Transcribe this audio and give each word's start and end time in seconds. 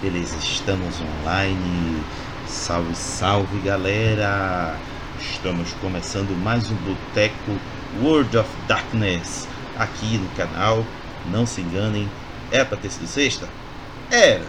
Beleza, 0.00 0.38
estamos 0.38 0.94
online. 0.98 2.02
Salve, 2.48 2.94
salve 2.94 3.58
galera! 3.60 4.74
Estamos 5.20 5.74
começando 5.74 6.30
mais 6.42 6.70
um 6.70 6.74
Boteco 6.76 7.60
World 8.00 8.34
of 8.38 8.48
Darkness 8.66 9.46
aqui 9.78 10.16
no 10.16 10.26
canal. 10.30 10.86
Não 11.30 11.44
se 11.44 11.60
enganem, 11.60 12.08
é 12.50 12.64
para 12.64 12.78
ter 12.78 12.90
sido 12.90 13.06
sexta? 13.06 13.46
Era, 14.10 14.46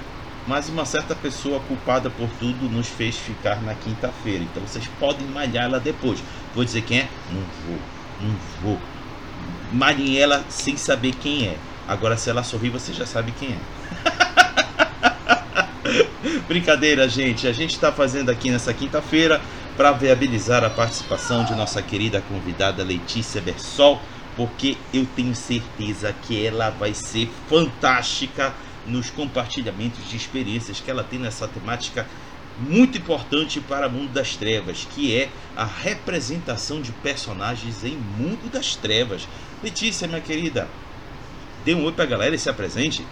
mas 0.48 0.70
uma 0.70 0.86
certa 0.86 1.14
pessoa 1.16 1.60
culpada 1.60 2.10
por 2.10 2.30
tudo 2.40 2.70
nos 2.70 2.88
fez 2.88 3.18
ficar 3.18 3.62
na 3.62 3.76
quinta-feira. 3.76 4.46
Então 4.46 4.66
vocês 4.66 4.88
podem 5.02 5.28
malhar 5.28 5.66
ela 5.66 5.82
depois. 5.82 6.24
Vou 6.56 6.64
dizer 6.64 6.84
quem 6.84 7.00
é? 7.00 7.10
Não 7.30 7.44
vou, 7.68 7.80
não 8.22 8.36
vou. 8.62 8.80
Malhem 9.70 10.18
ela 10.18 10.46
sem 10.48 10.78
saber 10.78 11.14
quem 11.16 11.50
é. 11.50 11.58
Agora, 11.86 12.16
se 12.16 12.30
ela 12.30 12.42
sorrir, 12.42 12.70
você 12.70 12.94
já 12.94 13.06
sabe 13.06 13.34
quem 13.34 13.50
é. 13.50 14.22
Brincadeira, 16.48 17.08
gente. 17.10 17.48
A 17.48 17.52
gente 17.52 17.72
está 17.72 17.92
fazendo 17.92 18.30
aqui 18.30 18.52
nessa 18.52 18.74
quinta-feira 18.74 19.42
para 19.76 19.92
viabilizar 19.92 20.64
a 20.64 20.70
participação 20.70 21.44
de 21.44 21.56
nossa 21.56 21.82
querida 21.82 22.22
convidada 22.22 22.84
Letícia 22.84 23.42
Bersol, 23.42 24.00
porque 24.36 24.78
eu 24.94 25.08
tenho 25.16 25.36
certeza 25.36 26.14
que 26.24 26.46
ela 26.46 26.70
vai 26.70 26.94
ser 26.94 27.30
fantástica 27.50 28.54
nos 28.86 29.10
compartilhamentos 29.10 30.10
de 30.10 30.16
experiências 30.16 30.80
que 30.80 30.90
ela 30.90 31.04
tem 31.04 31.20
nessa 31.20 31.48
temática 31.48 32.06
muito 32.60 32.98
importante 32.98 33.60
para 33.60 33.88
o 33.88 33.92
mundo 33.92 34.12
das 34.12 34.36
trevas, 34.36 34.88
que 34.94 35.16
é 35.16 35.30
a 35.56 35.66
representação 35.66 36.82
de 36.82 36.92
personagens 36.92 37.84
em 37.84 37.96
mundo 37.96 38.52
das 38.52 38.76
trevas. 38.76 39.28
Letícia, 39.64 40.08
minha 40.08 40.22
querida, 40.22 40.68
dê 41.66 41.74
um 41.74 41.84
oi 41.86 41.92
para 41.92 42.04
a 42.04 42.08
galera 42.08 42.36
e 42.36 42.40
se 42.40 42.50
apresente. 42.50 43.06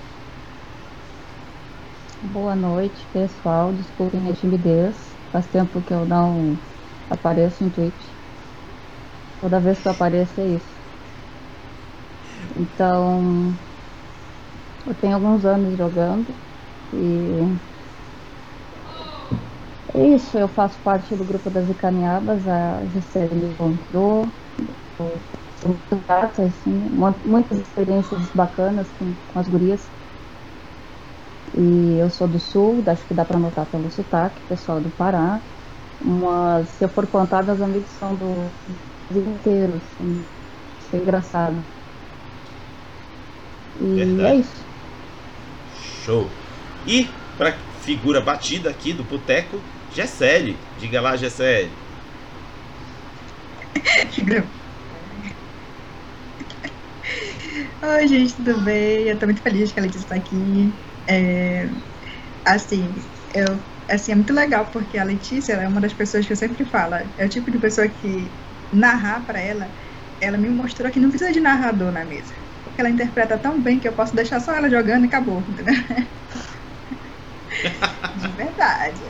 Boa 2.22 2.56
noite, 2.56 3.10
pessoal. 3.10 3.74
Desculpem 3.74 4.30
a 4.30 4.34
timidez. 4.34 5.20
Faz 5.32 5.48
tempo 5.48 5.84
que 5.84 5.94
eu 5.94 6.06
não 6.06 6.62
apareço 7.10 7.62
em 7.64 7.70
Twitch. 7.72 8.14
Toda 9.42 9.60
vez 9.60 9.82
que 9.82 9.88
eu 9.88 9.92
apareço 9.92 10.40
é 10.40 10.48
isso. 10.56 10.82
Então, 12.56 13.58
eu 14.86 14.96
tenho 14.96 15.16
alguns 15.16 15.46
anos 15.46 15.76
jogando 15.78 16.42
e 16.92 17.40
é 19.94 20.08
isso. 20.16 20.38
Eu 20.38 20.48
faço 20.48 20.82
parte 20.82 21.16
do 21.16 21.26
grupo 21.26 21.50
das 21.50 21.70
Icaneabas, 21.70 22.48
a 22.48 22.86
Gisele 22.88 23.36
me 23.36 23.48
encontrou. 23.54 24.24
Muito 25.64 26.04
grata, 26.08 26.44
assim, 26.46 26.72
muitas 27.26 27.60
experiências 27.60 28.30
bacanas 28.32 28.92
com, 28.92 29.16
com 29.28 29.40
as 29.40 29.48
gurias. 29.48 29.94
E 31.60 32.00
eu 32.02 32.10
sou 32.10 32.28
do 32.28 32.40
sul, 32.40 32.84
acho 32.88 33.06
que 33.08 33.14
dá 33.14 33.26
para 33.26 33.38
notar 33.40 33.66
pelo 33.70 33.90
sotaque, 33.92 34.42
pessoal 34.48 34.82
do 34.82 34.90
Pará. 34.92 35.42
Mas 36.00 36.70
se 36.72 36.86
eu 36.86 36.90
for 36.90 37.08
contar, 37.08 37.44
meus 37.44 37.62
amigos 37.62 37.92
são 37.92 38.16
do 38.16 38.52
Brasil 39.10 39.30
inteiro, 39.36 39.76
assim. 39.76 40.26
Isso 40.80 40.96
é 40.96 41.00
engraçado. 41.00 41.66
E 43.76 43.96
Verdade. 43.96 44.22
é 44.22 44.36
isso. 44.40 44.70
Show. 46.06 46.26
E 46.88 47.06
para 47.38 47.52
figura 47.82 48.22
batida 48.22 48.70
aqui 48.70 48.94
do 48.94 49.04
Boteco, 49.04 49.58
Gessele. 49.94 50.58
Diga 50.80 51.02
lá, 51.02 51.16
Gessele. 51.16 51.72
Oi, 57.84 58.08
gente, 58.08 58.36
tudo 58.36 58.64
bem? 58.64 59.08
Eu 59.08 59.18
tô 59.20 59.26
muito 59.26 59.42
feliz 59.42 59.72
que 59.72 59.80
a 59.80 59.84
Letícia 59.84 60.06
está 60.06 60.16
aqui. 60.16 60.89
É, 61.10 61.70
assim, 62.46 62.94
eu, 63.34 63.64
assim, 63.90 64.12
é 64.12 64.16
muito 64.16 64.34
legal 64.34 64.70
porque 64.72 64.98
a 64.98 65.04
Letícia 65.04 65.54
é 65.54 65.68
uma 65.68 65.82
das 65.82 65.94
pessoas 65.94 66.26
que 66.26 66.34
eu 66.34 66.38
sempre 66.38 66.66
falo. 66.66 66.96
É 67.18 67.26
o 67.26 67.30
tipo 67.30 67.50
de 67.52 67.58
pessoa 67.60 67.88
que 67.88 68.32
narrar 68.72 69.26
para 69.26 69.40
ela, 69.40 69.74
ela 70.22 70.38
me 70.38 70.50
mostrou 70.50 70.92
que 70.92 71.00
não 71.00 71.10
precisa 71.10 71.32
de 71.32 71.40
narrador 71.40 71.92
na 71.92 72.06
mesa. 72.06 72.34
Porque 72.64 72.82
ela 72.82 72.90
interpreta 72.90 73.38
tão 73.38 73.60
bem 73.60 73.80
que 73.80 73.88
eu 73.88 73.94
posso 73.94 74.16
deixar 74.16 74.40
só 74.40 74.54
ela 74.56 74.70
jogando 74.70 75.06
e 75.06 75.08
acabou, 75.08 75.42
entendeu? 75.42 75.74
De 78.16 78.28
verdade. 78.30 79.04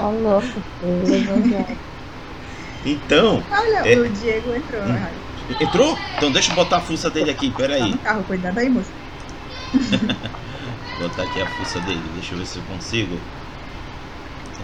Ó, 0.00 0.10
louco. 0.10 0.62
Então. 2.84 3.42
Olha, 3.50 3.90
é... 3.90 3.98
o 3.98 4.08
Diego 4.08 4.54
entrou. 4.54 4.82
Hum. 4.82 5.56
Entrou? 5.60 5.98
Então 6.16 6.30
deixa 6.32 6.52
eu 6.52 6.56
botar 6.56 6.78
a 6.78 6.80
fuça 6.80 7.10
dele 7.10 7.30
aqui, 7.30 7.50
peraí. 7.50 7.80
Tá 7.80 7.86
no 7.88 7.98
carro, 7.98 8.24
cuidado 8.24 8.58
aí, 8.58 8.70
moça. 8.70 8.92
botar 10.98 11.22
aqui 11.22 11.40
a 11.40 11.46
fuça 11.46 11.80
dele. 11.80 12.02
Deixa 12.14 12.34
eu 12.34 12.38
ver 12.38 12.46
se 12.46 12.58
eu 12.58 12.64
consigo. 12.64 13.18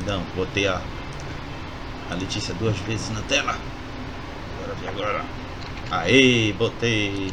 Não, 0.06 0.22
botei 0.36 0.66
a, 0.66 0.80
a 2.10 2.14
Letícia 2.14 2.54
duas 2.54 2.76
vezes 2.80 3.10
na 3.10 3.20
tela. 3.22 3.56
Agora 4.56 4.74
vem 4.80 4.88
agora. 4.88 5.24
Aê, 5.90 6.52
botei. 6.52 7.30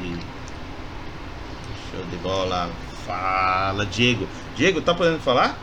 Show 1.92 2.04
de 2.12 2.18
bola. 2.18 2.70
Fala, 3.06 3.86
Diego. 3.86 4.28
Diego, 4.56 4.82
tá 4.82 4.94
podendo 4.94 5.20
falar? 5.20 5.58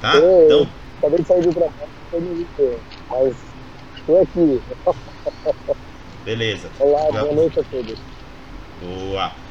Tá? 0.00 0.16
Eu, 0.16 0.44
então. 0.44 0.68
Acabei 0.98 1.20
de 1.20 1.26
sair 1.26 1.42
do 1.42 1.52
trabalho, 1.52 1.90
mas 3.10 3.36
estou 3.98 4.22
aqui. 4.22 4.62
Beleza. 6.24 6.70
Olá, 6.80 7.10
boa 7.10 7.34
noite 7.34 7.60
a 7.60 7.64
todos. 7.64 7.98
Boa. 8.80 9.43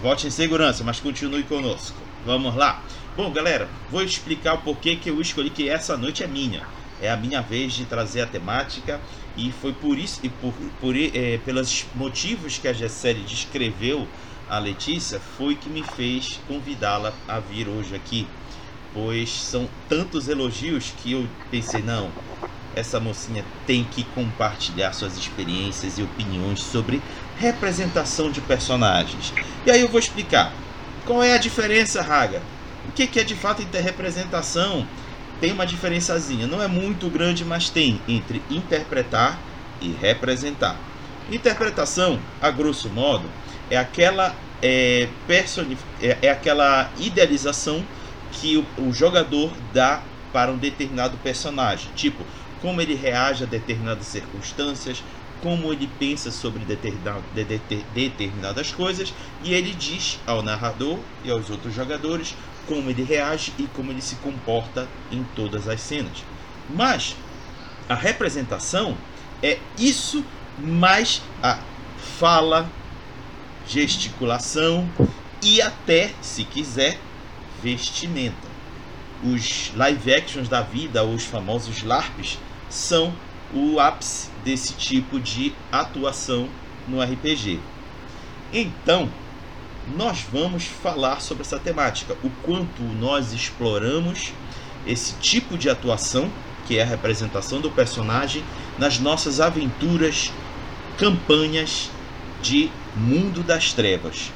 Volte 0.00 0.28
em 0.28 0.30
segurança, 0.30 0.84
mas 0.84 1.00
continue 1.00 1.42
conosco. 1.42 1.96
Vamos 2.24 2.54
lá. 2.54 2.80
Bom, 3.16 3.32
galera, 3.32 3.68
vou 3.90 4.02
explicar 4.02 4.54
o 4.54 4.58
porquê 4.58 4.94
que 4.94 5.10
eu 5.10 5.20
escolhi 5.20 5.50
que 5.50 5.68
essa 5.68 5.96
noite 5.96 6.22
é 6.22 6.28
minha. 6.28 6.62
É 7.02 7.10
a 7.10 7.16
minha 7.16 7.42
vez 7.42 7.72
de 7.72 7.84
trazer 7.84 8.20
a 8.20 8.26
temática 8.26 9.00
e 9.36 9.50
foi 9.50 9.72
por 9.72 9.98
isso 9.98 10.20
e 10.22 10.28
por, 10.28 10.52
por 10.80 10.94
é, 10.96 11.38
pelos 11.38 11.86
motivos 11.92 12.56
que 12.56 12.68
a 12.68 12.72
Gessele 12.72 13.24
descreveu 13.24 14.06
a 14.48 14.58
Letícia 14.58 15.18
foi 15.18 15.56
que 15.56 15.68
me 15.68 15.82
fez 15.82 16.38
convidá-la 16.46 17.12
a 17.26 17.40
vir 17.40 17.66
hoje 17.68 17.96
aqui, 17.96 18.28
pois 18.92 19.30
são 19.30 19.68
tantos 19.88 20.28
elogios 20.28 20.92
que 21.02 21.12
eu 21.12 21.26
pensei 21.50 21.82
não, 21.82 22.12
essa 22.74 23.00
mocinha 23.00 23.44
tem 23.66 23.84
que 23.84 24.04
compartilhar 24.04 24.92
suas 24.92 25.16
experiências 25.16 25.98
e 25.98 26.02
opiniões 26.02 26.60
sobre 26.60 27.00
representação 27.36 28.30
de 28.30 28.40
personagens. 28.40 29.32
E 29.66 29.70
aí 29.70 29.80
eu 29.80 29.88
vou 29.88 29.98
explicar. 29.98 30.52
Qual 31.04 31.22
é 31.22 31.34
a 31.34 31.38
diferença, 31.38 32.00
Raga? 32.00 32.42
O 32.88 32.92
que 32.92 33.18
é 33.18 33.24
de 33.24 33.34
fato 33.34 33.62
interrepresentação? 33.62 34.86
Tem 35.40 35.52
uma 35.52 35.66
diferençazinha, 35.66 36.46
não 36.46 36.62
é 36.62 36.68
muito 36.68 37.10
grande, 37.10 37.44
mas 37.44 37.68
tem 37.68 38.00
entre 38.08 38.40
interpretar 38.48 39.38
e 39.80 39.92
representar. 39.92 40.76
Interpretação, 41.30 42.20
a 42.40 42.50
grosso 42.50 42.88
modo, 42.88 43.28
é 43.70 43.76
aquela 43.76 44.34
é, 44.62 45.08
é, 46.00 46.18
é 46.22 46.30
aquela 46.30 46.90
idealização 46.98 47.84
que 48.32 48.56
o, 48.56 48.66
o 48.78 48.92
jogador 48.92 49.52
dá 49.72 50.02
para 50.32 50.50
um 50.50 50.56
determinado 50.56 51.16
personagem. 51.18 51.90
Tipo, 51.94 52.24
como 52.60 52.80
ele 52.80 52.94
reage 52.94 53.44
a 53.44 53.46
determinadas 53.46 54.06
circunstâncias, 54.06 55.02
como 55.44 55.70
ele 55.70 55.90
pensa 55.98 56.30
sobre 56.30 56.64
determinadas 57.92 58.72
coisas, 58.72 59.12
e 59.42 59.52
ele 59.52 59.74
diz 59.74 60.18
ao 60.26 60.42
narrador 60.42 60.98
e 61.22 61.30
aos 61.30 61.50
outros 61.50 61.74
jogadores 61.74 62.34
como 62.66 62.88
ele 62.88 63.02
reage 63.02 63.52
e 63.58 63.64
como 63.64 63.92
ele 63.92 64.00
se 64.00 64.14
comporta 64.16 64.88
em 65.12 65.22
todas 65.36 65.68
as 65.68 65.82
cenas. 65.82 66.24
Mas 66.70 67.14
a 67.86 67.94
representação 67.94 68.96
é 69.42 69.58
isso 69.76 70.24
mais 70.58 71.20
a 71.42 71.58
fala, 72.18 72.66
gesticulação 73.68 74.88
e 75.42 75.60
até, 75.60 76.14
se 76.22 76.44
quiser, 76.44 76.98
vestimenta. 77.62 78.48
Os 79.22 79.72
live 79.76 80.14
actions 80.14 80.48
da 80.48 80.62
vida, 80.62 81.04
os 81.04 81.24
famosos 81.24 81.82
LARPs, 81.82 82.38
são 82.70 83.12
o 83.52 83.78
ápice 83.78 84.32
desse 84.44 84.74
tipo 84.74 85.18
de 85.18 85.54
atuação 85.72 86.48
no 86.86 87.02
RPG. 87.02 87.58
Então, 88.52 89.08
nós 89.96 90.24
vamos 90.30 90.64
falar 90.64 91.20
sobre 91.20 91.42
essa 91.42 91.58
temática, 91.58 92.16
o 92.22 92.30
quanto 92.42 92.82
nós 92.82 93.32
exploramos 93.32 94.32
esse 94.86 95.14
tipo 95.14 95.58
de 95.58 95.68
atuação, 95.68 96.30
que 96.66 96.78
é 96.78 96.82
a 96.82 96.86
representação 96.86 97.60
do 97.60 97.70
personagem, 97.70 98.44
nas 98.78 98.98
nossas 98.98 99.40
aventuras, 99.40 100.32
campanhas 100.98 101.90
de 102.42 102.70
Mundo 102.94 103.42
das 103.42 103.72
Trevas. 103.72 104.32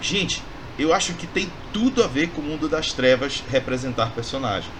Gente, 0.00 0.42
eu 0.78 0.92
acho 0.92 1.14
que 1.14 1.26
tem 1.26 1.50
tudo 1.72 2.02
a 2.02 2.06
ver 2.06 2.28
com 2.30 2.40
o 2.40 2.44
Mundo 2.44 2.68
das 2.68 2.92
Trevas 2.92 3.42
representar 3.50 4.10
personagem. 4.10 4.70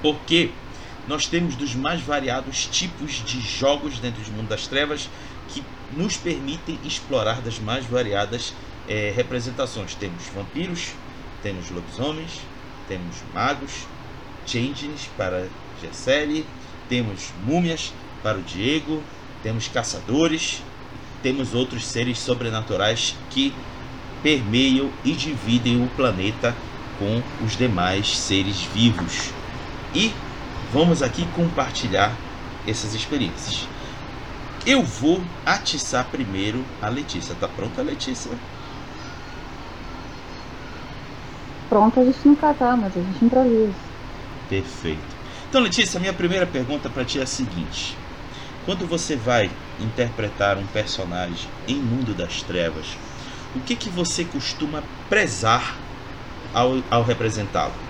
Porque 0.00 0.50
nós 1.08 1.26
temos 1.26 1.56
dos 1.56 1.74
mais 1.74 2.02
variados 2.02 2.66
tipos 2.66 3.24
de 3.24 3.40
jogos 3.40 3.98
dentro 3.98 4.22
do 4.22 4.30
mundo 4.32 4.48
das 4.48 4.66
trevas 4.66 5.08
que 5.48 5.64
nos 5.96 6.18
permitem 6.18 6.78
explorar 6.84 7.40
das 7.40 7.58
mais 7.58 7.86
variadas 7.86 8.52
é, 8.86 9.12
representações. 9.16 9.94
Temos 9.94 10.22
vampiros, 10.34 10.92
temos 11.42 11.70
lobisomens, 11.70 12.40
temos 12.86 13.16
magos, 13.32 13.86
changelings 14.46 15.08
para 15.16 15.48
Gessele, 15.80 16.46
temos 16.90 17.32
múmias 17.44 17.92
para 18.22 18.36
o 18.36 18.42
Diego, 18.42 19.02
temos 19.42 19.66
caçadores, 19.66 20.62
temos 21.22 21.54
outros 21.54 21.86
seres 21.86 22.18
sobrenaturais 22.18 23.16
que 23.30 23.54
permeiam 24.22 24.90
e 25.04 25.12
dividem 25.12 25.82
o 25.82 25.88
planeta 25.88 26.54
com 26.98 27.22
os 27.44 27.56
demais 27.56 28.18
seres 28.18 28.60
vivos. 28.74 29.30
E 29.94 30.12
vamos 30.72 31.02
aqui 31.02 31.26
compartilhar 31.34 32.16
essas 32.66 32.94
experiências. 32.94 33.68
Eu 34.66 34.82
vou 34.82 35.22
atiçar 35.46 36.04
primeiro 36.06 36.64
a 36.82 36.88
Letícia. 36.88 37.34
Tá 37.34 37.48
pronta, 37.48 37.82
Letícia? 37.82 38.30
Pronto, 41.68 42.00
a 42.00 42.04
gente 42.04 42.26
nunca 42.26 42.52
tá, 42.54 42.76
mas 42.76 42.96
a 42.96 43.00
gente 43.00 43.24
improvisa. 43.24 43.74
Perfeito. 44.48 45.18
Então, 45.48 45.62
Letícia, 45.62 46.00
minha 46.00 46.12
primeira 46.12 46.46
pergunta 46.46 46.88
para 46.90 47.04
ti 47.04 47.18
é 47.18 47.22
a 47.22 47.26
seguinte: 47.26 47.96
quando 48.66 48.86
você 48.86 49.16
vai 49.16 49.50
interpretar 49.80 50.58
um 50.58 50.66
personagem 50.66 51.48
em 51.66 51.76
Mundo 51.76 52.14
das 52.14 52.42
Trevas, 52.42 52.96
o 53.54 53.60
que 53.60 53.74
que 53.74 53.88
você 53.88 54.24
costuma 54.24 54.82
prezar 55.08 55.76
ao, 56.52 56.82
ao 56.90 57.02
representá-lo? 57.02 57.87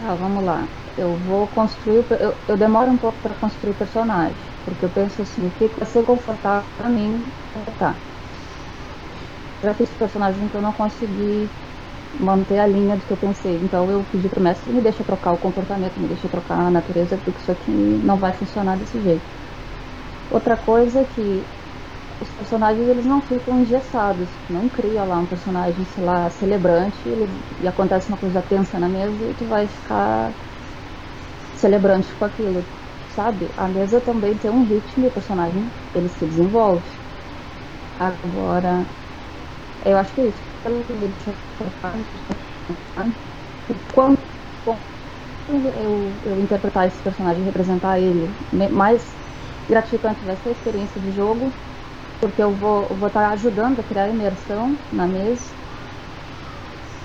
Ah, 0.00 0.14
vamos 0.16 0.42
lá. 0.44 0.68
Eu 0.96 1.16
vou 1.18 1.48
construir. 1.48 2.06
Eu, 2.10 2.42
eu 2.48 2.56
demoro 2.58 2.90
um 2.90 2.98
pouco 2.98 3.20
para 3.20 3.34
construir 3.36 3.72
o 3.72 3.76
personagem. 3.76 4.52
Porque 4.64 4.84
eu 4.84 4.90
penso 4.92 5.22
assim, 5.22 5.46
o 5.46 5.52
que 5.52 5.68
vai 5.78 5.86
ser 5.86 6.02
confortável 6.04 6.68
para 6.76 6.88
mim 6.90 7.32
tá. 7.78 8.02
Já 9.64 9.74
fiz 9.74 9.94
personagem 9.96 10.48
que 10.48 10.56
eu 10.56 10.60
não 10.62 10.72
consegui 10.72 11.52
manter 12.12 12.58
a 12.60 12.66
linha 12.66 12.96
do 12.98 13.06
que 13.06 13.12
eu 13.12 13.18
pensei. 13.18 13.56
Então 13.58 13.90
eu 13.90 14.04
pedi 14.06 14.28
pro 14.30 14.42
mestre, 14.42 14.72
me 14.72 14.82
deixa 14.82 15.04
trocar 15.04 15.32
o 15.34 15.38
comportamento, 15.38 16.00
me 16.00 16.08
deixa 16.08 16.28
trocar 16.30 16.60
a 16.60 16.70
natureza, 16.70 17.18
porque 17.18 17.40
isso 17.40 17.52
aqui 17.52 17.72
não 18.02 18.18
vai 18.18 18.34
funcionar 18.34 18.76
desse 18.78 19.00
jeito. 19.00 19.30
Outra 20.28 20.56
coisa 20.56 21.00
é 21.02 21.04
que 21.04 21.50
os 22.20 22.30
personagens 22.32 22.86
eles 22.88 23.06
não 23.06 23.20
ficam 23.22 23.60
engessados, 23.60 24.40
não 24.48 24.68
cria 24.68 25.04
lá 25.04 25.18
um 25.20 25.26
personagem, 25.26 25.84
sei 25.84 26.04
lá, 26.04 26.28
celebrante 26.30 27.08
ele, 27.08 27.44
e 27.58 27.66
acontece 27.66 28.08
uma 28.08 28.18
coisa 28.18 28.42
tensa 28.42 28.78
na 28.78 28.88
mesa 28.88 29.28
e 29.30 29.34
tu 29.34 29.46
vai 29.46 29.66
ficar 29.68 30.36
celebrante 31.54 32.14
com 32.16 32.24
aquilo, 32.24 32.66
sabe? 33.06 33.52
A 33.56 33.68
mesa 33.68 34.00
também 34.00 34.36
tem 34.36 34.50
um 34.50 34.64
ritmo 34.64 35.04
e 35.04 35.08
o 35.08 35.12
personagem 35.12 35.72
ele 35.94 36.08
se 36.08 36.26
desenvolve. 36.26 36.88
Agora, 37.98 38.74
eu 39.84 39.96
acho 39.98 40.14
que 40.14 40.20
é 40.22 40.28
isso. 40.28 40.42
Quando 43.92 44.24
eu, 45.74 46.20
eu 46.24 46.38
interpretar 46.40 46.86
esse 46.86 47.02
personagem, 47.02 47.44
representar 47.44 47.98
ele, 48.00 48.36
mais 48.70 49.18
gratificante 49.68 50.24
vai 50.24 50.36
ser 50.36 50.50
a 50.50 50.52
experiência 50.52 51.00
de 51.00 51.10
jogo, 51.10 51.54
porque 52.20 52.42
eu 52.42 52.56
vou, 52.56 52.88
eu 52.90 52.96
vou 52.98 53.08
estar 53.08 53.30
ajudando 53.32 53.80
a 53.80 53.84
criar 53.84 54.08
imersão 54.08 54.84
na 54.92 55.08
mesa. 55.08 55.54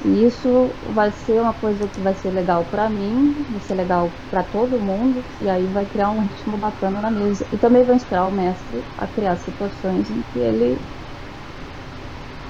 E 0.04 0.24
isso 0.26 0.78
vai 0.82 1.12
ser 1.12 1.42
uma 1.42 1.54
coisa 1.54 1.90
que 1.90 2.02
vai 2.02 2.14
ser 2.16 2.32
legal 2.32 2.66
para 2.70 2.90
mim, 2.90 3.46
vai 3.50 3.60
ser 3.62 3.76
legal 3.76 4.22
para 4.30 4.44
todo 4.44 4.80
mundo, 4.82 5.26
e 5.40 5.50
aí 5.50 5.68
vai 5.68 5.86
criar 5.88 6.12
um 6.12 6.22
ritmo 6.22 6.58
bacana 6.58 7.02
na 7.02 7.12
mesa. 7.12 7.48
E 7.52 7.58
também 7.58 7.84
vai 7.86 7.96
inspirar 7.96 8.28
o 8.28 8.32
mestre 8.32 8.86
a 8.98 9.08
criar 9.08 9.36
situações 9.38 10.10
em 10.10 10.22
que 10.24 10.40
ele 10.40 10.86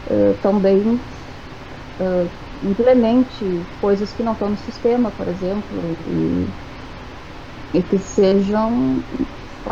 uh, 0.09 0.33
também 0.41 1.05
uh, 1.99 2.31
implemente 2.61 3.67
coisas 3.77 4.13
que 4.13 4.23
não 4.23 4.33
estão 4.33 4.49
no 4.49 4.57
sistema, 4.57 5.11
por 5.11 5.27
exemplo, 5.27 5.97
e, 6.05 6.53
e 7.73 7.83
que 7.83 7.97
sejam 7.99 9.05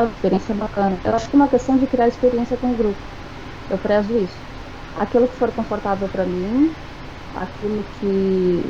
uma 0.01 0.11
experiência 0.11 0.55
bacana. 0.55 0.97
Eu 1.03 1.15
acho 1.15 1.29
que 1.29 1.35
é 1.35 1.39
uma 1.39 1.47
questão 1.47 1.77
de 1.77 1.85
criar 1.85 2.07
experiência 2.07 2.57
com 2.57 2.67
o 2.67 2.75
grupo. 2.75 2.97
Eu 3.69 3.77
prezo 3.77 4.17
isso. 4.17 4.37
Aquilo 4.99 5.27
que 5.27 5.35
for 5.37 5.51
confortável 5.51 6.07
para 6.07 6.23
mim, 6.25 6.73
aquilo 7.35 7.83
que 7.99 8.63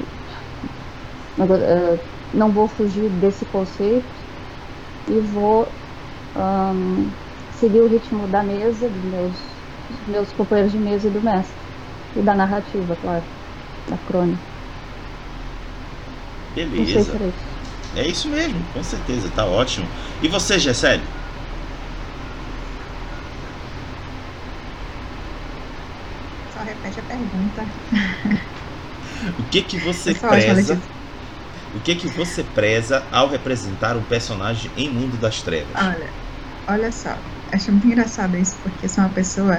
uh, 1.40 2.00
não 2.34 2.50
vou 2.50 2.68
fugir 2.68 3.10
desse 3.10 3.46
conceito 3.46 4.06
e 5.10 5.20
vou 5.20 5.68
um, 6.36 7.10
seguir 7.60 7.82
o 7.82 7.88
ritmo 7.88 8.28
da 8.28 8.44
mesa, 8.44 8.88
dos 8.88 9.04
meus, 9.12 9.32
dos 9.90 10.08
meus 10.08 10.32
companheiros 10.34 10.72
de 10.72 10.78
mesa 10.78 11.08
e 11.08 11.12
do 11.12 11.22
mestre. 11.22 11.56
E 12.16 12.22
da 12.22 12.36
narrativa, 12.36 12.96
claro. 13.02 13.24
Da 13.90 13.98
crônica. 14.08 14.40
Beleza. 16.56 16.86
Se 16.86 17.24
é 17.24 17.28
isso 17.28 17.53
mesmo, 17.94 18.66
com 18.72 18.84
certeza, 18.84 19.30
tá 19.30 19.46
ótimo. 19.46 19.88
E 20.22 20.28
você, 20.28 20.60
Gessélio? 20.60 21.08
Só 26.50 26.62
repete 26.64 27.00
a 27.00 27.04
pergunta. 27.04 27.66
o 29.38 29.44
que 29.44 29.64
que 29.64 29.78
você 29.80 30.14
preza? 30.14 30.82
O 31.74 31.82
que 31.82 31.96
que 31.96 32.08
você 32.08 32.44
preza 32.44 33.08
ao 33.12 33.28
representar 33.30 33.98
um 33.98 34.04
personagem 34.04 34.72
em 34.76 34.94
Mundo 34.94 35.18
das 35.18 35.42
Trevas? 35.42 35.76
Olha, 35.80 36.14
olha 36.70 36.92
só, 36.92 37.22
acho 37.54 37.72
muito 37.72 37.88
engraçado 37.88 38.38
isso, 38.38 38.62
porque 38.62 38.88
sou 38.88 39.04
uma 39.04 39.14
pessoa 39.14 39.58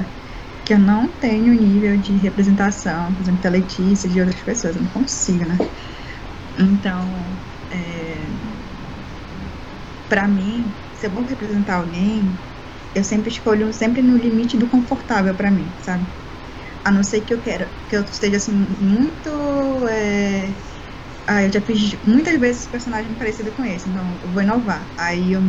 que 0.65 0.75
eu 0.75 0.79
não 0.79 1.13
tenho 1.19 1.53
nível 1.55 1.99
de 1.99 2.17
representação, 2.19 3.15
por 3.15 3.23
exemplo, 3.23 3.41
da 3.41 3.51
Letícia, 3.51 4.09
de 4.09 4.21
outras 4.21 4.43
pessoas, 4.43 4.77
eu 4.77 4.83
não 4.83 4.91
consigo, 4.91 5.45
né? 5.47 5.57
Então, 6.59 7.17
é, 7.17 7.44
para 10.09 10.29
mim, 10.29 10.77
se 10.93 11.07
eu 11.07 11.13
vou 11.13 11.25
representar 11.25 11.77
alguém, 11.77 12.41
eu 12.95 13.05
sempre 13.05 13.31
escolho 13.31 13.73
sempre 13.73 14.03
no 14.03 14.17
limite 14.17 14.59
do 14.59 14.69
confortável 14.69 15.37
para 15.37 15.51
mim, 15.51 15.75
sabe? 15.79 16.09
A 16.85 16.93
não 16.93 17.03
ser 17.05 17.23
que 17.23 17.35
eu 17.35 17.41
quero 17.43 17.73
que 17.89 17.97
eu 17.97 18.05
esteja 18.05 18.37
assim 18.39 18.55
muito 18.79 19.31
é... 19.89 20.57
ah, 21.27 21.43
eu 21.45 21.53
já 21.53 21.61
fiz 21.63 22.01
muitas 22.07 22.39
vezes 22.39 22.67
personagem 22.69 23.17
parecido 23.17 23.55
com 23.55 23.65
esse, 23.65 23.89
então 23.91 24.19
eu 24.23 24.31
vou 24.33 24.43
inovar. 24.43 24.93
Aí 24.99 25.33
eu 25.33 25.43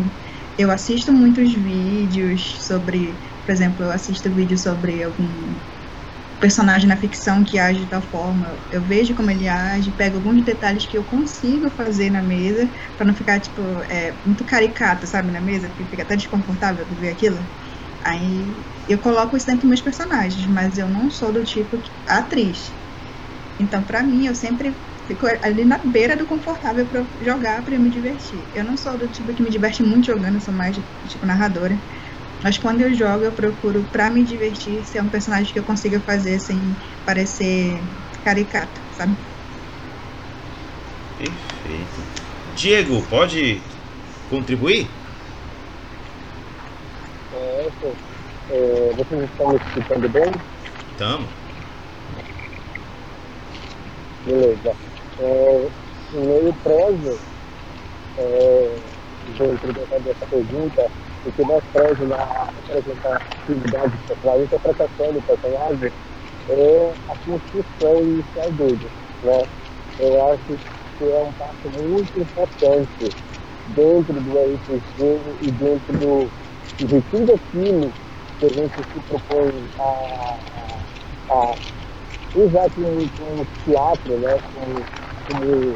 eu 0.58 0.72
assisto 0.72 1.14
muitos 1.14 1.54
vídeos 1.54 2.66
sobre 2.66 3.20
por 3.46 3.52
exemplo, 3.54 3.84
eu 3.86 3.92
assisto 3.92 4.34
vídeo 4.34 4.58
sobre 4.58 5.04
algum 5.04 5.60
personagem 6.40 6.88
na 6.88 6.98
ficção 6.98 7.44
que 7.44 7.58
age 7.58 7.82
de 7.82 7.88
tal 7.90 8.02
forma, 8.02 8.62
eu 8.70 8.84
vejo 8.84 9.16
como 9.16 9.32
ele 9.32 9.48
age, 9.48 9.92
pego 9.94 10.18
alguns 10.18 10.44
detalhes 10.44 10.86
que 10.88 10.98
eu 10.98 11.04
consigo 11.06 11.70
fazer 11.72 12.10
na 12.10 12.22
mesa, 12.22 12.70
para 12.96 13.06
não 13.08 13.16
ficar, 13.16 13.40
tipo, 13.40 13.62
é, 13.90 14.20
muito 14.26 14.46
caricato, 14.46 15.08
sabe, 15.08 15.32
na 15.32 15.42
mesa, 15.42 15.70
porque 15.70 15.86
fica 15.86 16.04
até 16.04 16.16
desconfortável 16.16 16.86
de 16.86 16.96
ver 16.96 17.10
aquilo. 17.12 17.48
Aí 18.06 18.66
eu 18.88 19.00
coloco 19.00 19.38
isso 19.38 19.46
dentro 19.48 19.62
dos 19.62 19.70
meus 19.70 19.82
personagens, 19.82 20.48
mas 20.48 20.78
eu 20.78 20.90
não 20.90 21.10
sou 21.10 21.32
do 21.34 21.44
tipo 21.44 21.78
atriz. 22.08 22.78
Então, 23.60 23.86
para 23.86 24.04
mim, 24.04 24.26
eu 24.26 24.36
sempre 24.36 24.76
fico 25.08 25.26
ali 25.44 25.66
na 25.66 25.78
beira 25.86 26.18
do 26.18 26.26
confortável 26.26 26.88
para 26.88 27.08
jogar, 27.22 27.64
para 27.64 27.80
me 27.80 27.90
divertir. 27.90 28.50
Eu 28.54 28.64
não 28.66 28.76
sou 28.78 28.98
do 28.98 29.10
tipo 29.10 29.34
que 29.34 29.44
me 29.44 29.50
diverte 29.50 29.84
muito 29.84 30.06
jogando, 30.08 30.36
eu 30.36 30.42
sou 30.42 30.54
mais 30.54 30.76
tipo 31.08 31.26
narradora. 31.26 31.82
Mas 32.46 32.60
quando 32.60 32.82
eu 32.82 32.94
jogo, 32.94 33.24
eu 33.24 33.34
procuro, 33.34 33.84
para 33.92 34.12
me 34.12 34.24
divertir, 34.24 34.86
ser 34.86 35.02
um 35.02 35.10
personagem 35.10 35.52
que 35.52 35.58
eu 35.58 35.64
consiga 35.64 36.00
fazer 36.02 36.38
sem 36.42 36.62
parecer 37.04 37.74
caricato, 38.24 38.80
sabe? 38.92 39.18
Perfeito. 41.18 42.04
Diego, 42.54 43.02
pode 43.10 43.64
contribuir? 44.30 44.92
É, 47.34 47.68
é, 48.52 48.94
vocês 48.94 49.24
estão 49.28 49.50
me 49.50 49.58
escutando 49.58 50.08
bem? 50.08 50.32
Estamos. 50.92 51.32
Beleza. 54.24 54.72
É, 55.18 55.70
meio 56.14 56.54
preso, 56.62 57.20
é, 58.20 58.80
dentro 59.34 59.74
dessa 59.74 60.28
pergunta, 60.28 60.92
o 61.26 61.32
que 61.32 61.42
mais 61.44 61.64
preza 61.74 62.06
na 62.06 62.50
representatividade 62.68 63.98
do 63.98 64.08
personagem, 64.08 64.42
a 64.42 64.46
interpretação 64.46 65.14
do 65.14 65.22
personagem, 65.22 65.92
é 66.50 66.94
a 67.10 67.16
construção 67.26 68.02
inicial 68.02 68.52
dele. 68.52 68.92
Né? 69.24 69.44
Eu 70.00 70.32
acho 70.32 70.60
que 70.98 71.04
é 71.04 71.24
um 71.24 71.32
passo 71.34 71.82
muito 71.82 72.20
importante 72.20 73.14
dentro 73.76 74.14
do 74.14 74.32
RPG 74.38 75.20
e 75.42 75.52
dentro 75.52 75.98
do, 75.98 76.30
de 76.86 77.02
tudo 77.10 77.34
aquilo 77.34 77.92
que 78.40 78.46
a 78.46 78.50
gente 78.50 78.76
se 78.76 79.00
propõe 79.10 79.52
a, 79.80 80.38
a, 81.30 81.56
usar 82.36 82.70
com, 82.70 83.08
com 83.18 83.46
teatro, 83.66 84.20
né? 84.20 84.40
com, 84.54 84.84
com 85.28 85.76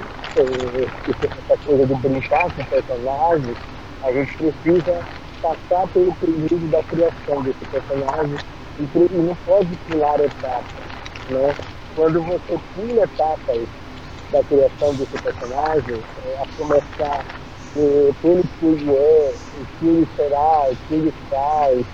essa 1.09 1.57
coisa 1.65 1.85
de 1.87 1.95
brincar 1.95 2.51
com 2.51 2.63
personagens, 2.65 3.57
a 4.03 4.11
gente 4.11 4.37
precisa 4.37 5.18
passar 5.41 5.87
pelo 5.89 6.15
período 6.15 6.67
da 6.69 6.83
criação 6.83 7.43
desse 7.43 7.65
personagem 7.65 8.39
e 8.79 9.17
não 9.17 9.35
pode 9.45 9.75
pular 9.87 10.19
etapas. 10.19 10.85
Né? 11.29 11.55
Quando 11.95 12.21
você 12.23 12.57
pula 12.75 13.03
etapas 13.03 13.67
da 14.31 14.43
criação 14.43 14.95
desse 14.95 15.17
personagem, 15.17 15.95
é, 16.25 16.41
a 16.41 16.47
começar 16.57 17.25
é, 17.75 18.11
pelo 18.21 18.43
que 18.43 18.65
ele 18.65 18.91
é, 18.91 19.33
o 19.59 19.65
que 19.79 19.87
ele 19.87 20.07
será, 20.15 20.69
o 20.69 20.77
que 20.87 20.93
ele 20.93 21.13
faz, 21.29 21.85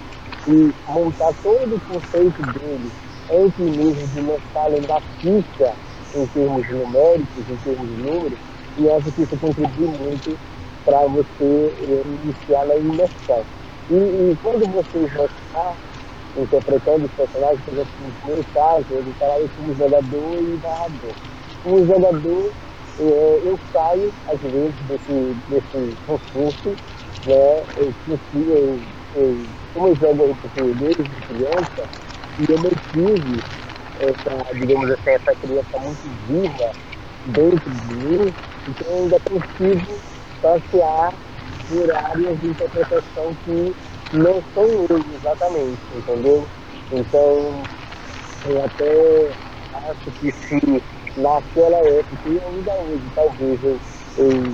e 0.48 0.74
montar 0.88 1.34
todo 1.42 1.76
o 1.76 1.82
conceito 1.82 2.44
dele 2.44 2.92
entre 3.32 3.64
mesmo 3.64 4.08
de 4.08 4.22
lançá-lo 4.22 4.82
na 4.88 5.02
ficha 5.20 5.74
em 6.14 6.28
termos 6.28 6.68
numéricos, 6.70 7.50
em 7.50 7.58
termos 7.58 7.90
de 7.90 7.96
números, 7.96 8.40
e 8.78 8.90
acho 8.90 9.12
que 9.12 9.24
isso 9.24 9.38
contribui 9.40 9.88
muito 9.88 10.38
para 10.86 11.02
você 11.08 11.44
é, 11.44 12.08
iniciar 12.08 12.66
na 12.68 12.78
imersão. 12.78 13.48
E, 13.90 13.96
e, 13.96 14.38
quando 14.40 14.68
você 14.68 15.00
já 15.10 15.26
está 15.26 15.78
interpretando 16.36 17.06
os 17.06 17.14
personagens, 17.14 17.62
por 17.64 17.74
exemplo, 17.74 17.92
no 18.00 18.14
primeiro 18.16 18.46
caso, 18.54 18.86
ele 19.00 19.12
está 19.12 19.28
lá 19.28 19.36
como 19.56 19.76
jogador 19.76 20.44
e 20.44 20.58
narrador. 20.60 21.16
Como 21.64 21.86
jogador, 21.88 22.54
é, 23.00 23.04
eu 23.50 23.60
saio, 23.72 24.14
às 24.28 24.42
vezes, 24.42 24.76
desse, 24.80 25.36
desse 25.48 26.00
recurso, 26.08 26.80
né? 27.26 27.34
Eu, 27.78 27.96
eu, 28.34 28.84
eu, 29.14 29.50
como 29.74 29.88
eu 29.90 29.96
jogo 29.98 30.40
desde 30.76 31.24
criança, 31.28 31.90
e 32.38 32.46
eu 32.50 32.60
mantive 32.60 33.44
essa, 33.98 34.44
digamos 34.56 34.92
assim, 34.92 35.10
essa 35.12 35.36
criança 35.42 35.80
muito 35.80 36.08
viva 36.28 36.76
dentro 37.26 37.72
de 37.72 37.94
mim, 37.96 38.36
então 38.68 38.88
eu 38.88 39.04
ainda 39.04 39.18
consigo 39.30 40.04
passear 40.46 41.12
por 41.68 41.92
áreas 41.92 42.40
de 42.40 42.48
interpretação 42.48 43.36
que 43.44 43.76
não 44.14 44.44
são 44.54 44.86
eu 44.90 45.16
exatamente, 45.16 45.82
entendeu? 45.96 46.48
Então, 46.92 47.64
eu 48.46 48.64
até 48.64 49.36
acho 49.90 50.12
que 50.20 50.32
se 50.32 50.84
naquela 51.18 51.78
época 51.78 52.30
e 52.30 52.40
ainda 52.40 52.74
hoje, 52.76 53.12
talvez 53.16 53.64
eu, 53.64 53.80
eu 54.18 54.54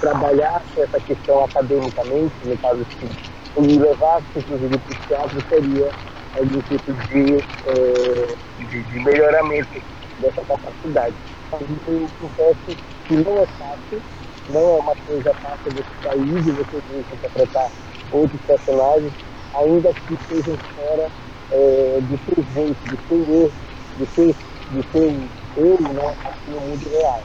trabalhasse 0.00 0.80
essa 0.80 1.00
questão 1.00 1.44
academicamente, 1.44 2.34
no 2.44 2.58
caso 2.58 2.84
que 3.00 3.60
me 3.60 3.78
levasse 3.78 4.26
para 4.42 4.56
o 4.56 4.80
teatro, 5.08 5.44
seria 5.48 5.90
algum 6.36 6.60
tipo 6.62 6.92
de, 6.92 7.44
é, 7.64 8.34
de, 8.58 8.84
de, 8.84 9.00
melhoramento 9.00 9.82
dessa 10.18 10.42
capacidade. 10.44 11.16
Mas 11.50 11.62
eu 11.86 12.10
confesso 12.18 12.76
que 13.06 13.14
não 13.14 13.42
é 13.42 13.46
fácil, 13.46 14.02
não 14.52 14.60
é 14.60 14.80
uma 14.80 14.96
coisa 15.06 15.34
fácil 15.42 15.72
você 15.72 15.94
sair 16.02 16.42
de 16.42 16.50
você 16.52 16.82
interpretar 17.12 17.68
outros 18.10 18.40
personagens, 18.46 19.12
ainda 19.54 19.94
que 19.94 20.16
sejam 20.28 20.58
fora 20.74 21.08
é, 21.50 22.00
do 22.02 22.18
seu 22.18 22.44
jeito, 22.54 22.80
do 22.84 22.98
seu 23.08 23.34
erro, 23.42 23.52
do 23.96 24.06
seu, 24.14 24.36
do 24.70 24.84
seu 24.92 25.28
eu 25.56 25.76
né, 25.80 26.16
no 26.46 26.60
mundo 26.60 26.88
real. 26.88 27.22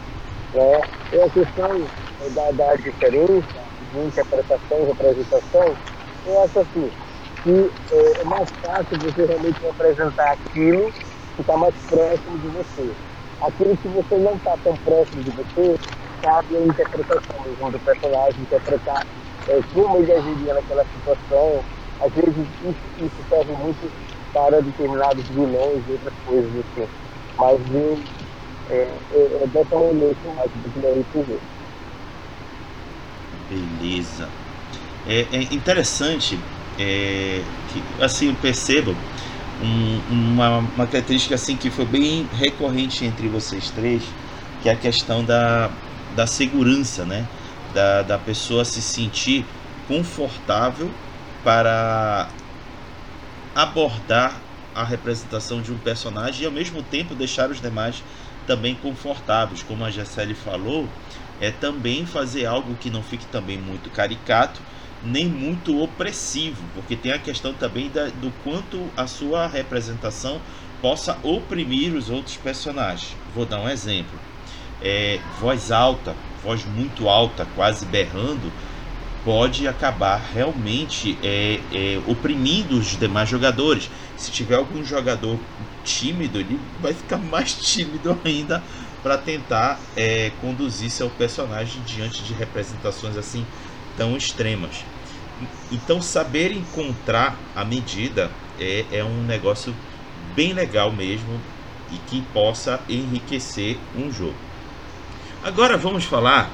Né? 0.54 0.82
E 1.14 1.22
a 1.22 1.30
questão 1.30 1.90
é, 2.22 2.30
da, 2.30 2.52
da 2.52 2.76
diferença 2.76 3.60
de 3.92 4.00
interpretação 4.00 4.84
e 4.84 4.86
representação, 4.86 5.78
eu 6.26 6.42
acho 6.44 6.60
assim, 6.60 6.92
que 7.44 7.72
é, 7.92 8.22
é 8.22 8.24
mais 8.26 8.50
fácil 8.62 8.98
você 9.00 9.26
realmente 9.26 9.60
representar 9.62 10.34
aquilo 10.34 10.94
que 11.36 11.42
está 11.42 11.58
mais 11.58 11.76
próximo 11.90 12.40
de 12.40 12.48
você. 12.48 12.96
Aquilo 13.42 13.78
que 13.78 13.88
você 13.88 14.18
não 14.18 14.36
está 14.36 14.58
tão 14.64 14.78
próximo 14.78 15.24
de 15.24 15.32
você, 15.32 15.80
cabe 16.22 16.58
a 16.58 16.62
interpretação 16.62 17.72
do 17.72 17.80
personagem, 17.80 18.42
interpretar 18.42 19.06
é, 19.48 19.60
como 19.74 19.98
ele 19.98 20.12
agiria 20.12 20.54
naquela 20.54 20.86
situação. 20.86 21.64
Às 22.00 22.14
vezes 22.14 22.46
isso, 22.62 23.06
isso 23.06 23.26
serve 23.30 23.52
muito 23.54 23.92
para 24.34 24.62
determinados 24.62 25.26
vilões 25.28 25.84
e 25.88 25.92
outras 25.92 26.14
coisas 26.24 26.52
assim. 26.60 26.88
Mas 27.38 27.60
eu, 27.74 28.00
é, 28.70 28.82
é, 29.12 29.44
é 29.44 29.48
dessa 29.48 29.76
maneira 29.76 30.16
que 30.16 30.26
eu 30.26 30.40
acho 30.40 30.50
que 30.50 30.80
RPG. 30.80 31.40
Beleza. 33.50 34.30
É, 35.08 35.26
é 35.32 35.42
interessante 35.54 36.38
é, 36.78 37.42
que 37.72 38.04
assim 38.04 38.28
eu 38.28 38.36
percebo 38.36 38.94
um, 39.64 40.34
uma, 40.34 40.60
uma 40.60 40.88
característica 40.88 41.36
assim 41.36 41.56
que 41.56 41.70
foi 41.70 41.86
bem 41.86 42.28
recorrente 42.34 43.06
entre 43.06 43.28
vocês 43.28 43.70
três, 43.72 44.04
que 44.62 44.70
é 44.70 44.74
a 44.74 44.76
questão 44.76 45.24
da, 45.24 45.72
da 46.18 46.26
segurança, 46.26 47.06
né? 47.06 47.30
Da, 47.70 48.02
da 48.02 48.18
pessoa 48.18 48.66
se 48.66 48.82
sentir 48.82 49.46
confortável 49.86 50.90
para 51.44 52.28
abordar 53.54 54.42
a 54.74 54.84
representação 54.84 55.62
de 55.62 55.72
um 55.72 55.78
personagem 55.80 56.44
e 56.44 56.46
ao 56.46 56.52
mesmo 56.52 56.84
tempo 56.84 57.16
deixar 57.16 57.50
os 57.50 57.60
demais 57.60 58.04
também 58.46 58.76
confortáveis, 58.76 59.64
como 59.64 59.84
a 59.84 59.92
Gisele 59.92 60.36
falou, 60.36 60.88
é 61.40 61.52
também 61.52 62.06
fazer 62.06 62.46
algo 62.46 62.78
que 62.78 62.90
não 62.90 63.04
fique 63.04 63.26
também 63.28 63.58
muito 63.58 63.90
caricato, 63.92 64.62
nem 65.02 65.28
muito 65.28 65.78
opressivo, 65.78 66.70
porque 66.74 66.96
tem 66.96 67.12
a 67.12 67.20
questão 67.20 67.54
também 67.54 67.90
da, 67.92 68.10
do 68.10 68.32
quanto 68.32 68.94
a 68.96 69.06
sua 69.08 69.48
representação 69.48 70.42
possa 70.82 71.20
oprimir 71.24 71.94
os 71.96 72.10
outros 72.10 72.38
personagens. 72.38 73.18
Vou 73.28 73.46
dar 73.46 73.60
um 73.62 73.70
exemplo: 73.70 74.18
é, 74.82 75.20
voz 75.40 75.72
alta, 75.72 76.16
voz 76.44 76.64
muito 76.66 77.10
alta, 77.10 77.46
quase 77.56 77.86
berrando, 77.86 78.52
pode 79.24 79.68
acabar 79.68 80.22
realmente 80.34 81.18
é, 81.22 81.60
é, 81.74 82.00
oprimindo 82.08 82.78
os 82.78 82.98
demais 82.98 83.28
jogadores. 83.28 83.90
Se 84.18 84.32
tiver 84.32 84.56
algum 84.56 84.84
jogador 84.84 85.38
tímido, 85.84 86.40
ele 86.40 86.60
vai 86.80 86.94
ficar 86.94 87.18
mais 87.30 87.54
tímido 87.54 88.18
ainda 88.24 88.64
para 89.04 89.18
tentar 89.18 89.80
é, 89.96 90.32
conduzir 90.42 90.90
seu 90.90 91.10
personagem 91.10 91.82
diante 91.86 92.24
de 92.24 92.34
representações 92.34 93.18
assim 93.18 93.46
tão 93.98 94.16
extremas. 94.16 94.86
Então, 95.72 96.02
saber 96.02 96.52
encontrar 96.52 97.38
a 97.56 97.66
medida 97.66 98.32
é, 98.60 98.86
é 98.92 99.04
um 99.04 99.24
negócio 99.24 99.74
bem 100.36 100.54
legal 100.54 100.92
mesmo 100.92 101.40
e 101.92 101.98
que 102.10 102.22
possa 102.34 102.80
enriquecer 102.90 103.78
um 103.96 104.12
jogo. 104.12 104.47
Agora 105.48 105.78
vamos 105.78 106.04
falar 106.04 106.52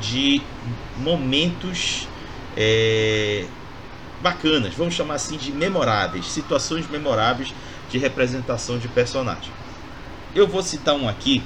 de 0.00 0.40
momentos 0.96 2.08
é, 2.56 3.44
bacanas, 4.22 4.72
vamos 4.72 4.94
chamar 4.94 5.16
assim 5.16 5.36
de 5.36 5.52
memoráveis, 5.52 6.24
situações 6.24 6.88
memoráveis 6.88 7.52
de 7.90 7.98
representação 7.98 8.78
de 8.78 8.88
personagem. 8.88 9.52
Eu 10.34 10.46
vou 10.46 10.62
citar 10.62 10.94
um 10.94 11.06
aqui 11.06 11.42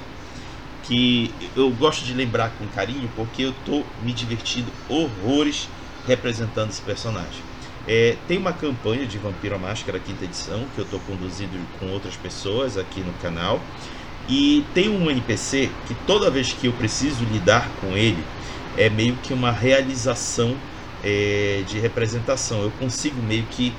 que 0.83 1.29
eu 1.53 1.69
gosto 1.71 2.05
de 2.05 2.13
lembrar 2.13 2.51
com 2.51 2.65
carinho 2.67 3.09
porque 3.13 3.41
eu 3.41 3.53
tô 3.65 3.83
me 4.01 4.13
divertindo 4.13 4.71
horrores 4.87 5.67
representando 6.07 6.69
esse 6.69 6.81
personagem. 6.81 7.43
É, 7.85 8.15
tem 8.25 8.37
uma 8.37 8.53
campanha 8.53 9.05
de 9.05 9.17
Vampiro 9.17 9.55
à 9.55 9.59
Máscara 9.59 9.99
quinta 9.99 10.23
edição 10.23 10.63
que 10.73 10.79
eu 10.79 10.85
estou 10.85 11.01
conduzindo 11.01 11.59
com 11.77 11.91
outras 11.91 12.15
pessoas 12.15 12.77
aqui 12.77 13.01
no 13.01 13.11
canal 13.15 13.59
e 14.27 14.63
tem 14.73 14.89
um 14.89 15.09
NPC 15.09 15.69
que 15.85 15.93
toda 16.07 16.31
vez 16.31 16.51
que 16.51 16.67
eu 16.67 16.73
preciso 16.73 17.23
lidar 17.25 17.69
com 17.79 17.95
ele 17.95 18.23
é 18.77 18.89
meio 18.89 19.15
que 19.17 19.33
uma 19.33 19.51
realização 19.51 20.55
é, 21.03 21.63
de 21.67 21.79
representação. 21.79 22.63
Eu 22.63 22.71
consigo 22.71 23.21
meio 23.21 23.43
que 23.43 23.71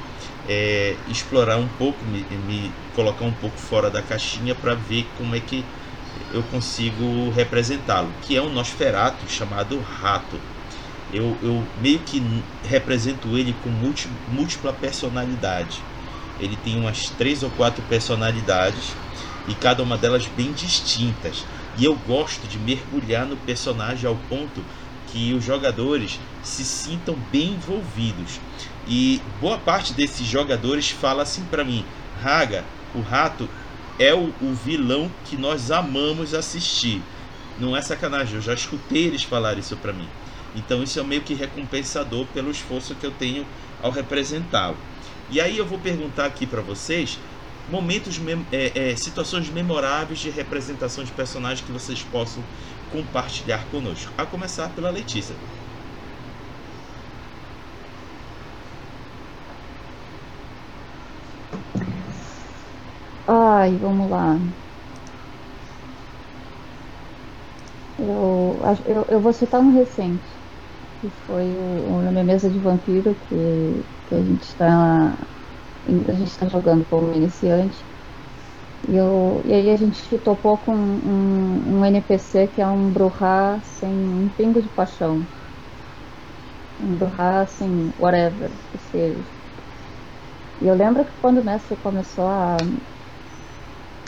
é, 0.48 0.94
explorar 1.08 1.56
um 1.56 1.66
pouco, 1.66 2.04
me, 2.04 2.20
me, 2.46 2.70
colocar 2.94 3.24
um 3.24 3.32
pouco 3.32 3.58
fora 3.58 3.90
da 3.90 4.00
caixinha 4.00 4.54
para 4.54 4.74
ver 4.74 5.06
como 5.16 5.34
é 5.34 5.40
que 5.40 5.64
eu 6.32 6.42
consigo 6.44 7.30
representá-lo, 7.30 8.12
que 8.22 8.36
é 8.36 8.42
um 8.42 8.52
Nosferatu 8.52 9.28
chamado 9.28 9.78
Rato. 9.80 10.38
Eu, 11.12 11.36
eu 11.42 11.62
meio 11.80 11.98
que 12.00 12.22
represento 12.64 13.36
ele 13.36 13.52
com 13.62 13.68
múltipla, 13.68 14.16
múltipla 14.28 14.72
personalidade. 14.72 15.82
Ele 16.40 16.56
tem 16.56 16.76
umas 16.76 16.98
três 17.16 17.42
ou 17.42 17.50
quatro 17.50 17.82
personalidades 17.84 18.94
e 19.48 19.54
cada 19.54 19.82
uma 19.82 19.96
delas 19.96 20.26
bem 20.26 20.52
distintas. 20.52 21.44
E 21.78 21.84
eu 21.84 21.94
gosto 22.06 22.46
de 22.46 22.58
mergulhar 22.58 23.26
no 23.26 23.36
personagem 23.36 24.08
ao 24.08 24.16
ponto 24.28 24.62
que 25.08 25.32
os 25.34 25.44
jogadores 25.44 26.18
se 26.42 26.64
sintam 26.64 27.16
bem 27.30 27.54
envolvidos. 27.54 28.40
E 28.88 29.20
boa 29.40 29.58
parte 29.58 29.92
desses 29.92 30.26
jogadores 30.26 30.90
fala 30.90 31.22
assim 31.22 31.44
para 31.44 31.64
mim: 31.64 31.84
Raga, 32.22 32.64
o 32.94 33.00
rato 33.00 33.48
é 33.98 34.14
o, 34.14 34.32
o, 34.40 34.54
vilão 34.54 35.10
que 35.24 35.36
nós 35.36 35.70
amamos 35.70 36.34
assistir. 36.34 37.02
Não 37.58 37.76
é 37.76 37.80
sacanagem, 37.80 38.36
eu 38.36 38.42
já 38.42 38.54
escutei 38.54 39.04
eles 39.04 39.22
falar 39.22 39.58
isso 39.58 39.76
para 39.76 39.92
mim. 39.92 40.08
Então 40.54 40.82
isso 40.82 40.98
é 40.98 41.02
meio 41.02 41.22
que 41.22 41.34
recompensador 41.34 42.26
pelo 42.26 42.50
esforço 42.50 42.94
que 42.94 43.04
eu 43.04 43.10
tenho 43.10 43.46
ao 43.82 43.90
representá-lo. 43.90 44.76
E 45.30 45.40
aí 45.40 45.58
eu 45.58 45.66
vou 45.66 45.78
perguntar 45.78 46.26
aqui 46.26 46.46
para 46.46 46.60
vocês 46.60 47.18
momentos, 47.66 48.18
é, 48.52 48.92
é, 48.92 48.96
situações 48.96 49.50
memoráveis 49.50 50.18
de 50.20 50.30
representação 50.30 51.04
de 51.04 51.12
personagens 51.12 51.64
que 51.64 51.73
vocês 51.73 52.04
possam 52.04 52.46
compartilhar 52.88 53.68
conosco. 53.68 54.12
A 54.16 54.26
começar 54.26 54.75
pela 54.75 54.90
Letícia. 54.90 55.40
Ai, 63.26 63.78
vamos 63.78 64.08
lá. 64.11 64.56
Eu, 67.99 68.61
eu, 68.85 69.06
eu 69.08 69.20
vou 69.23 69.32
citar 69.32 69.61
um 69.61 69.70
recente, 69.70 70.42
que 71.00 71.11
foi 71.11 71.56
o, 71.56 72.02
na 72.02 72.12
minha 72.12 72.25
mesa 72.25 72.50
de 72.50 72.61
vampiro, 72.61 73.16
que, 73.16 73.90
que 74.06 74.14
a 74.14 74.23
gente 74.23 74.42
está 74.44 75.35
a 75.86 76.12
gente 76.12 76.30
está 76.30 76.46
jogando 76.48 76.84
como 76.88 77.14
iniciante. 77.14 77.76
E, 78.88 78.96
eu, 78.96 79.40
e 79.44 79.52
aí 79.52 79.70
a 79.70 79.76
gente 79.76 80.18
topou 80.18 80.56
com 80.58 80.74
um, 80.74 81.78
um 81.78 81.84
NPC 81.84 82.48
que 82.48 82.60
é 82.60 82.66
um 82.66 82.90
Bruhá 82.90 83.60
sem 83.62 83.88
um 83.88 84.28
pingo 84.36 84.60
de 84.60 84.68
paixão. 84.68 85.22
Um 86.80 86.96
Bruhá 86.96 87.40
assim, 87.40 87.92
whatever 87.98 88.50
que 88.70 88.78
seja. 88.90 89.22
E 90.60 90.66
eu 90.66 90.74
lembro 90.74 91.04
que 91.04 91.12
quando 91.20 91.38
o 91.38 91.44
mestre 91.44 91.76
começou 91.76 92.26
a, 92.26 92.56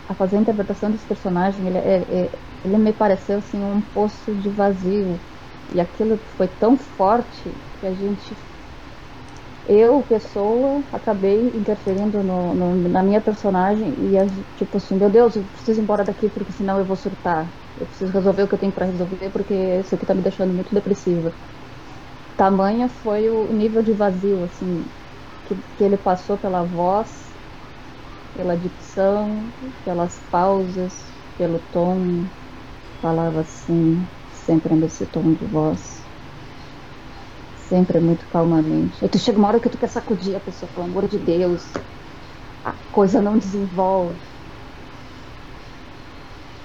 a 0.08 0.14
fazer 0.14 0.36
a 0.36 0.40
interpretação 0.40 0.90
desse 0.90 1.06
personagem, 1.06 1.66
ele, 1.66 1.78
ele, 1.78 1.88
é, 1.88 2.24
é, 2.24 2.30
ele 2.64 2.78
me 2.78 2.92
pareceu 2.92 3.38
assim 3.38 3.62
um 3.62 3.80
poço 3.80 4.34
de 4.34 4.48
vazio. 4.48 5.20
E 5.74 5.80
aquilo 5.80 6.16
foi 6.36 6.48
tão 6.48 6.76
forte 6.76 7.52
que 7.78 7.86
a 7.86 7.92
gente 7.92 8.34
eu, 9.68 10.02
pessoa, 10.04 10.86
acabei 10.92 11.40
interferindo 11.56 12.22
no, 12.24 12.54
no, 12.54 12.76
na 12.88 13.02
minha 13.04 13.20
personagem 13.22 13.94
e, 14.14 14.16
tipo 14.56 14.78
assim, 14.78 14.96
meu 14.96 15.10
Deus, 15.10 15.36
eu 15.36 15.46
preciso 15.48 15.80
ir 15.80 15.84
embora 15.84 16.04
daqui 16.04 16.30
porque 16.30 16.52
senão 16.52 16.78
eu 16.80 16.86
vou 16.86 16.96
surtar. 16.96 17.54
Eu 17.76 17.86
preciso 17.86 18.12
resolver 18.12 18.44
o 18.44 18.48
que 18.48 18.54
eu 18.54 18.58
tenho 18.58 18.72
para 18.74 18.86
resolver 18.86 19.30
porque 19.30 19.54
isso 19.80 19.94
aqui 19.94 20.06
tá 20.06 20.14
me 20.14 20.22
deixando 20.22 20.54
muito 20.54 20.74
depressiva. 20.74 21.36
Tamanha 22.36 22.88
foi 22.88 23.28
o 23.30 23.52
nível 23.52 23.82
de 23.82 23.92
vazio, 23.92 24.42
assim, 24.44 24.92
que, 25.44 25.56
que 25.76 25.84
ele 25.84 25.98
passou 25.98 26.38
pela 26.38 26.64
voz, 26.64 27.38
pela 28.32 28.56
dicção, 28.56 29.54
pelas 29.84 30.20
pausas, 30.30 31.16
pelo 31.36 31.60
tom. 31.60 32.30
Falava 33.00 33.40
assim, 33.42 34.10
sempre 34.28 34.76
nesse 34.76 35.06
tom 35.08 35.32
de 35.34 35.46
voz 35.46 35.97
Sempre 37.68 38.00
muito 38.00 38.26
calmamente. 38.28 39.04
E 39.04 39.08
tu 39.08 39.18
chega 39.18 39.38
uma 39.38 39.48
hora 39.48 39.60
que 39.60 39.68
tu 39.70 39.78
quer 39.78 39.88
sacudir 39.88 40.34
a 40.36 40.40
pessoa, 40.40 40.70
pelo 40.72 40.86
amor 40.86 41.06
de 41.08 41.18
Deus. 41.18 41.72
A 42.64 42.74
coisa 42.90 43.22
não 43.22 43.38
desenvolve. 43.38 44.22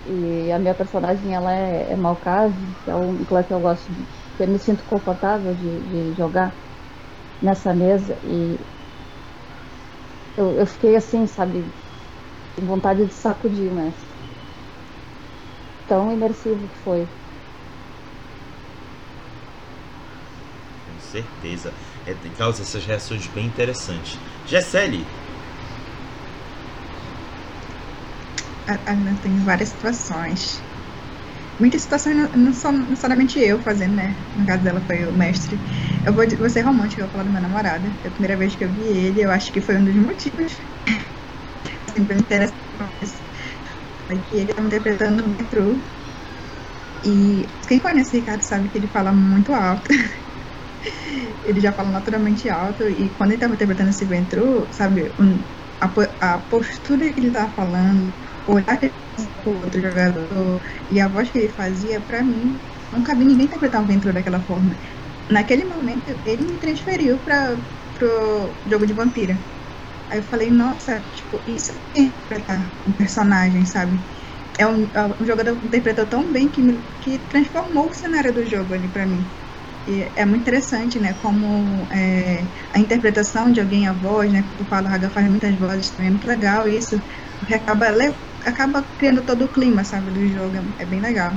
E 0.06 0.52
a 0.52 0.60
minha 0.60 0.76
personagem, 0.76 1.34
ela 1.34 1.54
é, 1.54 1.92
é 1.94 1.96
Malcase, 1.98 2.76
que 2.84 2.90
é 2.90 2.96
o 2.96 3.26
clã 3.26 3.44
que 3.44 3.54
eu 3.54 3.60
gosto, 3.62 3.94
que 4.36 4.44
eu 4.44 4.48
me 4.50 4.60
sinto 4.60 4.84
confortável 4.86 5.56
de, 5.56 5.82
de 6.12 6.14
jogar 6.14 6.58
nessa 7.42 7.74
mesa. 7.76 8.20
E 8.24 8.60
eu, 10.36 10.58
eu 10.60 10.66
fiquei 10.68 10.96
assim, 10.96 11.26
sabe, 11.28 11.74
com 12.58 12.66
vontade 12.66 13.06
de 13.08 13.14
sacudir 13.14 13.72
o 13.72 13.76
mestre. 13.76 14.18
Tão 15.86 16.12
imersivo 16.12 16.68
que 16.68 16.78
foi. 16.78 17.10
Certeza. 21.13 21.72
É, 22.05 22.13
causa 22.38 22.63
essas 22.63 22.86
reações 22.86 23.27
bem 23.27 23.46
interessantes. 23.46 24.17
Gessele. 24.46 25.05
Ana 28.88 29.15
tem 29.22 29.36
várias 29.43 29.70
situações. 29.70 30.63
Muitas 31.60 31.82
situações 31.84 32.15
não, 32.15 32.29
não 32.32 32.53
são 32.53 32.72
necessariamente 32.72 33.39
eu 33.39 33.62
fazendo, 33.62 33.96
né? 33.96 34.15
No 34.36 34.46
caso 34.46 34.63
dela 34.63 34.82
foi 34.82 35.05
o 35.08 35.13
mestre. 35.13 35.58
Eu 36.05 36.13
vou, 36.13 36.25
vou 36.38 36.50
ser 36.50 36.62
romântica, 36.62 37.01
eu 37.01 37.05
vou 37.05 37.12
falar 37.12 37.24
do 37.25 37.32
meu 37.32 37.41
namorado. 37.41 37.88
É 38.03 38.08
a 38.08 38.12
primeira 38.12 38.38
vez 38.38 38.55
que 38.55 38.63
eu 38.63 38.74
vi 38.74 38.84
ele, 38.88 39.22
eu 39.24 39.32
acho 39.32 39.51
que 39.51 39.62
foi 39.62 39.77
um 39.77 39.86
dos 39.86 39.96
motivos. 39.96 40.51
Sempre 41.95 42.17
interessante. 42.17 42.58
Foi 44.08 44.17
que 44.23 44.36
ele 44.38 44.49
estava 44.52 44.67
interpretando 44.67 45.26
o 45.26 45.30
metrô. 45.30 45.84
E 47.04 47.43
quem 47.67 47.80
conhece 47.80 48.15
o 48.15 48.19
Ricardo 48.19 48.41
sabe 48.43 48.69
que 48.69 48.78
ele 48.78 48.88
fala 48.89 49.13
muito 49.13 49.52
alto. 49.54 49.89
ele 51.43 51.60
já 51.62 51.74
fala 51.74 51.91
naturalmente 51.91 52.50
alto 52.50 52.84
e 52.89 53.15
quando 53.15 53.32
ele 53.32 53.38
estava 53.38 53.54
interpretando 53.56 53.89
esse 53.89 54.06
ventru, 54.06 54.67
sabe, 54.72 55.13
um, 55.19 55.43
a, 55.82 56.36
a, 56.36 56.39
postura 56.41 57.12
que 57.13 57.19
ele 57.19 57.28
estava 57.28 57.54
falando, 57.54 58.13
o 58.46 58.56
olhar 58.56 58.78
que 58.80 58.88
ele 58.88 58.96
o 59.46 59.52
outro 59.52 59.82
jogador 59.82 60.60
e 60.89 61.00
a 61.00 61.08
voz 61.08 61.30
que 61.32 61.38
ele 61.38 61.54
fazia, 61.54 62.02
para 62.02 62.24
mim, 62.24 62.60
nunca 62.91 63.15
vi 63.15 63.26
ninguém 63.26 63.46
interpretar 63.46 63.82
um 63.84 63.88
ventru 63.88 64.13
daquela 64.13 64.41
forma. 64.41 64.78
Naquele 65.32 65.65
momento, 65.65 66.04
ele 66.26 66.46
me 66.48 66.60
transferiu 66.60 67.19
para 67.24 67.58
pro 67.93 68.60
jogo 68.65 68.86
de 68.88 68.93
vampira. 68.93 69.46
Aí 70.10 70.19
eu 70.19 70.24
falei, 70.24 70.52
nossa, 70.52 71.02
tipo, 71.12 71.43
isso 71.48 71.74
é 71.96 72.02
interpretar 72.02 72.72
um 72.88 72.93
personagem, 72.93 73.65
sabe? 73.65 74.04
É 74.60 74.67
um, 74.67 74.86
é 74.96 75.08
um 75.22 75.26
jogador 75.26 75.63
interpretou 75.65 76.08
tão 76.08 76.32
bem 76.32 76.52
que, 76.52 76.62
me, 76.63 76.88
que 77.02 77.19
transformou 77.28 77.89
o 77.89 77.93
cenário 77.93 78.34
do 78.34 78.46
jogo 78.46 78.74
ali 78.74 78.89
para 78.91 79.08
mim. 79.08 79.34
É 79.86 80.26
muito 80.26 80.41
interessante, 80.41 80.98
né? 81.00 81.13
Como 81.15 81.88
é, 81.91 82.50
a 82.74 82.80
interpretação 82.80 83.52
de 83.52 83.60
alguém 83.60 83.86
a 83.88 83.93
voz, 83.93 84.32
né? 84.32 84.41
O 84.58 84.63
Raga 84.63 85.10
faz 85.12 85.28
muitas 85.30 85.58
vozes 85.58 85.91
também, 85.93 86.08
é 86.08 86.12
muito 86.12 86.28
legal 86.28 86.67
isso, 86.67 86.96
porque 87.39 87.54
acaba, 87.54 87.88
acaba 88.46 88.84
criando 88.98 89.26
todo 89.26 89.43
o 89.46 89.52
clima, 89.52 89.84
sabe, 89.84 90.12
do 90.12 90.26
jogo, 90.28 90.56
é 90.80 90.86
bem 90.86 91.02
legal. 91.02 91.32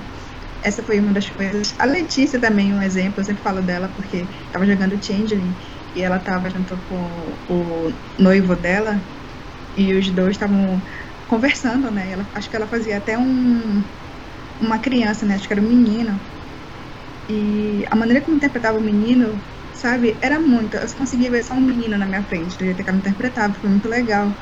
Essa 0.62 0.84
foi 0.84 1.00
uma 1.00 1.12
das 1.12 1.30
coisas. 1.30 1.74
A 1.78 1.86
Letícia 1.86 2.40
também, 2.40 2.74
um 2.74 2.82
exemplo, 2.82 3.20
eu 3.20 3.24
sempre 3.24 3.42
falo 3.42 3.62
dela, 3.62 3.88
porque 3.94 4.28
estava 4.44 4.66
jogando 4.66 5.02
Changeling 5.04 5.56
e 5.94 6.02
ela 6.02 6.18
estava 6.18 6.50
junto 6.50 6.80
com 6.84 7.42
o 7.48 7.90
noivo 8.18 8.56
dela 8.56 9.08
e 9.76 9.94
os 9.94 10.10
dois 10.14 10.32
estavam 10.32 10.82
conversando, 11.26 11.90
né? 11.90 12.10
Ela, 12.12 12.28
acho 12.34 12.50
que 12.50 12.56
ela 12.56 12.68
fazia 12.68 12.98
até 12.98 13.18
um, 13.18 13.84
uma 14.60 14.80
criança, 14.80 15.26
né? 15.26 15.34
Acho 15.36 15.46
que 15.48 15.52
era 15.54 15.62
um 15.62 15.68
menino 15.68 16.20
e 17.28 17.84
a 17.90 17.96
maneira 17.96 18.22
como 18.24 18.36
interpretava 18.36 18.78
o 18.78 18.82
menino, 18.82 19.44
sabe, 19.72 20.18
era 20.22 20.40
muito. 20.40 20.76
Eu 20.76 20.86
conseguia 20.96 21.30
ver 21.30 21.42
só 21.44 21.54
um 21.54 21.60
menino 21.60 21.98
na 21.98 22.06
minha 22.06 22.24
frente, 22.24 22.56
do 22.58 22.64
jeito 22.64 22.82
que 22.84 22.88
ela 22.90 22.98
interpretava, 22.98 23.54
foi 23.60 23.70
muito 23.70 23.88
legal. 23.88 24.36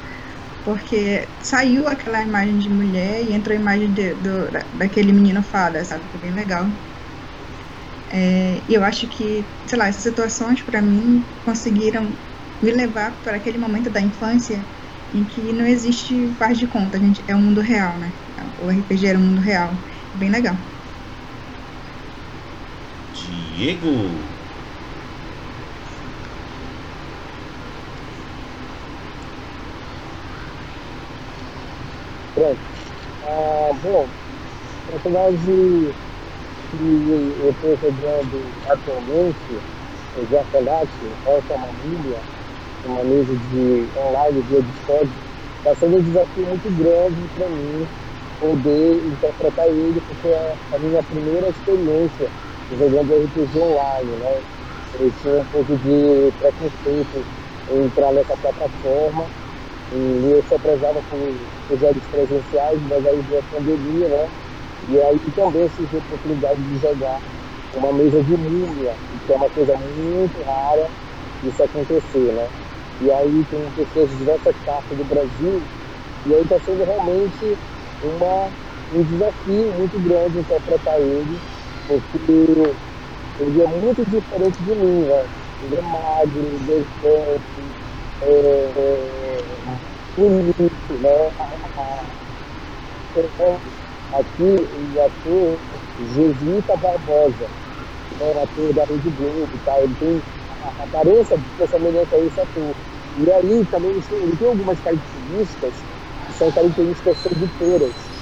Porque 0.65 1.35
saiu 1.43 1.89
aquela 1.89 2.23
imagem 2.23 2.59
de 2.59 2.71
mulher 2.71 3.23
e 3.25 3.33
entrou 3.33 3.57
a 3.57 3.61
imagem 3.61 3.93
de, 3.93 4.15
do, 4.17 4.51
daquele 4.73 5.13
menino 5.13 5.43
fada, 5.45 5.85
sabe? 5.85 6.11
Foi 6.11 6.21
bem 6.21 6.33
legal. 6.33 6.73
É, 8.11 8.65
e 8.69 8.75
eu 8.75 8.85
acho 8.85 9.09
que, 9.09 9.51
sei 9.69 9.79
lá, 9.79 9.89
essas 9.89 10.03
situações 10.03 10.63
para 10.65 10.83
mim 10.83 11.27
conseguiram 11.43 12.19
me 12.63 12.71
levar 12.73 13.21
para 13.23 13.37
aquele 13.37 13.59
momento 13.59 13.91
da 13.91 14.01
infância 14.01 14.67
em 15.13 15.25
que 15.27 15.53
não 15.53 15.67
existe 15.67 16.35
faz 16.37 16.59
de 16.59 16.67
conta, 16.69 16.99
gente 16.99 17.25
é 17.29 17.35
um 17.37 17.43
mundo 17.43 17.61
real, 17.61 17.99
né? 17.99 18.13
O 18.59 18.71
RPG 18.71 19.07
era 19.07 19.19
um 19.19 19.23
mundo 19.23 19.41
real. 19.41 19.79
Bem 20.13 20.31
legal. 20.31 20.74
Diego. 23.55 24.35
Pronto. 32.35 32.61
Ah, 33.23 33.71
bom, 33.83 34.11
o 34.87 34.93
personagem 34.93 35.97
que 36.71 36.77
eu 36.77 37.51
estou 37.53 37.79
jogando 37.79 38.55
atualmente, 38.67 39.63
o 40.15 40.27
Jacolate, 40.27 41.17
essa 41.27 41.55
família, 41.55 42.25
uma 42.83 43.05
mesa 43.05 43.37
de 43.37 43.91
online 43.97 44.43
via 44.43 44.63
Discord, 44.63 45.15
está 45.59 45.75
sendo 45.77 45.99
um 45.99 46.03
desafio 46.03 46.47
muito 46.47 46.71
grande 46.71 47.29
para 47.31 47.49
mim 47.51 47.91
poder 48.39 49.05
interpretar 49.07 49.69
ele, 49.69 50.01
porque 50.03 50.29
é 50.29 50.59
a 50.73 50.79
minha 50.79 51.03
primeira 51.05 51.49
experiência 51.51 52.33
jogando 52.71 53.15
RPG 53.15 53.59
online, 53.61 54.17
né? 54.17 54.43
Eu 54.95 55.13
tinha 55.13 55.41
um 55.41 55.47
pouco 55.47 55.77
de 55.79 56.33
preconceito 56.39 57.27
em 57.69 57.87
entrar 57.87 58.13
nessa 58.13 58.37
plataforma 58.39 59.33
e 59.91 60.31
eu 60.33 60.43
só 60.45 60.59
prezava 60.59 61.03
por, 61.05 61.51
jogos 61.79 62.09
presenciais, 62.09 62.81
mas 62.83 63.05
aí 63.07 63.23
veio 63.23 63.41
a 63.41 63.45
pandemia, 63.45 64.09
né? 64.09 64.31
E 64.89 65.01
aí 65.01 65.33
também 65.35 65.69
surgiu 65.69 65.99
a 65.99 66.03
oportunidade 66.03 66.63
de 66.65 66.79
jogar 66.79 67.21
uma 67.73 67.93
mesa 67.93 68.23
de 68.23 68.37
múmia, 68.37 68.97
que 69.25 69.33
é 69.33 69.37
uma 69.37 69.51
coisa 69.51 69.75
muito 69.77 70.43
rara 70.43 70.93
isso 71.43 71.63
acontecer, 71.63 72.33
né? 72.33 72.51
E 73.01 73.11
aí 73.13 73.47
tem 73.47 73.73
pessoas 73.73 74.11
de 74.11 74.19
diversas 74.19 74.57
partes 74.65 74.97
do 74.97 75.05
Brasil, 75.05 75.69
e 76.25 76.35
aí 76.35 76.43
está 76.43 76.59
sendo 76.61 76.85
realmente 76.85 77.61
uma, 78.01 78.53
um 78.91 79.05
desafio 79.05 79.73
muito 79.73 80.01
grande 80.01 80.39
interpretar 80.39 81.01
ele 81.01 81.43
porque 81.87 82.19
ele 83.39 83.63
é 83.63 83.67
muito 83.67 84.05
diferente 84.07 84.63
de 84.63 84.75
mim, 84.75 85.07
né? 85.07 85.27
Ele 85.63 85.77
é 85.77 85.83
magro, 85.83 86.59
gigante, 86.59 87.77
é, 88.23 88.29
é, 88.29 89.59
bonito, 90.17 90.99
né? 91.01 91.33
Aqui 94.13 94.43
o 94.43 95.03
ator 95.07 95.61
Jesuíta 95.99 96.77
Barbosa, 96.77 97.49
né? 98.19 98.43
ator 98.43 98.75
da 98.75 98.85
Rede 98.85 99.11
Globo, 99.11 99.59
tá? 99.65 99.73
ele 99.83 99.95
tem 99.97 100.23
a 100.49 100.85
aparência 100.85 101.39
de 101.39 101.69
semelhança 101.69 102.17
a 102.17 102.21
esse 102.21 102.41
ator. 102.41 102.77
E 103.17 103.33
aí 103.33 103.67
também 103.67 103.93
ele 103.93 104.37
tem 104.37 104.49
algumas 104.49 104.81
características 104.81 105.85
são 106.31 106.51
características 106.53 107.19
seduteiras, 107.19 108.13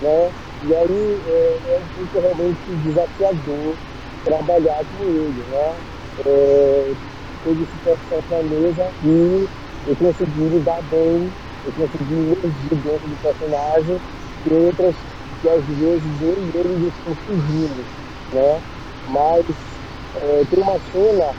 né? 0.00 0.32
E 0.62 0.74
aí 0.74 1.22
é, 1.26 1.72
é 1.74 1.78
um 1.78 1.88
pouco 1.88 2.20
realmente 2.20 2.76
desafiador 2.78 3.78
trabalhar 4.22 4.84
com 4.88 5.04
ele, 5.08 5.44
né? 5.44 5.82
É, 6.24 6.94
teve 7.42 7.66
situação 7.66 8.24
na 8.30 8.42
mesa 8.44 8.94
e 9.02 9.48
eu 9.84 9.96
consegui 9.96 10.48
lidar 10.48 10.82
bem, 10.82 11.36
eu 11.64 11.72
consegui 11.74 12.14
emergir 12.14 12.76
dentro 12.76 13.08
do 13.08 13.18
personagem, 13.18 14.00
e 14.44 14.54
outras 14.54 15.04
que 15.40 15.48
às 15.48 15.66
vezes 15.66 16.20
eu 16.20 16.34
e 16.44 16.50
ele 16.54 16.88
estão 16.88 17.16
fugindo, 17.24 17.88
né? 18.32 18.62
Mas 19.04 19.82
é, 20.14 20.46
tem 20.46 20.62
uma 20.62 20.78
cena 20.80 21.34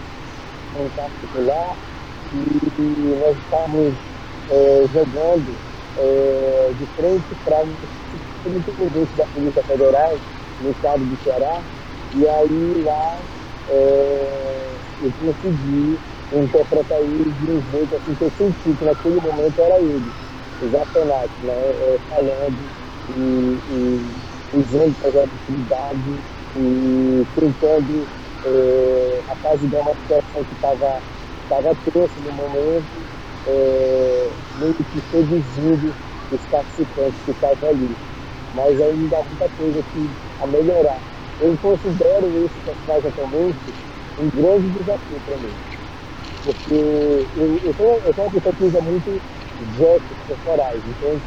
em 0.75 0.91
particular 0.91 1.77
que 2.29 2.37
nós 3.19 3.37
estávamos 3.39 3.99
é, 4.49 4.87
jogando 4.89 5.61
é, 5.97 6.73
de 6.75 6.87
frente 6.95 7.35
para 7.43 7.63
o 8.45 8.49
superintendente 8.51 9.15
da 9.15 9.27
Polícia 9.27 9.63
Federal 9.63 10.21
no 10.59 10.71
estado 10.71 11.05
do 11.05 11.17
Ceará, 11.17 11.63
e 12.11 12.27
aí 12.27 12.73
lá 12.83 13.25
é, 13.67 14.81
eu 14.99 15.13
consegui 15.13 16.01
interpretar 16.31 16.99
ele 17.01 17.31
de 17.31 17.49
um 17.51 17.61
jeito 17.61 17.95
assim 17.95 18.15
que 18.15 18.23
eu 18.23 18.31
senti 18.31 18.75
que 18.75 18.83
naquele 18.85 19.19
momento 19.21 19.59
era 19.61 19.81
ele, 19.81 20.15
exatamente, 20.59 21.33
né? 21.41 21.53
É, 21.53 21.99
falando 22.07 22.71
e, 23.07 23.61
e 23.67 24.23
usando 24.51 24.95
a 25.03 25.11
criatividade 25.11 26.23
e 26.55 27.25
tentando 27.35 28.09
é, 28.43 29.23
apaziguar 29.27 29.83
uma 29.83 29.95
situação 29.95 30.45
que 30.45 30.53
estava 30.53 31.03
tava 31.47 31.75
tensa 31.93 32.19
no 32.21 32.31
momento, 32.31 33.07
é, 33.45 34.37
meio 34.53 34.75
que 34.75 35.01
seduzindo 35.01 35.95
os 36.29 36.45
participantes 36.47 37.21
que 37.23 37.31
estavam 37.31 37.69
ali. 37.69 37.99
Mas 38.53 38.79
ainda 38.81 39.17
há 39.17 39.23
muita 39.23 39.49
coisa 39.49 39.83
que, 39.91 40.15
a 40.39 40.47
melhorar. 40.47 41.01
Eu 41.39 41.57
considero 41.57 42.45
esse 42.45 42.61
personagem 42.61 43.09
atualmente 43.09 43.75
um 44.17 44.29
grande 44.29 44.69
desafio 44.69 45.21
para 45.21 45.37
mim. 45.39 45.57
Porque 46.43 46.73
eu, 46.73 47.61
eu, 47.63 47.73
sou, 47.73 48.01
eu 48.05 48.13
sou 48.13 48.25
uma 48.25 48.31
pessoa 48.31 48.55
que 48.55 48.63
usa 48.63 48.81
muito 48.81 49.21
gestos 49.75 50.17
corporais, 50.27 50.85
entende? 50.85 51.23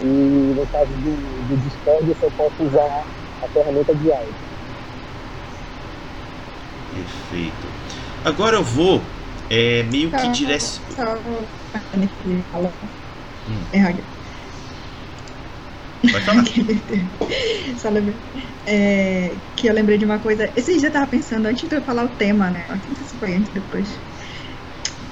E 0.00 0.04
no 0.04 0.66
caso 0.68 0.92
do, 0.92 1.42
do 1.42 1.56
Discord 1.56 2.08
eu 2.08 2.14
só 2.16 2.30
posso 2.30 2.62
usar 2.64 3.06
a 3.42 3.48
ferramenta 3.48 3.94
de 3.94 4.12
áudio. 4.12 4.36
Perfeito. 6.90 7.68
Agora 8.24 8.56
eu 8.56 8.64
vou 8.64 9.02
é, 9.48 9.82
meio 9.84 10.10
que 10.10 10.28
direcionar. 10.32 10.76
Hum. 13.48 14.15
Pode 16.10 16.24
falar. 16.24 16.44
Só 17.78 17.88
lembrei. 17.90 18.20
É, 18.66 19.36
que 19.56 19.68
eu 19.68 19.74
lembrei 19.74 19.98
de 19.98 20.04
uma 20.04 20.18
coisa. 20.20 20.52
Esse 20.56 20.76
dia 20.76 20.88
eu 20.88 20.92
tava 20.92 21.08
pensando, 21.08 21.46
antes 21.46 21.68
de 21.68 21.74
eu 21.76 21.82
falar 21.84 22.04
o 22.04 22.16
tema, 22.16 22.50
né? 22.50 22.66
Não 22.68 22.94
sei 22.96 23.04
se 23.06 23.18
foi 23.18 23.34
antes 23.34 23.50
depois. 23.52 23.88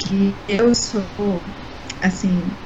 Que 0.06 0.36
eu 0.48 0.74
sou, 0.74 1.42
assim. 2.02 2.56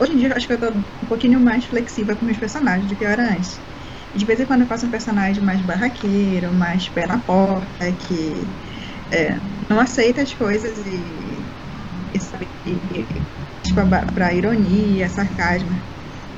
Hoje 0.00 0.12
em 0.12 0.16
dia 0.16 0.28
eu 0.28 0.36
acho 0.36 0.46
que 0.46 0.52
eu 0.54 0.60
tô 0.60 0.70
um 1.02 1.06
pouquinho 1.06 1.40
mais 1.40 1.64
flexível 1.66 2.16
com 2.16 2.24
meus 2.24 2.38
personagens 2.38 2.86
do 2.88 2.96
que 2.96 3.04
eu 3.04 3.08
era 3.08 3.32
antes. 3.34 3.60
De 4.14 4.24
vez 4.24 4.40
em 4.40 4.46
quando 4.46 4.62
eu 4.62 4.66
faço 4.66 4.86
um 4.86 4.90
personagem 4.90 5.42
mais 5.44 5.60
barraqueiro, 5.62 6.52
mais 6.54 6.88
pé 6.88 7.06
na 7.06 7.20
porta, 7.20 7.92
que 7.92 8.42
é, 9.12 9.28
não 9.68 9.78
aceita 9.78 10.22
as 10.22 10.32
coisas 10.34 10.78
e, 10.78 11.44
e 12.14 12.20
sabe, 12.20 12.48
e, 12.64 13.06
tipo, 13.62 13.80
pra 14.14 14.34
ironia, 14.34 15.08
sarcasmo. 15.10 15.70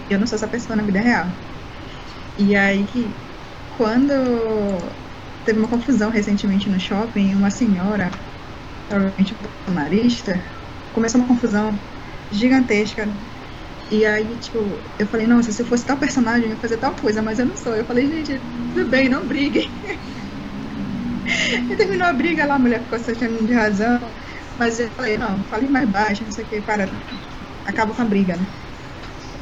Eu 0.09 0.19
não 0.19 0.27
sou 0.27 0.37
essa 0.37 0.49
pessoa 0.49 0.77
na 0.77 0.85
vida 0.85 1.01
real. 1.01 1.39
E 2.37 2.55
aí, 2.55 3.21
quando 3.69 4.13
teve 5.45 5.59
uma 5.59 5.69
confusão 5.71 6.11
recentemente 6.11 6.69
no 6.69 6.79
shopping, 6.79 7.35
uma 7.35 7.51
senhora, 7.51 8.21
provavelmente 8.89 9.37
bolsonarista, 9.67 10.33
começou 10.93 11.21
uma 11.21 11.29
confusão 11.29 11.87
gigantesca. 12.31 13.19
E 13.91 14.05
aí, 14.07 14.39
tipo, 14.39 14.93
eu 14.99 15.09
falei, 15.09 15.27
nossa, 15.27 15.53
se 15.53 15.63
eu 15.63 15.67
fosse 15.67 15.87
tal 15.87 15.99
personagem, 15.99 16.47
eu 16.47 16.51
ia 16.53 16.61
fazer 16.61 16.79
tal 16.79 16.99
coisa, 16.99 17.23
mas 17.23 17.39
eu 17.39 17.47
não 17.47 17.57
sou. 17.57 17.77
Eu 17.77 17.87
falei, 17.87 18.09
gente, 18.09 18.41
tudo 18.75 18.89
bem, 18.91 19.09
não 19.09 19.27
briguem. 19.29 19.65
e 21.71 21.77
terminou 21.77 22.07
a 22.09 22.13
briga 22.13 22.47
lá, 22.47 22.55
a 22.57 22.59
mulher 22.59 22.83
ficou 22.83 22.99
se 22.99 23.11
achando 23.11 23.45
de 23.47 23.53
razão. 23.55 24.15
Mas 24.59 24.79
eu 24.79 24.93
falei, 24.95 25.17
não, 25.19 25.45
falei 25.45 25.69
mais 25.69 25.89
baixo, 25.91 26.25
não 26.25 26.33
sei 26.33 26.45
o 26.45 26.49
que, 26.49 26.63
para. 26.63 26.99
Acaba 27.65 27.95
com 27.95 28.03
a 28.03 28.07
briga, 28.07 28.37
né? 28.37 28.47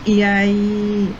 E 0.07 0.23
aí 0.23 1.17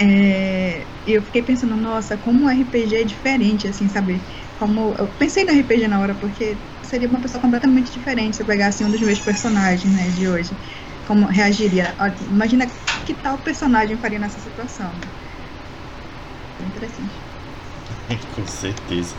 é, 0.00 0.86
eu 1.06 1.22
fiquei 1.22 1.42
pensando, 1.42 1.76
nossa, 1.76 2.16
como 2.18 2.46
o 2.46 2.48
RPG 2.48 2.96
é 2.96 3.04
diferente, 3.04 3.68
assim, 3.68 3.88
sabe? 3.88 4.20
Como 4.58 4.94
eu 4.98 5.08
pensei 5.08 5.44
no 5.44 5.52
RPG 5.52 5.86
na 5.88 6.00
hora, 6.00 6.14
porque 6.14 6.56
seria 6.84 7.08
uma 7.08 7.20
pessoa 7.20 7.40
completamente 7.40 7.92
diferente 7.92 8.36
se 8.36 8.42
eu 8.42 8.46
pegasse 8.46 8.84
um 8.84 8.90
dos 8.90 9.00
meus 9.00 9.20
personagens, 9.20 9.92
né, 9.94 10.10
de 10.10 10.28
hoje. 10.28 10.50
Como 11.06 11.26
reagiria? 11.26 11.94
Imagina 12.28 12.66
que 13.04 13.14
tal 13.14 13.38
personagem 13.38 13.96
faria 13.98 14.18
nessa 14.18 14.40
situação. 14.40 14.92
É 16.58 16.64
interessante. 16.64 17.22
Com 18.34 18.46
certeza. 18.46 19.14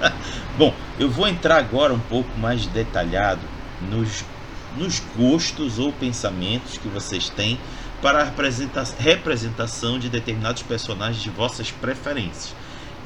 Bom, 0.56 0.78
eu 0.98 1.10
vou 1.10 1.26
entrar 1.26 1.56
agora 1.56 1.94
um 1.94 2.00
pouco 2.00 2.38
mais 2.38 2.66
detalhado 2.66 3.48
nos, 3.80 4.24
nos 4.70 5.00
gostos 5.00 5.78
ou 5.78 5.92
pensamentos 5.98 6.76
que 6.78 6.88
vocês 6.88 7.30
têm 7.30 7.62
para 8.02 8.22
a 8.22 9.02
representação 9.02 9.98
de 9.98 10.08
determinados 10.08 10.62
personagens 10.62 11.22
de 11.22 11.30
vossas 11.30 11.70
preferências. 11.70 12.54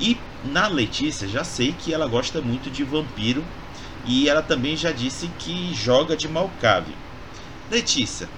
E 0.01 0.17
na 0.45 0.67
Letícia 0.67 1.27
já 1.27 1.45
sei 1.45 1.73
que 1.73 1.93
ela 1.93 2.07
gosta 2.07 2.41
muito 2.41 2.71
de 2.71 2.85
vampiro 2.85 3.45
e 4.07 4.29
ela 4.29 4.43
também 4.43 4.77
já 4.77 4.93
disse 4.93 5.29
que 5.39 5.75
joga 5.75 6.17
de 6.17 6.29
Malcave. 6.29 6.95
Letícia, 7.71 8.29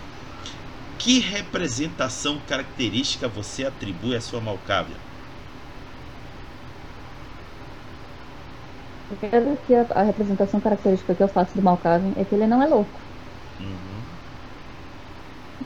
que 0.99 1.19
representação 1.19 2.41
característica 2.49 3.29
você 3.29 3.67
atribui 3.67 4.17
à 4.17 4.21
sua 4.21 4.41
Malcávia? 4.41 4.97
Primeiro 9.21 9.57
que 9.67 9.75
a, 9.75 9.87
a, 9.95 10.03
representação 10.03 10.61
característica 10.61 11.15
que 11.15 11.23
eu 11.23 11.29
faço 11.29 11.55
do 11.55 11.63
Malkavian 11.63 12.13
é 12.17 12.25
que 12.25 12.35
ele 12.35 12.47
não 12.47 12.63
é 12.63 12.67
louco. 12.67 12.91
Uhum. 13.61 13.86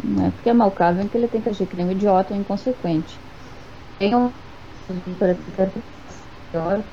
Né? 0.05 0.31
Porque 0.31 0.49
é 0.51 0.55
malcável 0.55 1.09
que 1.09 1.17
ele 1.17 1.29
tem 1.29 1.41
que 1.41 1.49
agir 1.49 1.67
que 1.67 1.77
nem 1.77 1.87
um 1.87 1.93
idiota 1.93 2.35
ou 2.35 2.41
inconsequente. 2.41 3.19
Tem 3.99 4.15
um 4.15 4.33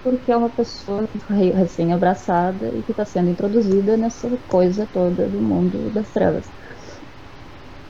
porque 0.04 0.32
é 0.32 0.38
uma 0.38 0.50
pessoa 0.50 1.08
recém-abraçada 1.30 2.68
e 2.68 2.84
que 2.84 2.92
está 2.92 3.04
sendo 3.06 3.30
introduzida 3.30 3.98
nessa 3.98 4.30
coisa 4.48 4.86
toda 4.86 5.28
do 5.28 5.42
mundo 5.42 5.92
das 5.92 6.12
trevas. 6.12 6.48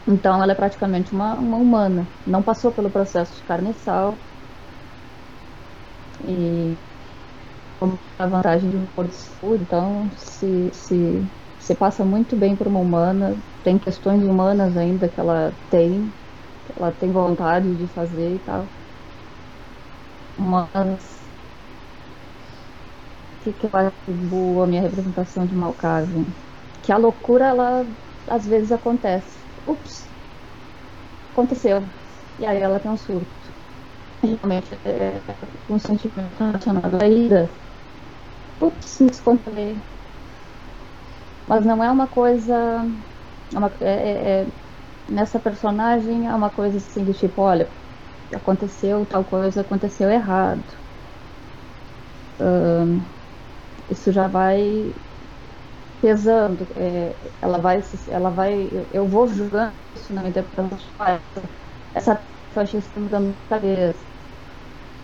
Então 0.07 0.41
ela 0.41 0.53
é 0.53 0.55
praticamente 0.55 1.11
uma, 1.13 1.33
uma 1.35 1.57
humana, 1.57 2.07
não 2.25 2.41
passou 2.41 2.71
pelo 2.71 2.89
processo 2.89 3.35
de 3.35 3.43
carne 3.43 3.71
e 3.71 3.73
sal. 3.73 4.13
E 6.25 6.77
como 7.79 7.99
a 8.17 8.27
vantagem 8.27 8.69
de 8.69 8.77
um 8.77 8.85
corpo 8.87 9.11
de 9.11 9.15
saúde, 9.15 9.63
então 9.63 10.09
se, 10.15 10.69
se 10.73 11.36
se 11.67 11.75
passa 11.75 12.05
muito 12.05 12.37
bem 12.37 12.55
por 12.55 12.67
uma 12.67 12.79
humana, 12.79 13.37
tem 13.63 13.77
questões 13.79 14.23
humanas 14.23 14.77
ainda 14.77 15.09
que 15.09 15.19
ela 15.19 15.51
tem, 15.69 16.13
que 16.65 16.73
ela 16.77 16.91
tem 16.93 17.11
vontade 17.11 17.75
de 17.75 17.87
fazer 17.87 18.35
e 18.35 18.39
tal. 18.39 18.69
Mas 20.37 21.27
que, 23.39 23.53
que 23.53 23.65
eu 23.65 23.71
atribuo 23.73 24.61
a 24.61 24.67
minha 24.67 24.81
representação 24.81 25.45
de 25.45 25.55
Malkavian? 25.55 26.25
Que 26.81 26.91
a 26.91 26.97
loucura, 26.97 27.47
ela 27.47 27.85
às 28.29 28.45
vezes 28.45 28.71
acontece. 28.71 29.45
Ups! 29.65 30.07
Aconteceu. 31.31 31.89
E 32.39 32.45
aí 32.45 32.59
ela 32.61 32.79
tem 32.79 32.91
um 32.91 32.97
surto. 32.97 33.53
Realmente 34.23 34.73
é 34.85 35.21
um 35.69 35.79
sentimento 35.79 36.35
relacionado 36.37 37.01
à 37.01 37.07
ira. 37.07 37.49
Ups, 38.61 38.99
me 39.01 39.07
descontrolei 39.09 39.81
mas 41.47 41.65
não 41.65 41.83
é 41.83 41.91
uma 41.91 42.07
coisa. 42.07 42.53
É 43.53 43.57
uma, 43.59 43.77
é, 43.81 43.89
é, 43.89 44.41
é, 44.43 44.53
nessa 45.09 45.39
personagem 45.39 46.27
é 46.27 46.35
uma 46.35 46.51
coisa 46.51 46.77
assim 46.77 47.03
do 47.05 47.13
tipo, 47.13 47.41
olha, 47.41 47.73
aconteceu 48.35 49.05
tal 49.05 49.25
coisa, 49.25 49.61
aconteceu 49.61 50.09
errado. 50.11 50.65
isso 53.89 54.11
já 54.11 54.27
vai 54.27 54.93
pesando. 56.01 56.67
É, 56.75 57.33
ela 57.41 57.59
vai, 57.59 57.79
ela 58.07 58.29
vai, 58.29 58.69
eu 58.91 59.07
vou 59.07 59.27
julgando 59.27 59.77
isso 59.95 60.13
na 60.13 60.21
minha 60.21 60.29
interpretação. 60.31 60.79
Essa 61.93 62.25
fascista 62.49 62.99
me 62.99 63.09
dando 63.09 63.37
cabeça. 63.49 64.05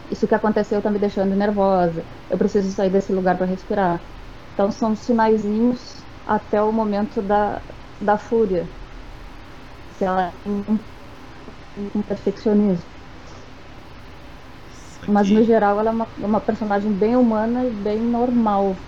Isso 0.10 0.28
que 0.28 0.36
aconteceu 0.36 0.78
está 0.80 0.90
me 0.92 1.00
deixando 1.00 1.36
nervosa. 1.36 2.08
Eu 2.30 2.38
preciso 2.38 2.72
sair 2.72 2.90
desse 2.90 3.12
lugar 3.14 3.38
para 3.38 3.46
respirar. 3.46 4.06
Então 4.54 4.70
são 4.72 4.96
sinaizinhos 4.96 6.03
até 6.26 6.62
o 6.62 6.72
momento 6.74 7.22
da, 7.22 7.64
da 8.00 8.18
fúria. 8.18 8.74
que 9.98 10.04
ela 10.06 10.32
tem 10.44 10.52
um, 10.68 10.80
um 11.96 12.04
perfeccionismo. 12.04 12.92
Mas 15.06 15.30
no 15.30 15.42
geral 15.44 15.80
ela 15.80 15.90
é 15.90 15.94
uma, 15.94 16.12
uma 16.18 16.42
personagem 16.42 16.94
bem 16.94 17.16
humana 17.16 17.66
e 17.66 17.72
bem 17.72 18.02
normal. 18.04 18.84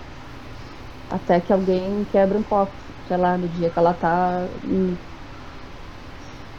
Até 1.08 1.40
que 1.40 1.52
alguém 1.52 2.04
quebra 2.04 2.38
um 2.38 2.42
copo, 2.44 2.80
sei 3.06 3.16
lá, 3.16 3.36
no 3.38 3.48
dia 3.48 3.70
que 3.72 3.78
ela 3.78 3.92
tá 3.94 4.48
em 4.64 4.98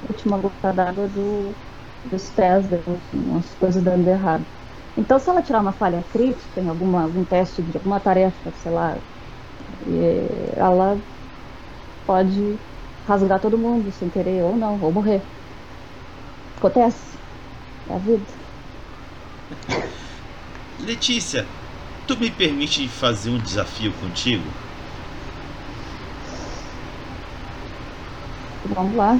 última 0.01 0.37
gota 0.37 0.73
d'água 0.73 1.07
do, 1.07 1.57
dos 2.03 2.29
pés, 2.31 2.67
umas 3.11 3.53
coisas 3.55 3.83
dando 3.83 4.07
errado. 4.07 4.47
Então 4.95 5.19
se 5.19 5.29
ela 5.29 5.41
tirar 5.41 5.61
uma 5.61 5.73
falha 5.73 6.03
crítica 6.03 6.59
em 6.61 6.67
alguma, 6.69 7.03
algum 7.03 7.25
teste 7.25 7.61
de 7.63 7.77
alguma 7.77 7.99
tarefa, 7.99 8.51
sei 8.51 8.71
lá, 8.71 9.01
ela 10.55 10.97
pode 12.05 12.57
rasgar 13.07 13.39
todo 13.39 13.57
mundo 13.57 13.91
sem 13.91 14.09
querer 14.09 14.43
ou 14.43 14.55
não, 14.55 14.79
ou 14.81 14.91
morrer. 14.91 15.21
Acontece. 16.57 17.17
É 17.89 17.93
a 17.93 17.97
vida. 17.97 18.23
Letícia, 20.79 21.45
tu 22.07 22.17
me 22.17 22.29
permite 22.29 22.87
fazer 22.87 23.29
um 23.29 23.37
desafio 23.37 23.93
contigo? 23.93 24.43
Vamos 28.65 28.95
lá. 28.95 29.19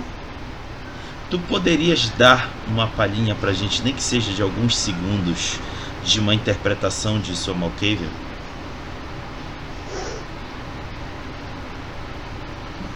Tu 1.30 1.40
poderias 1.40 2.10
dar 2.12 2.50
uma 2.68 2.88
palhinha 2.88 3.36
pra 3.36 3.54
gente, 3.54 3.84
nem 3.84 3.94
que 3.94 4.04
seja 4.04 4.32
de 4.34 4.42
alguns 4.42 4.78
segundos, 4.78 5.60
de 6.04 6.20
uma 6.20 6.34
interpretação 6.34 7.20
de 7.20 7.36
sua 7.36 7.54
Malkavian? 7.54 8.27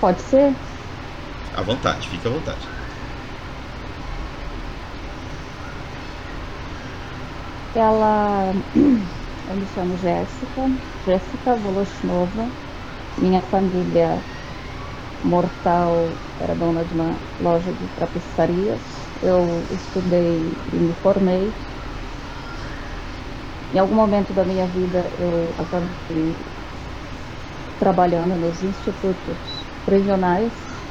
Pode 0.02 0.22
ser? 0.24 0.58
À 1.54 1.62
vontade, 1.64 2.10
fica 2.10 2.28
à 2.28 2.32
vontade. 2.32 2.68
Ela. 7.74 8.54
Eu 9.48 9.58
me 9.58 9.68
chamo 9.68 9.98
Jéssica, 9.98 10.62
Jéssica 11.06 11.58
Voloshnova. 11.58 12.54
Minha 13.18 13.42
família 13.42 14.26
mortal 15.24 16.22
era 16.40 16.56
dona 16.56 16.86
de 16.86 16.94
uma 16.96 17.22
loja 17.40 17.74
de 17.74 17.90
tapeçarias. 17.90 19.12
Eu 19.22 19.68
estudei 19.72 20.64
e 20.72 20.80
me 20.80 20.94
formei. 20.96 21.56
Em 23.72 23.80
algum 23.80 23.96
momento 23.96 24.34
da 24.34 24.46
minha 24.46 24.68
vida 24.68 25.10
eu 25.18 25.56
acabei 25.58 26.36
trabalhando 27.78 28.38
nos 28.38 28.62
institutos 28.64 29.61
regionais 29.88 30.86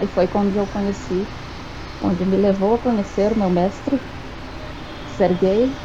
e 0.00 0.06
foi 0.08 0.28
quando 0.28 0.56
eu 0.56 0.66
conheci, 0.66 1.28
onde 2.00 2.24
me 2.26 2.36
levou 2.36 2.74
a 2.74 2.78
conhecer 2.78 3.36
meu 3.36 3.50
mestre, 3.50 4.02
Sergei, 5.04 5.80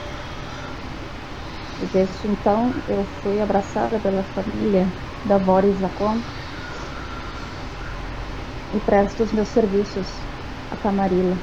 e 1.80 1.88
desde 1.88 2.28
então 2.28 2.84
eu 2.88 3.06
fui 3.06 3.40
abraçada 3.40 4.00
pela 4.00 4.24
família 4.24 4.94
da 5.24 5.40
Boris 5.40 5.78
Zakon 5.80 6.24
e 8.72 8.80
presto 8.80 9.24
os 9.24 9.34
meus 9.34 9.50
serviços 9.50 10.26
a 10.70 10.78
Camarilla. 10.78 11.42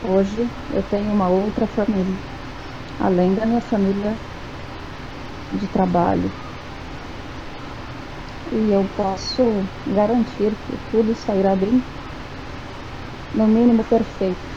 Hoje 0.00 0.52
eu 0.68 0.82
tenho 0.82 1.12
uma 1.12 1.28
outra 1.28 1.68
família, 1.68 2.20
além 2.98 3.34
da 3.34 3.46
minha 3.46 3.62
família 3.62 4.20
de 5.50 5.68
trabalho. 5.68 6.32
E 8.50 8.74
eu 8.76 8.88
posso 8.88 9.70
garantir 9.86 10.56
que 10.56 10.76
tudo 10.76 11.14
sairá 11.14 11.56
bem, 11.56 11.88
no 13.32 13.48
mínimo 13.48 13.84
perfeito. 13.84 14.50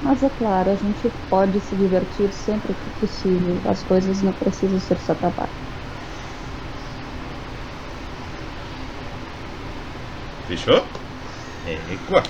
Mas 0.00 0.24
é 0.24 0.28
claro, 0.30 0.72
a 0.72 0.74
gente 0.74 1.08
pode 1.28 1.60
se 1.60 1.76
divertir 1.76 2.32
sempre 2.32 2.74
que 2.74 2.90
possível. 2.90 3.62
As 3.64 3.84
coisas 3.84 4.22
não 4.22 4.32
precisam 4.32 4.80
ser 4.80 4.98
só 4.98 5.14
trabalho. 5.14 5.54
Fechou? 10.42 10.90
É, 11.64 11.74
recua. 11.82 12.22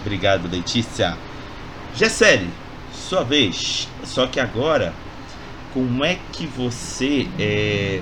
Obrigado, 0.00 0.48
Letícia. 0.48 1.20
Gessele, 1.90 2.54
sua 2.88 3.24
vez. 3.24 3.94
Só 4.04 4.28
que 4.28 4.40
agora, 4.40 5.00
como 5.72 6.04
é 6.04 6.18
que 6.32 6.46
você 6.46 7.28
é, 7.38 8.00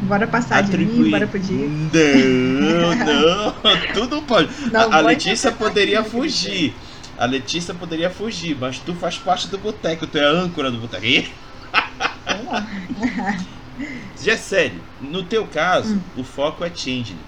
Bora 0.00 0.26
passar 0.26 0.58
atribuir... 0.58 0.96
de 0.96 1.02
mim, 1.02 1.10
bora 1.10 1.26
podia. 1.26 1.66
Não, 1.66 2.94
não, 3.04 3.92
tudo 3.94 4.22
pode. 4.22 4.48
Não, 4.70 4.92
a, 4.92 4.96
a 4.96 5.00
Letícia 5.00 5.50
poderia 5.52 6.02
de 6.02 6.04
mim. 6.04 6.10
fugir. 6.10 6.74
A 7.16 7.26
Letícia 7.26 7.72
poderia 7.72 8.10
fugir, 8.10 8.56
mas 8.58 8.78
tu 8.78 8.94
faz 8.94 9.16
parte 9.16 9.48
do 9.48 9.56
boteco, 9.56 10.06
tu 10.06 10.18
é 10.18 10.24
a 10.24 10.30
âncora 10.30 10.70
do 10.70 10.78
boteco. 10.78 11.04
Gessele, 14.20 14.80
no 15.00 15.22
teu 15.22 15.46
caso, 15.46 16.00
o 16.16 16.24
foco 16.24 16.64
é 16.64 16.70
Changeling. 16.70 17.18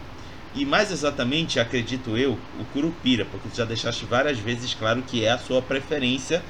E 0.54 0.64
mais 0.64 0.90
exatamente, 0.90 1.60
acredito 1.60 2.16
eu, 2.16 2.38
o 2.58 2.64
Curupira, 2.72 3.26
porque 3.26 3.48
tu 3.48 3.56
já 3.56 3.64
deixaste 3.64 4.06
várias 4.06 4.38
vezes 4.38 4.72
claro 4.74 5.02
que 5.02 5.24
é 5.24 5.30
a 5.30 5.38
sua 5.38 5.60
preferência 5.60 6.42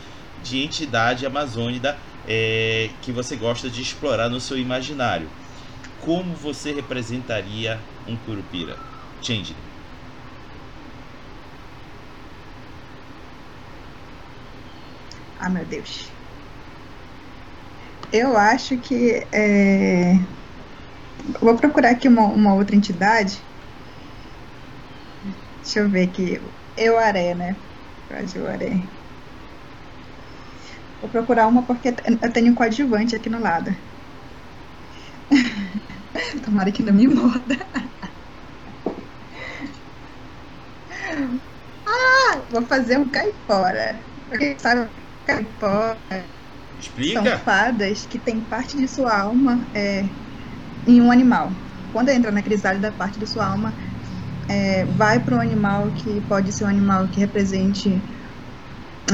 de 0.45 0.63
entidade 0.63 1.27
amazônica 1.27 1.97
é, 2.27 2.91
que 3.03 3.13
você 3.13 3.37
gosta 3.37 3.71
de 3.71 3.81
explorar 3.83 4.29
no 4.29 4.41
seu 4.41 4.59
imaginário. 4.59 5.29
Como 5.99 6.35
você 6.35 6.73
representaria 6.73 7.81
um 8.07 8.17
Curupira? 8.17 8.77
Changeling. 9.21 9.57
Ah, 15.39 15.51
meu 15.51 15.65
Deus. 15.67 16.11
Eu 18.13 18.37
acho 18.37 18.79
que. 18.81 19.29
É... 19.33 20.15
Vou 21.41 21.57
procurar 21.57 21.91
aqui 21.91 22.09
uma, 22.09 22.25
uma 22.27 22.55
outra 22.55 22.77
entidade. 22.77 23.43
Deixa 25.63 25.81
eu 25.81 25.91
ver 25.91 26.09
aqui. 26.09 26.39
Euaré, 26.77 27.35
né? 27.35 27.57
Euaré. 28.35 28.96
Vou 31.07 31.11
procurar 31.13 31.47
uma 31.47 31.65
porque 31.65 31.95
eu 32.23 32.33
tenho 32.33 32.51
um 32.51 32.55
coadjuvante 32.57 33.15
aqui 33.15 33.31
no 33.31 33.39
lado. 33.39 33.71
Tomara 36.45 36.73
que 36.73 36.83
não 36.83 36.95
me 36.95 37.07
morda. 37.07 37.57
Ah, 41.87 42.47
vou 42.51 42.67
fazer 42.67 42.99
um 42.99 43.11
caipora. 43.11 44.05
Quem 44.39 44.59
sabe, 44.59 44.91
caipora 45.25 46.01
são 47.13 47.31
Explica? 47.31 47.37
fadas 47.45 48.07
que 48.07 48.21
têm 48.21 48.45
parte 48.45 48.77
de 48.77 48.89
sua 48.89 49.21
alma 49.23 49.69
é, 49.75 50.03
em 50.87 51.01
um 51.01 51.11
animal. 51.13 51.51
Quando 51.93 52.11
entra 52.11 52.33
na 52.33 52.43
crisálida, 52.43 52.93
parte 52.93 53.19
de 53.19 53.27
sua 53.31 53.47
alma 53.47 53.75
é, 54.49 54.87
vai 54.87 55.23
para 55.25 55.37
um 55.37 55.41
animal 55.41 55.93
que 55.93 56.23
pode 56.23 56.57
ser 56.57 56.65
um 56.65 56.69
animal 56.69 57.09
que 57.11 57.21
represente 57.21 58.05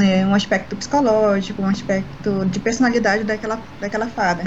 é, 0.01 0.25
um 0.25 0.33
aspecto 0.33 0.75
psicológico, 0.77 1.61
um 1.61 1.67
aspecto 1.69 2.45
de 2.49 2.59
personalidade 2.59 3.23
daquela, 3.23 3.67
daquela 3.79 4.09
fada. 4.09 4.43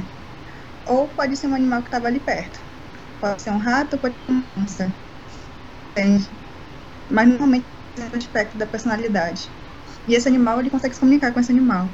Ou 0.87 1.09
pode 1.09 1.37
ser 1.37 1.49
um 1.49 1.55
animal 1.55 1.83
que 1.83 1.89
estava 1.89 2.07
ali 2.09 2.21
perto. 2.21 2.61
Pode 3.21 3.43
ser 3.43 3.51
um 3.51 3.59
rato, 3.59 3.99
pode 3.99 4.15
ser 4.25 4.33
uma 4.33 4.49
onça. 4.59 4.97
Entende? 5.91 6.31
Mas 7.11 7.29
normalmente 7.29 7.67
é 7.99 8.05
um 8.05 8.19
aspecto 8.19 8.59
da 8.59 8.67
personalidade. 8.67 9.57
E 10.09 10.15
esse 10.15 10.29
animal, 10.29 10.61
ele 10.61 10.71
consegue 10.71 10.95
se 10.95 11.01
comunicar 11.01 11.33
com 11.33 11.41
esse 11.41 11.53
animal. 11.53 11.89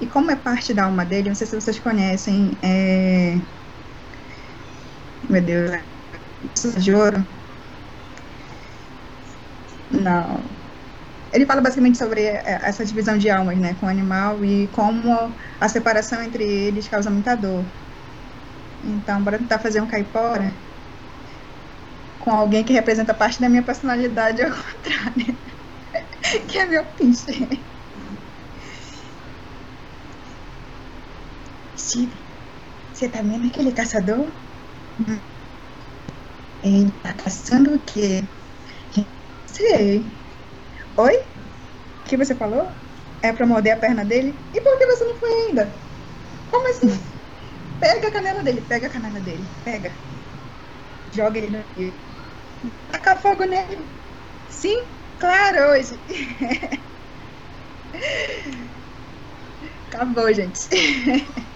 E 0.00 0.08
como 0.08 0.30
é 0.30 0.36
parte 0.36 0.74
da 0.74 0.84
alma 0.84 1.04
dele, 1.04 1.28
não 1.28 1.34
sei 1.36 1.46
se 1.46 1.54
vocês 1.54 1.78
conhecem. 1.80 2.58
É... 2.62 3.36
Meu 5.28 5.42
Deus. 5.42 5.70
é 5.72 6.80
de 6.80 6.94
ouro? 6.94 7.26
Não. 9.90 10.53
Ele 11.34 11.46
fala 11.46 11.60
basicamente 11.62 11.98
sobre 11.98 12.22
é, 12.22 12.42
essa 12.62 12.84
divisão 12.86 13.18
de 13.18 13.28
almas, 13.30 13.58
né, 13.60 13.74
com 13.76 13.86
o 13.86 13.88
animal 13.90 14.44
e 14.44 14.68
como 14.70 15.36
a 15.60 15.68
separação 15.68 16.22
entre 16.22 16.44
eles 16.44 16.88
causa 16.88 17.10
muita 17.10 17.36
dor. 17.36 17.72
Então, 18.82 19.22
bora 19.24 19.38
tentar 19.38 19.58
fazer 19.58 19.80
um 19.80 19.86
caipora 19.88 20.56
com 22.18 22.30
alguém 22.30 22.64
que 22.64 22.72
representa 22.72 23.14
parte 23.14 23.40
da 23.40 23.48
minha 23.48 23.64
personalidade 23.64 24.42
ao 24.42 24.50
contrário. 24.50 25.40
que 26.48 26.58
é 26.58 26.66
meu 26.66 26.84
pinche. 26.94 27.66
Steve, 31.78 32.26
você 32.92 33.10
tá 33.10 33.22
vendo 33.22 33.46
aquele 33.48 33.72
caçador? 33.74 34.34
Ele 36.62 36.90
tá 37.00 37.14
caçando 37.14 37.74
o 37.76 37.80
quê? 37.84 38.28
Sei. 39.46 40.23
Oi? 40.96 41.14
O 41.16 41.44
que 42.08 42.16
você 42.16 42.36
falou? 42.36 42.62
É 43.22 43.32
pra 43.32 43.46
morder 43.46 43.72
a 43.74 43.80
perna 43.80 44.04
dele? 44.04 44.44
E 44.54 44.60
por 44.60 44.78
que 44.78 44.86
você 44.86 45.04
não 45.04 45.18
foi 45.18 45.30
ainda? 45.48 45.80
Como 46.48 46.68
assim? 46.70 46.88
Pega 47.80 48.08
a 48.08 48.12
canela 48.12 48.42
dele, 48.42 48.62
pega 48.62 48.86
a 48.86 48.90
canela 48.90 49.20
dele, 49.20 49.48
pega. 49.64 49.98
joga 51.14 51.38
ele 51.38 51.50
no 51.50 51.64
rio. 51.76 52.00
Tacar 52.88 53.20
fogo 53.20 53.44
nele. 53.44 53.90
Sim, 54.48 54.74
claro, 55.18 55.72
hoje. 55.72 55.90
Acabou, 59.86 60.32
gente. 60.32 60.60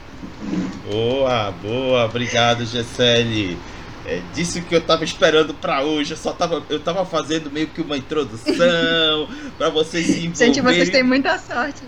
Boa, 0.83 1.51
boa, 1.53 2.05
obrigado, 2.05 2.65
Gessele. 2.65 3.63
É 4.09 4.23
disso 4.33 4.63
que 4.63 4.75
eu 4.75 4.81
tava 4.81 5.05
esperando 5.05 5.53
para 5.53 5.83
hoje. 5.83 6.13
Eu 6.13 6.17
só 6.17 6.33
tava, 6.33 6.65
eu 6.71 6.81
tava 6.81 7.05
fazendo 7.05 7.51
meio 7.51 7.67
que 7.69 7.83
uma 7.83 7.95
introdução 7.95 9.29
para 9.59 9.69
vocês 9.69 10.07
se 10.07 10.25
envolverem. 10.25 10.55
Gente, 10.55 10.63
vocês 10.63 10.89
têm 10.89 11.03
muita 11.03 11.39
sorte 11.39 11.83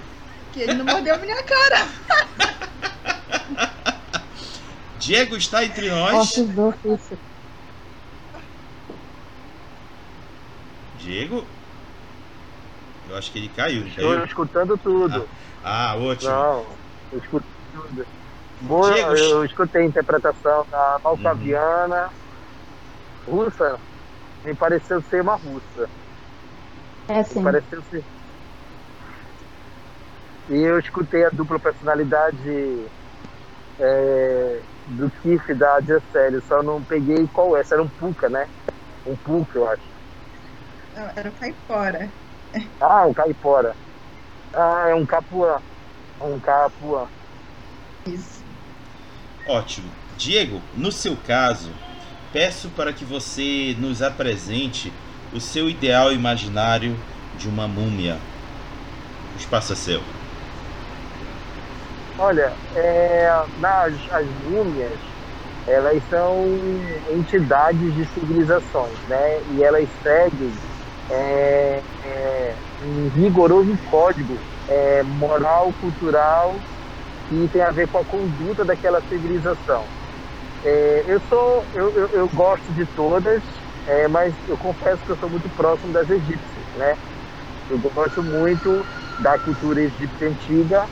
que 0.52 0.61
ele 0.61 0.74
não 0.74 0.85
mordeu 0.85 1.18
minha 1.18 1.42
cara. 1.42 1.88
Diego 5.00 5.35
está 5.35 5.64
entre 5.64 5.88
nós. 5.88 6.35
Diego? 10.98 11.46
Eu 13.09 13.16
acho 13.16 13.33
que 13.33 13.38
ele 13.38 13.50
caiu. 13.56 13.87
Estou 13.87 14.11
caiu? 14.11 14.24
escutando 14.26 14.76
tudo. 14.76 15.26
Ah, 15.64 15.96
ótimo. 15.96 16.30
Não, 16.30 16.66
eu 17.12 17.18
escuto 17.18 17.46
tudo. 17.72 18.19
Boa, 18.61 18.92
Diego, 18.92 19.14
eu 19.14 19.44
escutei 19.44 19.83
a 19.83 19.87
interpretação 19.87 20.66
da 20.70 21.01
Malcaviana. 21.05 22.11
Russa, 23.27 23.81
me 24.44 24.55
pareceu 24.57 25.03
ser 25.03 25.23
uma 25.23 25.37
russa. 25.37 25.88
É 27.09 27.23
sim. 27.25 27.38
Me 27.38 27.44
pareceu 27.44 27.83
ser. 27.85 28.05
E 30.49 30.68
eu 30.68 30.79
escutei 30.79 31.25
a 31.25 31.31
dupla 31.31 31.61
personalidade 31.61 32.90
é, 33.79 34.64
do 34.87 35.11
Kiff 35.23 35.55
da 35.57 35.81
Gisele, 35.81 36.40
só 36.42 36.62
não 36.62 36.85
peguei 36.85 37.27
qual 37.33 37.57
é. 37.57 37.61
Essa 37.61 37.75
era 37.77 37.83
um 37.83 37.90
Puka, 37.90 38.29
né? 38.29 38.46
Um 39.07 39.16
Puka, 39.16 39.59
eu 39.59 39.68
acho. 39.68 40.01
Não, 40.94 41.09
era 41.16 41.33
cair 41.33 41.57
fora. 41.66 42.12
Ah, 42.81 43.07
um 43.07 43.14
caipora. 43.14 43.77
Ah, 44.53 44.88
é 44.90 44.94
um 44.94 45.07
capuã. 45.07 45.62
Um 46.20 46.40
capuã. 46.40 47.09
Isso. 48.07 48.39
Ótimo. 49.46 49.90
Diego, 50.16 50.61
no 50.76 50.92
seu 50.92 51.16
caso, 51.16 51.70
peço 52.33 52.68
para 52.70 52.92
que 52.92 53.05
você 53.05 53.74
nos 53.79 54.03
apresente 54.03 54.92
o 55.33 55.40
seu 55.40 55.68
ideal 55.68 56.12
imaginário 56.12 56.96
de 57.38 57.48
uma 57.48 57.66
múmia. 57.66 58.18
O 59.35 59.38
espaço 59.38 59.72
é 59.72 59.76
seu. 59.76 60.03
Olha, 62.18 62.53
é, 62.76 63.33
nas, 63.59 63.94
as 64.12 64.26
múmias, 64.50 64.92
elas 65.66 66.03
são 66.11 66.44
entidades 67.11 67.94
de 67.94 68.05
civilizações, 68.07 68.98
né? 69.09 69.40
E 69.53 69.62
elas 69.62 69.88
seguem 70.03 70.53
é, 71.11 71.81
é, 72.05 72.55
um 72.85 73.09
rigoroso 73.20 73.76
código 73.90 74.37
é, 74.68 75.03
moral, 75.03 75.72
cultural, 75.81 76.55
que 77.30 77.50
tem 77.50 77.62
a 77.62 77.72
ver 77.72 77.88
com 77.88 77.98
a 77.98 78.06
conduta 78.06 78.66
daquela 78.66 79.00
civilização. 79.02 79.92
É, 80.62 81.14
eu 81.14 81.20
sou, 81.22 81.68
eu, 81.72 81.96
eu, 81.96 82.08
eu 82.12 82.28
gosto 82.30 82.72
de 82.72 82.86
todas, 82.88 83.44
é, 83.86 84.08
mas 84.08 84.36
eu 84.46 84.58
confesso 84.58 85.04
que 85.04 85.12
eu 85.12 85.18
sou 85.18 85.30
muito 85.30 85.50
próximo 85.50 85.92
das 85.92 86.08
egípcias, 86.10 86.66
né? 86.74 86.94
Eu 87.68 87.78
gosto 87.80 88.22
muito 88.22 88.88
da 89.18 89.38
cultura 89.40 89.82
egípcia 89.82 90.28
antiga 90.28 90.88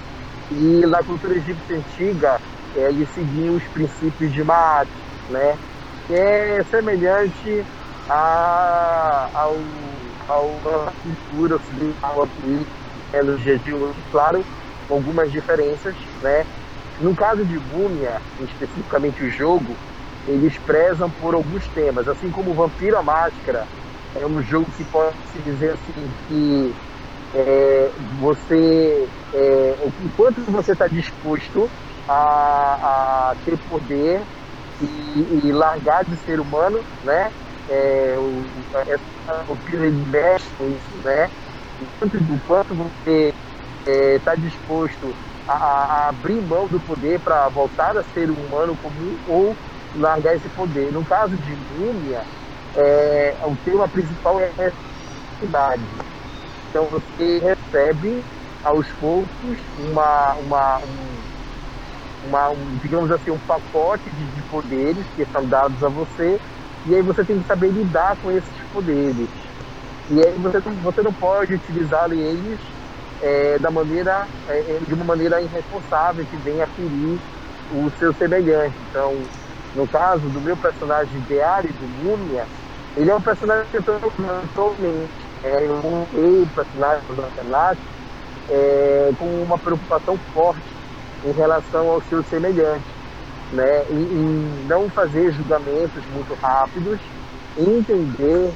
e 0.50 0.80
na 0.88 1.04
cultura 1.04 1.36
egípcia 1.38 1.76
antiga 1.78 2.40
é, 2.74 2.84
eles 2.90 3.12
seguiam 3.12 3.56
os 3.56 3.68
princípios 3.70 4.32
de 4.32 4.44
Maat, 4.44 4.90
né? 5.28 5.58
Que 6.06 6.14
é 6.14 6.64
semelhante 6.64 7.66
a, 8.08 9.30
ao, 9.34 10.16
ao, 10.28 10.68
à 10.88 10.94
cultura 11.02 11.56
ocidental 11.56 12.22
aqui 12.24 12.66
é, 13.12 13.20
de 13.58 13.74
hoje, 13.74 14.02
claro, 14.10 14.46
algumas 14.88 15.30
diferenças, 15.30 15.94
né? 16.22 16.44
No 17.00 17.14
caso 17.14 17.44
de 17.44 17.58
Múmia, 17.58 18.20
especificamente 18.40 19.22
o 19.22 19.30
jogo, 19.30 19.76
eles 20.26 20.58
prezam 20.58 21.08
por 21.10 21.34
alguns 21.34 21.66
temas, 21.68 22.08
assim 22.08 22.30
como 22.30 22.54
Vampiro 22.54 22.98
a 22.98 23.02
Máscara 23.02 23.66
é 24.14 24.26
um 24.26 24.42
jogo 24.42 24.66
que 24.76 24.84
pode 24.84 25.16
se 25.26 25.38
dizer 25.38 25.72
assim 25.72 25.92
que 26.26 26.74
é, 27.34 27.90
você, 28.20 29.08
é, 29.34 29.74
enquanto 30.04 30.42
você 30.50 30.72
está 30.72 30.88
disposto 30.88 31.70
a, 32.08 33.30
a, 33.30 33.36
ter 33.44 33.56
poder 33.68 34.22
e, 34.80 35.46
e, 35.46 35.52
largar 35.52 36.04
de 36.04 36.16
ser 36.16 36.40
humano, 36.40 36.80
né? 37.02 37.30
É, 37.68 38.16
o, 38.18 38.44
essa, 38.86 39.44
o 39.46 39.58
ele 39.72 39.90
mexe 40.06 40.46
isso, 40.64 40.96
né? 41.04 41.28
Enquanto, 41.80 42.16
enquanto 42.16 42.74
você 42.74 43.34
está 43.90 44.34
disposto 44.34 45.14
a, 45.46 45.52
a, 45.52 46.08
abrir 46.08 46.40
mão 46.42 46.66
do 46.66 46.78
poder 46.80 47.18
para 47.20 47.48
voltar 47.48 47.96
a 47.96 48.02
ser 48.02 48.30
um 48.30 48.34
humano 48.34 48.76
comum 48.82 49.16
ou 49.28 49.56
largar 49.96 50.36
esse 50.36 50.48
poder. 50.50 50.92
No 50.92 51.04
caso 51.04 51.34
de 51.36 51.56
Múmia, 51.78 52.22
é, 52.76 53.34
o 53.44 53.56
tema 53.64 53.88
principal 53.88 54.40
é 54.40 54.50
a 54.66 54.72
cidade. 55.40 55.82
Então 56.68 56.84
você 56.84 57.38
recebe 57.38 58.22
aos 58.62 58.86
poucos 59.00 59.58
uma, 59.78 60.34
uma, 60.34 60.78
um, 60.78 62.28
uma 62.28 62.50
um, 62.50 62.78
digamos 62.82 63.10
assim, 63.10 63.30
um 63.30 63.38
pacote 63.38 64.10
de, 64.10 64.24
de, 64.26 64.42
poderes 64.42 65.04
que 65.16 65.24
são 65.32 65.46
dados 65.46 65.82
a 65.82 65.88
você, 65.88 66.38
e 66.86 66.94
aí 66.94 67.02
você 67.02 67.24
tem 67.24 67.40
que 67.40 67.46
saber 67.46 67.68
lidar 67.68 68.16
com 68.22 68.30
esses 68.30 68.52
poderes. 68.72 69.28
E 70.10 70.20
aí 70.20 70.32
você, 70.38 70.60
você 70.60 71.02
não 71.02 71.12
pode 71.12 71.54
utilizar 71.54 72.10
eles 72.12 72.58
é, 73.22 73.58
da 73.58 73.70
maneira, 73.70 74.26
é, 74.48 74.78
de 74.86 74.94
uma 74.94 75.04
maneira 75.04 75.40
irresponsável 75.40 76.24
que 76.24 76.36
venha 76.38 76.66
ferir 76.66 77.18
o 77.72 77.90
seu 77.98 78.12
semelhante. 78.14 78.76
Então, 78.90 79.14
no 79.74 79.86
caso 79.86 80.28
do 80.28 80.40
meu 80.40 80.56
personagem 80.56 81.20
Diário 81.28 81.70
do 81.72 82.04
Múmia, 82.04 82.46
ele 82.96 83.10
é 83.10 83.14
um 83.14 83.20
personagem 83.20 83.66
que 83.70 83.76
eu 83.76 83.80
estou 83.80 84.76
é, 85.44 85.66
eu 85.66 85.76
montei 85.76 86.42
o 86.42 86.48
personagem 86.48 87.02
do 87.14 87.22
Antenato 87.22 87.78
é, 88.48 89.12
com 89.18 89.42
uma 89.42 89.58
preocupação 89.58 90.18
forte 90.32 90.62
em 91.24 91.32
relação 91.32 91.90
ao 91.90 92.02
seu 92.02 92.22
semelhante, 92.24 92.84
né? 93.52 93.84
E, 93.90 93.94
e 93.94 94.66
não 94.68 94.88
fazer 94.90 95.32
julgamentos 95.32 96.04
muito 96.12 96.34
rápidos, 96.40 96.98
entender 97.56 98.52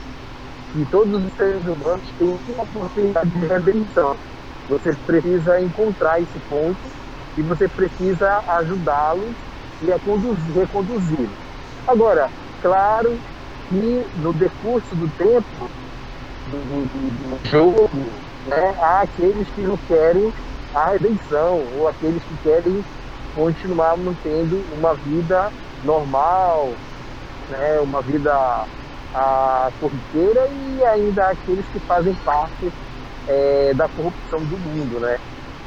que 0.72 0.86
todos 0.90 1.24
os 1.24 1.32
seres 1.34 1.62
humanos 1.62 2.02
têm 2.18 2.38
uma 2.48 2.62
oportunidade 2.64 3.30
de 3.30 3.46
redenção. 3.46 4.16
Você 4.72 4.90
precisa 5.06 5.60
encontrar 5.60 6.18
esse 6.18 6.38
ponto 6.48 6.78
e 7.36 7.42
você 7.42 7.68
precisa 7.68 8.42
ajudá-los 8.48 9.34
e 9.82 9.92
a 9.92 9.98
conduzir, 9.98 10.54
reconduzi-los. 10.54 11.28
Agora, 11.86 12.30
claro 12.62 13.18
que 13.68 14.06
no 14.16 14.32
decurso 14.32 14.96
do 14.96 15.10
tempo 15.10 15.70
do, 16.46 16.58
do, 16.64 17.38
do 17.38 17.50
jogo, 17.50 17.90
né, 18.46 18.74
há 18.80 19.00
aqueles 19.02 19.46
que 19.50 19.60
não 19.60 19.76
querem 19.76 20.32
a 20.74 20.90
redenção, 20.92 21.60
ou 21.78 21.86
aqueles 21.88 22.22
que 22.22 22.36
querem 22.42 22.82
continuar 23.34 23.94
mantendo 23.98 24.64
uma 24.72 24.94
vida 24.94 25.52
normal, 25.84 26.72
né, 27.50 27.78
uma 27.80 28.00
vida 28.00 28.32
a, 29.12 29.70
corriqueira 29.78 30.48
e 30.48 30.84
ainda 30.84 31.28
aqueles 31.28 31.66
que 31.68 31.78
fazem 31.80 32.14
parte 32.24 32.72
é, 33.28 33.72
da 33.74 33.88
corrupção 33.88 34.40
do 34.40 34.58
mundo, 34.58 35.00
né? 35.00 35.18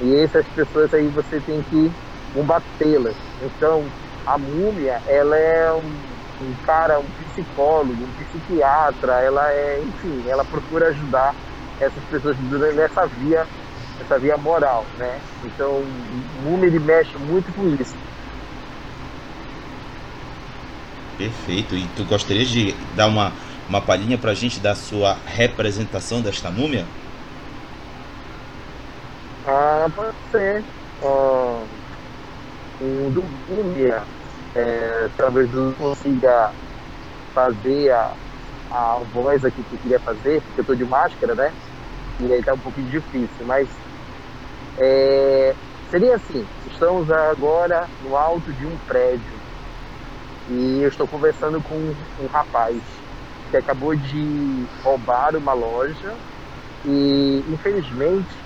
E 0.02 0.24
essas 0.24 0.46
pessoas 0.48 0.94
aí 0.94 1.08
você 1.08 1.40
tem 1.40 1.62
que 1.64 1.92
combatê-las. 2.34 3.16
Então, 3.42 3.84
a 4.26 4.38
múmia, 4.38 5.02
ela 5.08 5.38
é 5.38 5.72
um, 5.72 6.46
um, 6.46 6.54
cara, 6.66 7.00
um 7.00 7.06
psicólogo, 7.30 7.94
um 7.94 8.26
psiquiatra, 8.26 9.14
ela 9.22 9.52
é, 9.52 9.82
enfim, 9.82 10.24
ela 10.28 10.44
procura 10.44 10.90
ajudar 10.90 11.34
essas 11.80 12.04
pessoas 12.06 12.38
nessa 12.76 13.06
via, 13.08 13.46
essa 14.02 14.20
via 14.20 14.38
moral, 14.38 14.86
né? 14.98 15.20
Então, 15.46 15.84
múmia 16.44 16.68
ele 16.68 16.80
mexe 16.80 17.18
muito 17.18 17.52
com 17.54 17.68
isso. 17.82 17.96
Perfeito. 21.18 21.76
E 21.76 21.88
tu 21.96 22.04
gostaria 22.06 22.46
de 22.46 22.74
dar 22.96 23.08
uma, 23.08 23.32
uma 23.70 23.82
palhinha 23.82 24.18
pra 24.18 24.34
gente 24.34 24.60
da 24.60 24.76
sua 24.76 25.18
representação 25.26 26.22
desta 26.22 26.52
múmia? 26.52 26.86
Ah, 29.46 29.86
pode 29.94 30.18
ser. 30.30 30.66
Ah, 31.02 31.68
um 32.80 33.12
do 33.12 33.24
múmia, 33.48 34.06
é, 34.56 35.10
talvez 35.18 35.52
eu 35.54 35.76
consiga 35.78 36.54
fazer 37.34 37.92
a, 37.92 38.16
a 38.72 39.00
voz 39.12 39.44
aqui 39.46 39.66
que 39.66 39.76
eu 39.76 39.80
queria 39.80 40.00
fazer, 40.04 40.42
porque 40.44 40.62
eu 40.62 40.66
tô 40.66 40.76
de 40.76 40.86
máscara, 40.86 41.36
né? 41.36 41.54
E 42.22 42.34
aí 42.34 42.42
tá 42.44 42.54
um 42.56 42.62
pouquinho 42.62 42.90
difícil, 42.90 43.46
mas 43.46 43.70
é, 44.82 45.56
seria 45.84 46.16
assim, 46.16 46.50
estamos 46.66 47.10
agora 47.10 47.90
no 48.00 48.16
alto 48.16 48.54
de 48.54 48.66
um 48.66 48.78
prédio 48.86 49.42
E 50.48 50.84
eu 50.84 50.90
estou 50.90 51.08
conversando 51.08 51.62
com 51.62 51.96
um 52.18 52.28
rapaz 52.28 52.84
que 53.50 53.58
acabou 53.58 53.96
de 53.96 54.68
roubar 54.84 55.36
uma 55.36 55.54
loja 55.54 56.20
e, 56.86 57.44
infelizmente, 57.54 58.45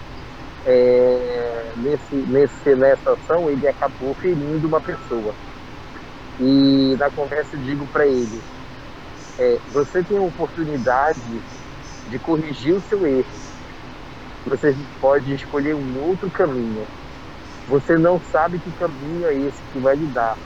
é, 0.65 1.73
nesse, 1.77 2.15
nesse, 2.27 2.75
nessa 2.75 3.13
ação, 3.13 3.49
ele 3.49 3.67
acabou 3.67 4.15
ferindo 4.15 4.67
uma 4.67 4.81
pessoa. 4.81 5.35
E 6.39 6.95
na 6.97 7.11
conversa 7.11 7.55
eu 7.55 7.61
digo 7.61 7.87
para 7.89 8.07
ele: 8.07 8.43
é, 9.39 9.59
você 9.67 10.03
tem 10.05 10.17
a 10.17 10.21
oportunidade 10.21 11.45
de 12.05 12.19
corrigir 12.19 12.75
o 12.75 12.81
seu 12.81 13.05
erro. 13.05 13.43
Você 14.45 14.73
pode 14.99 15.33
escolher 15.33 15.75
um 15.75 15.97
outro 15.97 16.29
caminho. 16.31 16.89
Você 17.65 17.95
não 17.97 18.19
sabe 18.21 18.59
que 18.61 18.73
caminho 18.73 19.27
é 19.27 19.35
esse 19.35 19.65
que 19.71 19.79
vai 19.79 19.95
lhe 19.95 20.07
dar. 20.07 20.37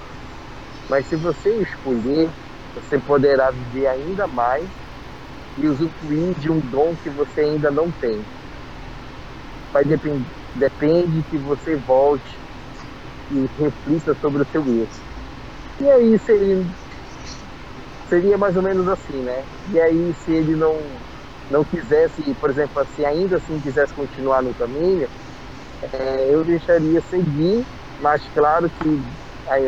Mas 0.87 1.07
se 1.07 1.17
você 1.17 1.49
escolher, 1.61 2.33
você 2.73 2.99
poderá 3.01 3.51
viver 3.51 3.87
ainda 3.87 4.27
mais 4.27 4.71
e 5.57 5.67
usufruir 5.67 6.35
de 6.37 6.51
um 6.51 6.61
dom 6.61 6.97
que 6.97 7.09
você 7.11 7.41
ainda 7.41 7.71
não 7.71 7.91
tem. 7.93 8.27
Vai 9.73 9.83
depend 9.85 10.25
depende 10.55 11.23
que 11.25 11.37
você 11.39 11.75
volte 11.77 12.41
e 13.29 13.47
reflita 13.57 14.13
sobre 14.15 14.43
o 14.43 14.47
seu 14.51 14.61
erro. 14.69 14.91
E 15.81 15.89
aí 15.91 16.19
seria, 16.19 16.57
seria 18.07 18.37
mais 18.37 18.55
ou 18.55 18.63
menos 18.63 18.87
assim, 18.87 19.21
né? 19.23 19.45
E 19.65 19.79
aí 19.79 20.13
se 20.15 20.31
ele 20.31 20.55
não 20.55 21.01
não 21.49 21.63
quisesse, 21.65 22.21
por 22.39 22.49
exemplo, 22.49 22.81
assim, 22.81 23.05
ainda 23.05 23.37
assim 23.37 23.59
quisesse 23.61 23.93
continuar 23.93 24.41
no 24.41 24.55
caminho, 24.55 25.07
é, 25.93 26.33
eu 26.33 26.43
deixaria 26.45 27.01
seguir, 27.01 27.65
mas 27.99 28.27
claro 28.29 28.67
que 28.81 28.89
é, 29.49 29.59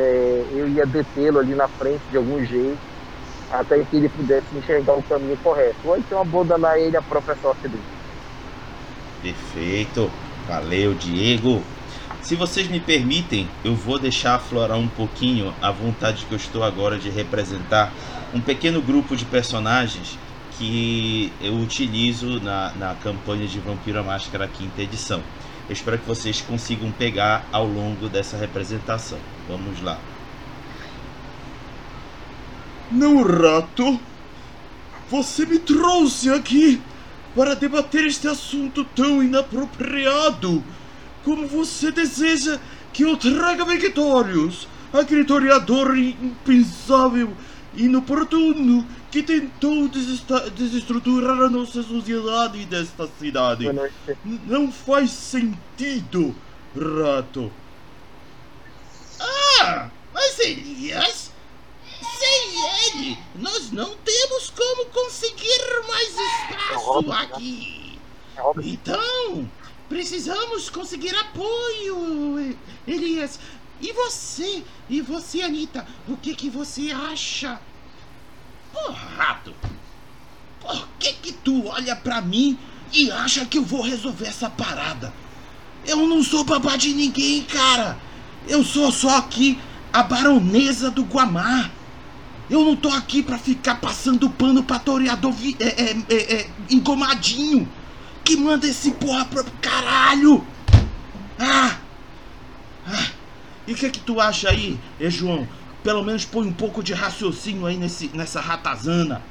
eu 0.59 0.67
ia 0.69 0.85
detê-lo 0.87 1.39
ali 1.39 1.55
na 1.55 1.67
frente 1.77 2.05
de 2.09 2.17
algum 2.17 2.43
jeito, 2.43 2.81
até 3.49 3.77
que 3.85 3.97
ele 3.97 4.09
pudesse 4.11 4.57
enxergar 4.57 4.95
o 4.95 5.05
caminho 5.05 5.37
correto. 5.41 5.79
Ou 5.83 5.97
então 5.99 6.21
abandonar 6.21 6.77
ele 6.79 6.97
a 6.97 7.03
própria 7.03 7.35
sorte 7.37 7.69
dele. 7.69 7.94
Perfeito. 9.21 10.11
Valeu, 10.47 10.93
Diego. 10.93 11.63
Se 12.21 12.35
vocês 12.35 12.67
me 12.67 12.79
permitem, 12.79 13.47
eu 13.63 13.75
vou 13.75 13.99
deixar 13.99 14.35
aflorar 14.35 14.77
um 14.77 14.87
pouquinho 14.87 15.53
a 15.61 15.69
vontade 15.71 16.25
que 16.25 16.31
eu 16.33 16.37
estou 16.37 16.63
agora 16.63 16.97
de 16.97 17.09
representar 17.09 17.93
um 18.33 18.41
pequeno 18.41 18.81
grupo 18.81 19.15
de 19.15 19.25
personagens 19.25 20.17
que 20.57 21.31
eu 21.41 21.53
utilizo 21.55 22.39
na, 22.39 22.71
na 22.75 22.95
campanha 22.95 23.45
de 23.47 23.59
Vampira 23.59 24.01
Máscara 24.01 24.47
quinta 24.47 24.81
edição. 24.81 25.21
Eu 25.67 25.73
espero 25.73 25.97
que 25.97 26.07
vocês 26.07 26.41
consigam 26.41 26.91
pegar 26.91 27.45
ao 27.51 27.67
longo 27.67 28.07
dessa 28.07 28.37
representação. 28.37 29.19
Vamos 29.47 29.81
lá. 29.81 29.99
Não, 32.91 33.23
rato! 33.23 33.99
Você 35.09 35.45
me 35.45 35.59
trouxe 35.59 36.29
aqui 36.29 36.81
para 37.35 37.53
debater 37.53 38.05
este 38.05 38.27
assunto 38.27 38.85
tão 38.95 39.21
inapropriado. 39.21 40.63
Como 41.23 41.47
você 41.47 41.91
deseja 41.91 42.59
que 42.93 43.03
eu 43.03 43.17
traga 43.17 43.65
victórios? 43.65 44.67
Aquele 44.93 45.25
toreador 45.25 45.97
impensável, 45.97 47.35
inoportuno, 47.75 48.87
que 49.11 49.21
tentou 49.21 49.89
desestruturar 50.55 51.37
a 51.41 51.49
nossa 51.49 51.83
sociedade 51.83 52.63
desta 52.65 53.07
cidade. 53.19 53.65
Não 54.23 54.71
faz 54.71 55.11
sentido, 55.11 56.33
rato. 56.73 57.51
Ah, 59.19 59.89
mas 60.13 60.39
Elias, 60.39 61.31
sem 62.17 62.99
ele, 62.99 63.17
nós 63.35 63.71
não 63.71 63.95
temos 63.97 64.49
como 64.49 64.85
conseguir 64.85 65.83
mais 65.87 66.09
espaço 66.09 67.11
aqui. 67.11 67.99
Então, 68.63 69.49
precisamos 69.87 70.69
conseguir 70.69 71.15
apoio, 71.15 72.55
Elias. 72.87 73.39
E 73.81 73.91
você? 73.91 74.63
E 74.89 75.01
você, 75.01 75.41
Anitta? 75.41 75.85
O 76.07 76.17
que 76.17 76.33
que 76.35 76.49
você 76.49 76.91
acha? 76.91 77.59
Pô, 78.71 78.91
rato, 78.91 79.53
por 80.59 80.87
que 80.99 81.13
que 81.13 81.33
tu 81.33 81.67
olha 81.67 81.95
pra 81.95 82.21
mim 82.21 82.57
e 82.91 83.11
acha 83.11 83.45
que 83.45 83.57
eu 83.57 83.63
vou 83.63 83.81
resolver 83.81 84.27
essa 84.27 84.49
parada? 84.49 85.13
Eu 85.85 85.97
não 86.07 86.23
sou 86.23 86.43
babá 86.43 86.75
de 86.75 86.93
ninguém, 86.93 87.43
cara. 87.43 87.97
Eu 88.47 88.63
sou 88.63 88.91
só 88.91 89.17
aqui 89.17 89.59
a 89.93 90.03
baronesa 90.03 90.89
do 90.89 91.03
Guamar. 91.03 91.71
Eu 92.49 92.63
não 92.63 92.75
tô 92.75 92.89
aqui 92.89 93.23
pra 93.23 93.37
ficar 93.37 93.75
passando 93.75 94.29
pano 94.29 94.63
pra 94.63 94.77
toreador 94.77 95.31
vi, 95.31 95.57
é, 95.59 95.65
é, 95.65 95.97
é, 96.09 96.33
é, 96.35 96.49
engomadinho. 96.69 97.67
Que 98.23 98.35
manda 98.35 98.67
esse 98.67 98.91
porra 98.91 99.25
pro 99.25 99.43
caralho. 99.61 100.45
Ah! 101.39 101.77
ah. 102.87 103.07
E 103.67 103.73
o 103.73 103.75
que 103.75 103.89
que 103.89 103.99
tu 103.99 104.19
acha 104.19 104.49
aí, 104.49 104.79
é, 104.99 105.09
João? 105.09 105.47
Pelo 105.83 106.03
menos 106.03 106.25
põe 106.25 106.47
um 106.47 106.53
pouco 106.53 106.83
de 106.83 106.93
raciocínio 106.93 107.65
aí 107.65 107.77
nesse, 107.77 108.09
nessa 108.13 108.39
ratazana. 108.39 109.21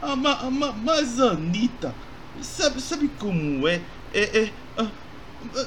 Ah, 0.00 0.16
ma, 0.16 0.50
ma, 0.50 0.72
mas 0.72 1.20
Anitta, 1.20 1.94
sabe, 2.40 2.80
sabe 2.80 3.10
como 3.18 3.66
é? 3.66 3.80
É, 4.12 4.38
é. 4.38 4.52
Ah, 4.76 4.86
ah, 5.56 5.66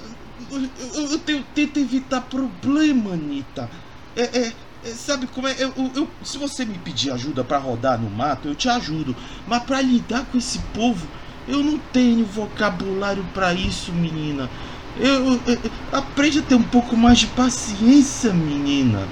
eu, 0.51 0.69
eu, 0.93 1.11
eu 1.11 1.19
tento 1.19 1.77
evitar 1.77 2.21
problema, 2.21 3.13
Anitta. 3.13 3.69
É, 4.15 4.21
é, 4.21 4.47
é, 4.47 4.53
sabe 4.89 5.27
como 5.27 5.47
é? 5.47 5.55
Eu, 5.57 5.73
eu, 5.95 6.07
se 6.23 6.37
você 6.37 6.65
me 6.65 6.77
pedir 6.77 7.11
ajuda 7.11 7.43
para 7.43 7.57
rodar 7.57 7.99
no 7.99 8.09
mato, 8.09 8.47
eu 8.47 8.55
te 8.55 8.67
ajudo. 8.67 9.15
Mas 9.47 9.63
para 9.63 9.81
lidar 9.81 10.25
com 10.25 10.37
esse 10.37 10.59
povo, 10.73 11.07
eu 11.47 11.63
não 11.63 11.77
tenho 11.91 12.25
vocabulário 12.25 13.23
para 13.33 13.53
isso, 13.53 13.91
menina. 13.91 14.49
Eu, 14.97 15.39
eu, 15.45 15.59
aprende 15.91 16.39
a 16.39 16.41
ter 16.41 16.55
um 16.55 16.63
pouco 16.63 16.97
mais 16.97 17.19
de 17.19 17.27
paciência, 17.27 18.33
menina. 18.33 19.07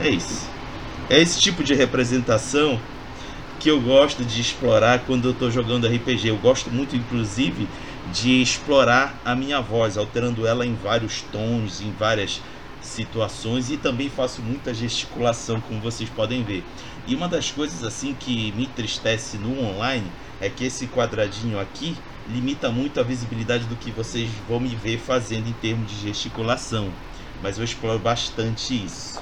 É 0.00 0.08
isso. 0.08 0.48
É 1.10 1.20
esse 1.20 1.40
tipo 1.40 1.62
de 1.62 1.74
representação 1.74 2.80
que 3.60 3.70
eu 3.70 3.80
gosto 3.80 4.24
de 4.24 4.40
explorar 4.40 5.00
quando 5.00 5.26
eu 5.26 5.32
estou 5.32 5.50
jogando 5.50 5.86
RPG. 5.86 6.28
Eu 6.28 6.38
gosto 6.38 6.70
muito, 6.70 6.96
inclusive, 6.96 7.68
de 8.12 8.42
explorar 8.42 9.14
a 9.24 9.36
minha 9.36 9.60
voz, 9.60 9.96
alterando 9.96 10.46
ela 10.46 10.66
em 10.66 10.74
vários 10.74 11.22
tons, 11.30 11.80
em 11.80 11.92
várias 11.92 12.40
situações 12.82 13.70
e 13.70 13.76
também 13.76 14.10
faço 14.10 14.42
muita 14.42 14.74
gesticulação, 14.74 15.60
como 15.60 15.80
vocês 15.80 16.10
podem 16.10 16.42
ver. 16.42 16.64
E 17.06 17.14
uma 17.14 17.28
das 17.28 17.50
coisas 17.50 17.82
assim 17.82 18.14
que 18.14 18.52
me 18.52 18.64
entristece 18.64 19.36
no 19.36 19.60
online 19.60 20.06
é 20.40 20.48
que 20.48 20.64
esse 20.64 20.86
quadradinho 20.86 21.58
aqui 21.58 21.96
limita 22.28 22.70
muito 22.70 23.00
a 23.00 23.02
visibilidade 23.02 23.64
do 23.64 23.76
que 23.76 23.90
vocês 23.90 24.28
vão 24.48 24.60
me 24.60 24.74
ver 24.74 24.98
fazendo 24.98 25.48
em 25.48 25.52
termos 25.54 25.90
de 25.90 26.00
gesticulação. 26.00 26.90
Mas 27.42 27.58
eu 27.58 27.64
exploro 27.64 27.98
bastante 27.98 28.74
isso. 28.74 29.20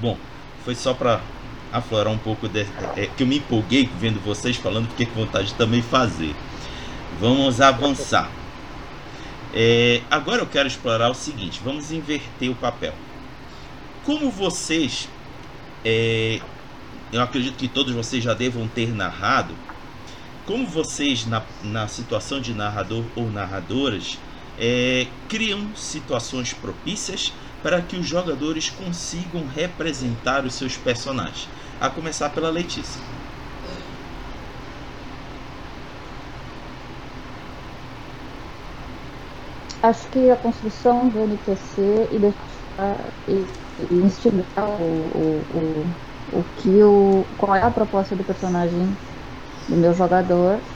Bom, 0.00 0.16
foi 0.64 0.74
só 0.74 0.92
para 0.92 1.20
aflorar 1.72 2.12
um 2.12 2.18
pouco 2.18 2.48
de, 2.48 2.66
é, 2.96 3.06
que 3.16 3.22
eu 3.22 3.26
me 3.26 3.38
empolguei 3.38 3.88
vendo 3.98 4.20
vocês 4.20 4.56
falando, 4.56 4.88
porque 4.88 5.06
com 5.06 5.20
vontade 5.20 5.48
de 5.48 5.54
também 5.54 5.82
fazer. 5.82 6.34
Vamos 7.20 7.60
avançar. 7.60 8.30
É, 9.54 10.02
agora 10.10 10.42
eu 10.42 10.46
quero 10.46 10.68
explorar 10.68 11.10
o 11.10 11.14
seguinte: 11.14 11.60
vamos 11.64 11.90
inverter 11.90 12.50
o 12.50 12.54
papel. 12.54 12.94
Como 14.04 14.30
vocês, 14.30 15.08
é, 15.84 16.40
eu 17.12 17.22
acredito 17.22 17.56
que 17.56 17.68
todos 17.68 17.92
vocês 17.94 18.22
já 18.22 18.34
devam 18.34 18.66
ter 18.68 18.94
narrado, 18.94 19.54
como 20.46 20.66
vocês, 20.66 21.26
na, 21.26 21.42
na 21.62 21.86
situação 21.88 22.40
de 22.40 22.54
narrador 22.54 23.04
ou 23.14 23.30
narradoras, 23.30 24.18
é, 24.58 25.06
criam 25.28 25.74
situações 25.74 26.52
propícias 26.52 27.32
para 27.62 27.82
que 27.82 27.96
os 27.96 28.06
jogadores 28.06 28.70
consigam 28.70 29.46
representar 29.46 30.44
os 30.44 30.54
seus 30.54 30.76
personagens. 30.76 31.48
A 31.80 31.88
começar 31.90 32.30
pela 32.30 32.50
Letícia. 32.50 33.00
Acho 39.88 40.08
que 40.10 40.30
a 40.30 40.36
construção 40.36 41.08
do 41.10 41.20
NPC 41.20 42.08
e, 42.12 42.18
deixar, 42.20 43.14
e, 43.26 43.54
e 43.78 43.94
instigar 44.02 44.80
o, 44.80 45.46
o, 45.46 45.90
o, 46.30 46.40
o 46.40 46.44
que 46.54 46.82
o. 46.84 47.34
qual 47.36 47.54
é 47.56 47.62
a 47.62 47.70
proposta 47.70 48.16
do 48.16 48.24
personagem 48.24 48.98
do 49.68 49.76
meu 49.78 49.94
jogador 49.94 50.66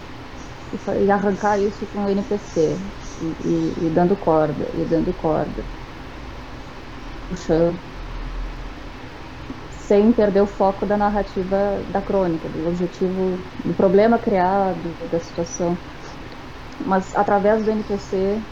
e, 0.73 0.79
e 1.07 1.11
arrancar 1.11 1.59
isso 1.61 1.89
com 1.89 2.05
o 2.05 2.11
NPC 2.11 2.93
e, 3.19 3.37
e, 3.45 3.87
e 3.89 3.91
dando 3.91 4.17
corda, 4.19 4.71
e 4.75 4.87
dando 4.87 5.15
corda 5.15 5.69
puxando, 7.29 7.83
sem 9.69 10.13
perder 10.13 10.43
o 10.43 10.47
foco 10.47 10.87
da 10.87 10.97
narrativa 10.97 11.85
da 11.89 12.03
crônica, 12.03 12.49
do 12.49 12.67
objetivo, 12.67 13.45
do 13.65 13.75
problema 13.75 14.19
criado, 14.19 14.97
da 15.11 15.19
situação, 15.21 15.83
mas 16.79 17.15
através 17.15 17.65
do 17.65 17.71
NPC 17.71 18.45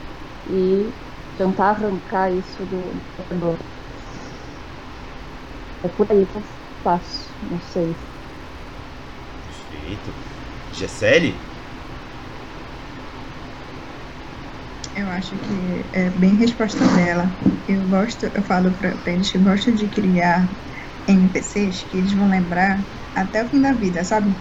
e 0.47 0.95
tentar 1.37 1.71
arrancar 1.71 2.33
isso 2.35 2.67
do 2.67 3.03
jogador. 3.19 3.59
é 5.83 5.89
por 5.89 6.11
aí 6.11 6.27
que 6.27 6.37
eu 6.39 6.43
faço, 6.83 7.37
não 7.43 7.61
sei. 7.61 7.95
Perfeito. 9.43 10.17
Gisele? 10.71 11.51
Eu 14.95 15.09
acho 15.09 15.39
que 15.39 15.89
é 15.93 16.11
bem 16.11 16.37
resposta 16.37 16.79
dela. 16.97 17.37
Eu 17.67 17.87
gosto, 17.89 18.27
eu 18.35 18.43
falo 18.45 18.77
para 18.77 19.01
eles 19.13 19.31
que 19.31 19.39
gosto 19.39 19.73
de 19.73 19.89
criar 19.89 20.49
NPCs 21.07 21.85
que 21.85 21.99
eles 21.99 22.13
vão 22.15 22.29
lembrar 22.29 22.85
até 23.15 23.45
o 23.45 23.49
fim 23.49 23.61
da 23.61 23.73
vida, 23.73 24.05
sabe? 24.05 24.35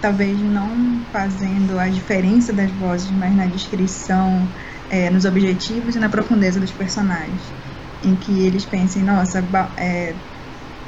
Talvez 0.00 0.40
não 0.42 1.06
fazendo 1.12 1.78
a 1.78 1.88
diferença 1.88 2.52
das 2.54 2.72
vozes, 2.72 3.12
mas 3.12 3.34
na 3.36 3.46
descrição, 3.46 4.50
é, 4.90 5.10
nos 5.10 5.24
objetivos 5.24 5.96
e 5.96 6.00
na 6.00 6.10
profundeza 6.10 6.60
dos 6.60 6.72
personagens. 6.72 7.54
Em 8.02 8.16
que 8.18 8.46
eles 8.46 8.66
pensem, 8.68 9.04
nossa, 9.04 9.40
é, 9.78 10.14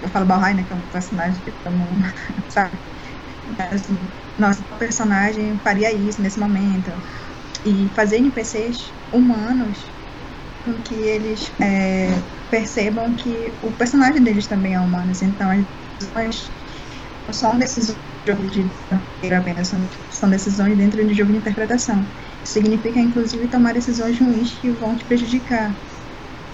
eu 0.03 0.09
falo 0.11 0.27
Balrai, 0.27 0.55
né, 0.55 0.65
que 0.65 0.73
é 0.73 0.77
um 0.77 0.89
personagem 0.89 1.43
que 1.43 1.53
como, 1.65 1.97
sabe? 2.49 2.79
Assim, 3.73 4.13
nossa, 4.39 4.63
o 4.71 4.79
personagem 4.79 5.59
faria 5.61 5.93
isso 5.93 6.23
nesse 6.23 6.39
momento 6.39 6.91
e 7.65 7.91
fazer 7.95 8.19
NPCs 8.19 8.77
humanos 9.13 9.95
com 10.65 10.83
que 10.83 10.95
eles 10.95 11.53
é, 11.61 12.09
percebam 12.51 13.15
que 13.17 13.59
o 13.63 13.73
personagem 13.73 14.23
deles 14.23 14.47
também 14.49 14.75
é 14.75 14.81
humano. 14.81 15.13
Então, 15.23 15.51
as 15.51 15.65
decisões 16.01 16.53
não 17.27 17.35
são 17.35 17.59
decisões 17.59 17.99
de 18.27 18.33
jogo 18.33 18.47
de 18.49 19.33
apenas, 19.35 19.71
são 20.11 20.31
decisões 20.31 20.77
dentro 20.77 21.05
de 21.07 21.15
jogo 21.15 21.33
de 21.33 21.39
interpretação. 21.39 22.09
Significa, 22.45 22.99
inclusive, 23.01 23.49
tomar 23.49 23.75
decisões 23.75 24.19
ruins 24.21 24.59
que 24.61 24.73
vão 24.73 24.97
te 24.97 25.05
prejudicar. 25.05 25.81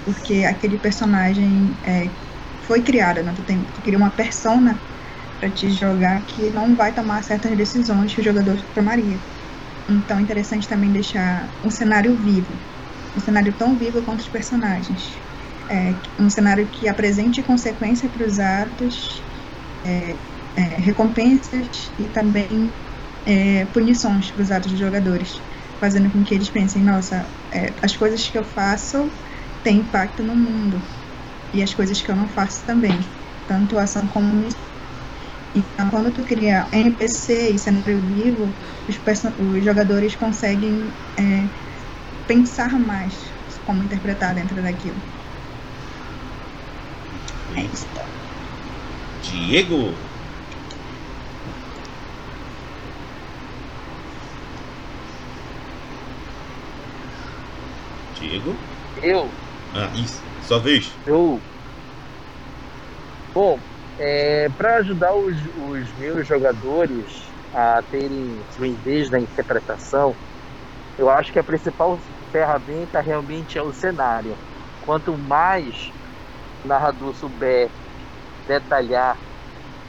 Porque 0.05 0.45
aquele 0.45 0.79
personagem 0.79 1.79
é, 1.85 2.17
foi 2.61 2.83
criado, 2.83 3.23
né? 3.23 3.33
tu, 3.35 3.45
tem, 3.45 3.65
tu 3.67 3.83
cria 3.83 3.99
uma 3.99 4.11
persona 4.15 4.83
para 5.39 5.51
te 5.53 5.71
jogar 5.71 6.25
que 6.27 6.51
não 6.51 6.77
vai 6.77 6.95
tomar 6.95 7.23
certas 7.25 7.57
decisões 7.57 8.15
que 8.15 8.21
o 8.21 8.25
jogador 8.25 8.63
tomaria. 8.75 9.23
Então 9.89 10.19
é 10.19 10.23
interessante 10.23 10.69
também 10.69 10.93
deixar 10.93 11.55
um 11.65 11.71
cenário 11.71 12.17
vivo, 12.17 12.63
um 13.17 13.21
cenário 13.21 13.57
tão 13.57 13.77
vivo 13.79 14.03
quanto 14.05 14.21
os 14.21 14.29
personagens. 14.29 15.23
É, 15.71 16.01
um 16.19 16.31
cenário 16.31 16.69
que 16.71 16.89
apresente 16.89 17.43
consequência 17.43 18.11
para 18.11 18.27
os 18.27 18.39
atos, 18.39 19.27
é, 19.85 20.21
é, 20.57 20.63
recompensas 20.81 21.93
e 21.99 22.09
também 22.11 22.75
é, 23.25 23.67
punições 23.67 24.33
para 24.33 24.43
os 24.43 24.51
atos 24.51 24.71
dos 24.73 24.81
jogadores, 24.81 25.43
fazendo 25.79 26.11
com 26.11 26.23
que 26.23 26.35
eles 26.35 26.51
pensem: 26.51 26.83
nossa, 26.83 27.27
é, 27.53 27.75
as 27.83 27.97
coisas 27.97 28.27
que 28.27 28.39
eu 28.39 28.45
faço 28.45 29.11
têm 29.63 29.79
impacto 29.81 30.23
no 30.23 30.35
mundo 30.35 30.81
e 31.53 31.63
as 31.63 31.73
coisas 31.75 32.01
que 32.01 32.11
eu 32.11 32.17
não 32.17 32.29
faço 32.29 32.65
também, 32.67 32.99
tanto 33.47 33.79
ação 33.79 34.07
como 34.09 34.35
missão 34.35 34.69
então, 35.55 35.91
quando 35.91 36.13
tu 36.13 36.23
cria 36.25 36.67
NPC 36.73 37.51
e 37.51 37.59
cenário 37.59 38.01
vivo, 38.01 38.55
os, 38.89 38.97
os 39.39 39.65
jogadores 39.65 40.15
conseguem 40.15 40.93
é, 41.19 41.49
pensar 42.27 42.79
mais 42.79 43.33
como 43.65 43.83
interpretar 43.83 44.35
dentro 44.35 44.63
daquilo. 44.63 45.01
É 47.57 47.63
isso. 47.63 47.87
Diego! 49.23 50.08
Diego? 58.29 58.55
Eu? 59.03 59.31
Ah, 59.75 59.91
isso. 59.97 60.23
Sua 60.43 60.59
vez. 60.59 60.99
Eu. 61.07 61.41
Bom, 63.35 63.59
é, 63.99 64.49
Para 64.51 64.77
ajudar 64.79 65.15
os, 65.15 65.37
os, 65.57 65.95
meus 65.95 66.27
jogadores 66.27 67.33
a 67.53 67.83
terem 67.91 68.45
fluidez 68.55 69.11
na 69.11 69.19
interpretação, 69.19 70.15
eu 70.99 71.09
acho 71.09 71.33
que 71.33 71.39
a 71.39 71.45
principal 71.45 71.99
ferramenta 72.31 73.01
realmente 73.01 73.57
é 73.57 73.63
o 73.63 73.73
cenário. 73.73 74.37
Quanto 74.81 75.17
mais 75.17 75.75
o 76.63 76.69
narrador 76.69 77.15
souber 77.15 77.71
detalhar 78.47 79.17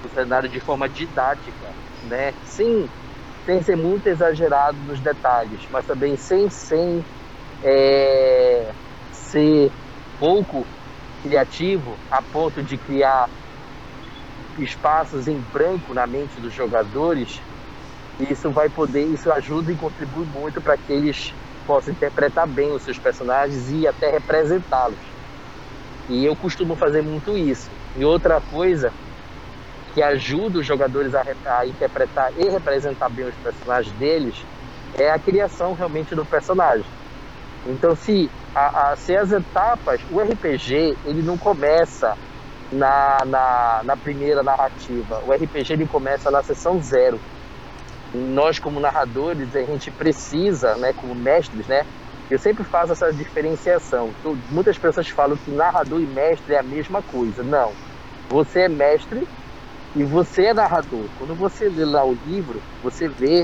o 0.04 0.10
cenário 0.10 0.50
de 0.50 0.62
forma 0.62 0.88
didática, 0.88 1.68
né? 2.04 2.32
Sim, 2.44 2.90
sem 3.46 3.62
ser 3.62 3.76
muito 3.76 4.08
exagerado 4.08 4.78
nos 4.80 5.02
detalhes, 5.02 5.66
mas 5.70 5.86
também 5.86 6.16
sem, 6.16 6.50
sem 6.50 7.06
é, 7.64 8.72
ser 9.12 9.72
pouco 10.18 10.68
criativo 11.22 12.00
a 12.10 12.22
ponto 12.22 12.64
de 12.64 12.78
criar 12.78 13.30
espaços 14.58 15.28
em 15.28 15.40
branco 15.42 15.94
na 15.94 16.08
mente 16.08 16.40
dos 16.42 16.54
jogadores, 16.54 17.44
isso 18.20 18.52
vai 18.52 18.70
poder, 18.70 19.06
isso 19.08 19.32
ajuda 19.32 19.72
e 19.72 19.78
contribui 19.78 20.26
muito 20.26 20.62
para 20.62 20.78
que 20.78 20.92
eles 20.92 21.34
possam 21.66 21.94
interpretar 21.94 22.48
bem 22.48 22.72
os 22.74 22.84
seus 22.84 23.00
personagens 23.00 23.70
e 23.70 23.88
até 23.88 24.10
representá-los. 24.12 25.16
E 26.08 26.26
eu 26.28 26.36
costumo 26.36 26.76
fazer 26.78 27.02
muito 27.04 27.38
isso. 27.38 27.72
E 27.96 28.04
outra 28.04 28.42
coisa 28.42 28.94
que 29.94 30.02
ajuda 30.02 30.60
os 30.60 30.66
jogadores 30.66 31.14
a, 31.14 31.22
a 31.60 31.68
interpretar 31.68 32.30
e 32.36 32.50
representar 32.50 33.10
bem 33.10 33.28
os 33.28 33.38
personagens 33.38 33.96
deles 33.96 34.46
é 35.00 35.10
a 35.12 35.20
criação 35.20 35.74
realmente 35.74 36.16
do 36.16 36.26
personagem. 36.26 36.99
Então, 37.66 37.96
se, 37.96 38.32
a, 38.56 38.92
a, 38.94 38.96
se 38.96 39.16
as 39.16 39.32
etapas, 39.32 40.02
o 40.10 40.20
RPG 40.22 40.98
ele 41.04 41.22
não 41.24 41.38
começa 41.38 42.16
na, 42.72 43.18
na, 43.26 43.82
na 43.86 43.98
primeira 43.98 44.44
narrativa. 44.44 45.20
O 45.24 45.32
RPG 45.34 45.74
ele 45.74 45.88
começa 45.88 46.32
na 46.32 46.44
sessão 46.44 46.80
zero. 46.82 47.22
Nós, 48.14 48.60
como 48.60 48.80
narradores, 48.80 49.56
a 49.56 49.62
gente 49.64 49.92
precisa, 49.92 50.76
né, 50.78 50.94
como 50.96 51.14
mestres, 51.16 51.68
né, 51.68 51.84
eu 52.30 52.40
sempre 52.40 52.64
faço 52.64 52.94
essa 52.94 53.12
diferenciação. 53.14 54.16
Muitas 54.50 54.78
pessoas 54.80 55.10
falam 55.10 55.38
que 55.38 55.52
narrador 55.52 56.02
e 56.02 56.08
mestre 56.08 56.56
é 56.56 56.60
a 56.60 56.64
mesma 56.64 57.04
coisa. 57.04 57.44
Não. 57.44 57.76
Você 58.32 58.62
é 58.62 58.70
mestre 58.70 59.28
e 59.96 60.06
você 60.06 60.48
é 60.48 60.54
narrador. 60.54 61.10
Quando 61.16 61.36
você 61.36 61.70
lê 61.70 61.86
lá 61.86 62.06
o 62.06 62.14
livro, 62.14 62.64
você 62.82 63.08
vê 63.10 63.44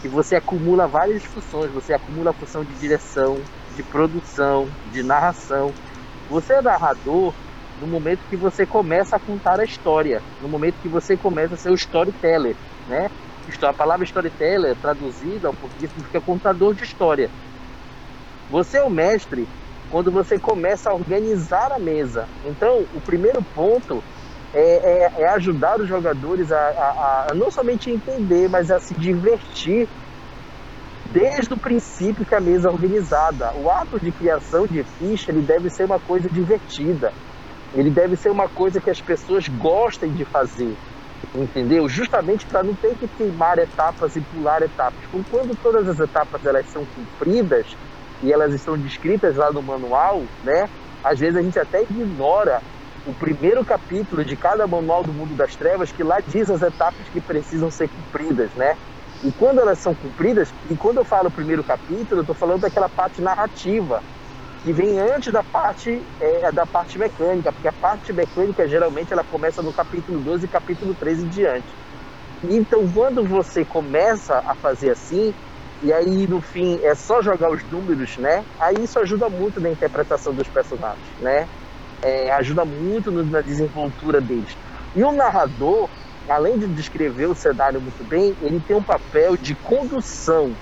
que 0.00 0.08
você 0.08 0.36
acumula 0.36 0.86
várias 0.86 1.22
funções. 1.24 1.70
Você 1.72 1.92
acumula 1.92 2.30
a 2.30 2.34
função 2.34 2.64
de 2.64 2.74
direção, 2.74 3.36
de 3.76 3.82
produção, 3.82 4.68
de 4.92 5.02
narração. 5.02 5.72
Você 6.28 6.54
é 6.54 6.62
narrador 6.62 7.34
no 7.80 7.86
momento 7.86 8.20
que 8.28 8.36
você 8.36 8.66
começa 8.66 9.16
a 9.16 9.20
contar 9.20 9.60
a 9.60 9.64
história, 9.64 10.22
no 10.40 10.48
momento 10.48 10.74
que 10.82 10.88
você 10.88 11.16
começa 11.16 11.54
a 11.54 11.56
ser 11.56 11.70
o 11.70 11.74
storyteller, 11.74 12.54
né? 12.86 13.08
A 13.62 13.72
palavra 13.72 14.04
storyteller, 14.04 14.76
traduzida 14.76 15.48
ao 15.48 15.54
português, 15.54 15.90
significa 15.90 16.20
contador 16.20 16.74
de 16.74 16.84
história. 16.84 17.28
Você 18.48 18.78
é 18.78 18.82
o 18.82 18.90
mestre 18.90 19.48
quando 19.90 20.12
você 20.12 20.38
começa 20.38 20.90
a 20.90 20.94
organizar 20.94 21.72
a 21.72 21.78
mesa. 21.78 22.28
Então, 22.44 22.86
o 22.94 23.00
primeiro 23.00 23.42
ponto 23.42 24.04
é, 24.52 24.60
é, 24.60 25.22
é 25.22 25.28
ajudar 25.36 25.80
os 25.80 25.88
jogadores 25.88 26.50
a, 26.50 26.56
a, 26.56 27.26
a 27.30 27.34
não 27.34 27.50
somente 27.50 27.90
entender, 27.90 28.48
mas 28.48 28.70
a 28.70 28.78
se 28.80 28.94
divertir 28.94 29.88
desde 31.10 31.52
o 31.52 31.60
princípio 31.60 32.24
que 32.26 32.34
a 32.34 32.40
mesa 32.40 32.68
é 32.68 32.72
organizada. 32.72 33.52
O 33.56 33.70
ato 33.70 33.98
de 34.00 34.12
criação 34.12 34.66
de 34.66 34.82
ficha 34.84 35.30
ele 35.30 35.42
deve 35.42 35.70
ser 35.70 35.84
uma 35.84 36.00
coisa 36.00 36.28
divertida. 36.28 37.12
Ele 37.72 37.90
deve 37.90 38.16
ser 38.16 38.30
uma 38.30 38.48
coisa 38.48 38.80
que 38.80 38.90
as 38.90 39.00
pessoas 39.00 39.46
gostem 39.48 40.12
de 40.12 40.24
fazer, 40.24 40.76
entendeu? 41.34 41.88
Justamente 41.88 42.44
para 42.46 42.64
não 42.64 42.74
ter 42.74 42.96
que 42.96 43.08
queimar 43.08 43.58
etapas 43.58 44.16
e 44.16 44.22
pular 44.22 44.60
etapas. 44.62 45.06
quando 45.06 45.56
todas 45.62 45.88
as 45.88 45.98
etapas 46.00 46.44
elas 46.44 46.68
são 46.68 46.84
cumpridas 46.84 47.76
e 48.20 48.32
elas 48.32 48.52
estão 48.54 48.76
descritas 48.76 49.36
lá 49.36 49.52
no 49.52 49.62
manual, 49.62 50.26
né? 50.42 50.68
Às 51.02 51.18
vezes 51.18 51.36
a 51.36 51.42
gente 51.42 51.58
até 51.58 51.82
ignora 51.82 52.60
o 53.04 53.14
primeiro 53.14 53.64
capítulo 53.64 54.24
de 54.24 54.36
cada 54.36 54.66
manual 54.66 55.02
do 55.02 55.14
mundo 55.14 55.34
das 55.34 55.56
trevas 55.56 55.92
que 55.92 56.02
lá 56.04 56.16
diz 56.26 56.50
as 56.50 56.62
etapas 56.62 57.08
que 57.08 57.20
precisam 57.20 57.70
ser 57.70 57.88
cumpridas, 57.88 58.54
né? 58.54 58.74
E 59.22 59.32
quando 59.32 59.60
elas 59.60 59.80
são 59.80 59.94
cumpridas, 59.94 60.50
e 60.68 60.76
quando 60.76 60.98
eu 60.98 61.04
falo 61.04 61.30
primeiro 61.30 61.64
capítulo, 61.64 62.20
eu 62.20 62.22
estou 62.22 62.36
falando 62.36 62.60
daquela 62.60 62.88
parte 62.88 63.20
narrativa, 63.22 64.02
que 64.62 64.72
vem 64.72 64.98
antes 65.00 65.32
da 65.32 65.42
parte 65.44 65.90
é, 66.20 66.52
da 66.52 66.66
parte 66.66 66.98
mecânica, 66.98 67.52
porque 67.52 67.68
a 67.68 67.72
parte 67.72 68.12
mecânica 68.12 68.66
geralmente 68.68 69.12
ela 69.12 69.24
começa 69.24 69.62
no 69.62 69.72
capítulo 69.72 70.22
12 70.22 70.46
e 70.46 70.48
capítulo 70.48 70.94
13 70.96 71.24
em 71.24 71.28
diante. 71.28 71.76
Então, 72.42 72.90
quando 72.92 73.24
você 73.26 73.64
começa 73.66 74.34
a 74.46 74.54
fazer 74.56 74.90
assim, 74.92 75.34
e 75.82 75.92
aí 75.92 76.26
no 76.28 76.40
fim 76.42 76.78
é 76.84 76.94
só 76.94 77.20
jogar 77.22 77.50
os 77.52 77.62
números, 77.64 78.14
né? 78.18 78.44
Aí 78.60 78.74
isso 78.84 78.98
ajuda 78.98 79.28
muito 79.30 79.60
na 79.60 79.70
interpretação 79.70 80.34
dos 80.34 80.48
personagens, 80.50 81.14
né? 81.18 81.46
É, 82.02 82.32
ajuda 82.32 82.64
muito 82.64 83.10
na 83.12 83.42
desenvoltura 83.42 84.20
deles. 84.20 84.56
E 84.94 85.04
o 85.04 85.12
narrador, 85.12 85.90
além 86.28 86.58
de 86.58 86.66
descrever 86.68 87.26
o 87.26 87.34
cenário 87.34 87.80
muito 87.80 88.04
bem, 88.04 88.34
ele 88.40 88.60
tem 88.62 88.76
um 88.76 88.84
papel 88.84 89.36
de 89.36 89.54
condução 89.56 90.56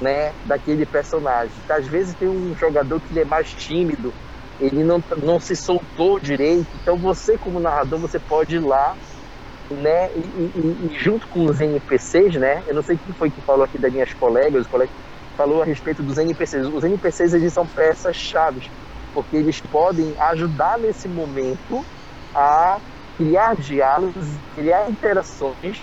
né, 0.00 0.34
daquele 0.44 0.84
personagem. 0.84 1.62
Às 1.70 1.86
vezes 1.86 2.16
tem 2.16 2.28
um 2.28 2.54
jogador 2.56 3.00
que 3.00 3.18
é 3.20 3.24
mais 3.24 3.48
tímido, 3.50 4.12
ele 4.58 4.84
não, 4.84 4.98
não 5.22 5.38
se 5.40 5.54
soltou 5.56 6.18
direito. 6.20 6.68
Então 6.74 6.98
você, 6.98 7.38
como 7.38 7.60
narrador, 7.60 8.00
você 8.00 8.18
pode 8.18 8.56
ir 8.56 8.60
lá, 8.60 8.96
né? 9.70 10.08
E, 10.14 10.20
e, 10.20 10.86
e, 10.86 10.98
junto 10.98 11.26
com 11.28 11.44
os 11.44 11.60
NPCs, 11.60 12.36
né? 12.38 12.62
Eu 12.66 12.74
não 12.74 12.82
sei 12.82 12.98
quem 12.98 13.14
foi 13.14 13.30
que 13.30 13.42
falou 13.42 13.64
aqui 13.64 13.78
das 13.78 13.92
minhas 13.92 14.12
colegas, 14.14 14.62
os 14.62 14.68
colegas 14.68 14.94
falou 15.36 15.62
a 15.62 15.64
respeito 15.64 16.02
dos 16.02 16.18
NPCs. 16.18 16.66
Os 16.68 16.84
NPCs 16.84 17.32
eles 17.34 17.52
são 17.52 17.66
peças 17.66 18.16
chaves, 18.16 18.66
porque 19.12 19.36
eles 19.36 19.60
podem 19.60 20.14
ajudar 20.18 20.78
nesse 20.78 21.08
momento 21.08 21.84
a 22.34 22.78
criar 23.16 23.54
diálogos, 23.56 24.26
criar 24.54 24.90
interações 24.90 25.82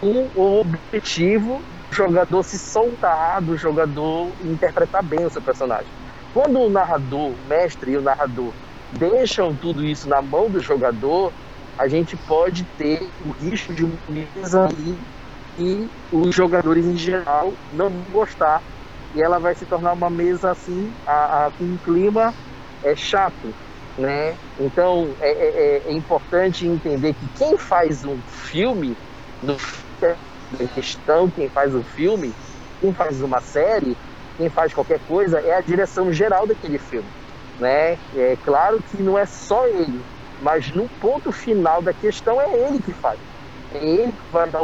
com 0.00 0.28
o 0.34 0.60
objetivo 0.60 1.58
do 1.90 1.94
jogador 1.94 2.42
se 2.42 2.58
soltar, 2.58 3.42
do 3.42 3.56
jogador 3.56 4.32
interpretar 4.44 5.02
bem 5.02 5.26
o 5.26 5.30
seu 5.30 5.42
personagem. 5.42 5.92
Quando 6.32 6.60
o 6.60 6.70
narrador, 6.70 7.30
o 7.30 7.48
mestre 7.48 7.92
e 7.92 7.96
o 7.96 8.02
narrador 8.02 8.52
deixam 8.92 9.54
tudo 9.54 9.84
isso 9.84 10.08
na 10.08 10.22
mão 10.22 10.48
do 10.48 10.60
jogador, 10.60 11.32
a 11.76 11.88
gente 11.88 12.16
pode 12.16 12.64
ter 12.76 13.10
o 13.24 13.30
risco 13.32 13.74
de 13.74 13.84
uma 13.84 13.98
mesa 14.08 14.64
ali 14.64 14.98
e 15.58 15.90
os 16.12 16.34
jogadores 16.34 16.86
em 16.86 16.96
geral 16.96 17.52
não 17.72 17.90
gostar 18.10 18.62
e 19.14 19.22
ela 19.22 19.38
vai 19.38 19.54
se 19.54 19.66
tornar 19.66 19.92
uma 19.92 20.10
mesa 20.10 20.50
assim 20.50 20.92
a, 21.06 21.46
a, 21.46 21.50
com 21.50 21.64
um 21.64 21.78
clima 21.78 22.34
é 22.82 22.94
chato 22.96 23.54
né 23.98 24.36
então 24.58 25.08
é, 25.20 25.30
é, 25.30 25.82
é, 25.88 25.92
importante 25.92 26.66
entender 26.66 27.14
que 27.14 27.28
quem 27.36 27.58
faz 27.58 28.04
um 28.04 28.18
filme 28.22 28.96
no 29.42 29.56
questão 30.74 31.30
quem 31.30 31.48
faz 31.48 31.74
um 31.74 31.82
filme 31.82 32.32
quem 32.80 32.92
faz 32.92 33.20
uma 33.22 33.40
série 33.40 33.96
quem 34.40 34.48
faz 34.48 34.72
qualquer 34.72 34.98
coisa 35.06 35.38
é 35.40 35.54
a 35.54 35.60
direção 35.60 36.10
geral 36.10 36.46
daquele 36.46 36.78
filme. 36.78 37.06
Né? 37.58 37.98
É 38.16 38.36
claro 38.42 38.82
que 38.82 39.02
não 39.02 39.18
é 39.18 39.26
só 39.26 39.66
ele, 39.66 40.02
mas 40.40 40.72
no 40.72 40.88
ponto 40.98 41.30
final 41.30 41.82
da 41.82 41.92
questão 41.92 42.40
é 42.40 42.68
ele 42.68 42.80
que 42.80 42.94
faz. 42.94 43.20
É 43.74 43.84
ele 43.84 44.12
que 44.12 44.32
vai 44.32 44.50
dar 44.50 44.62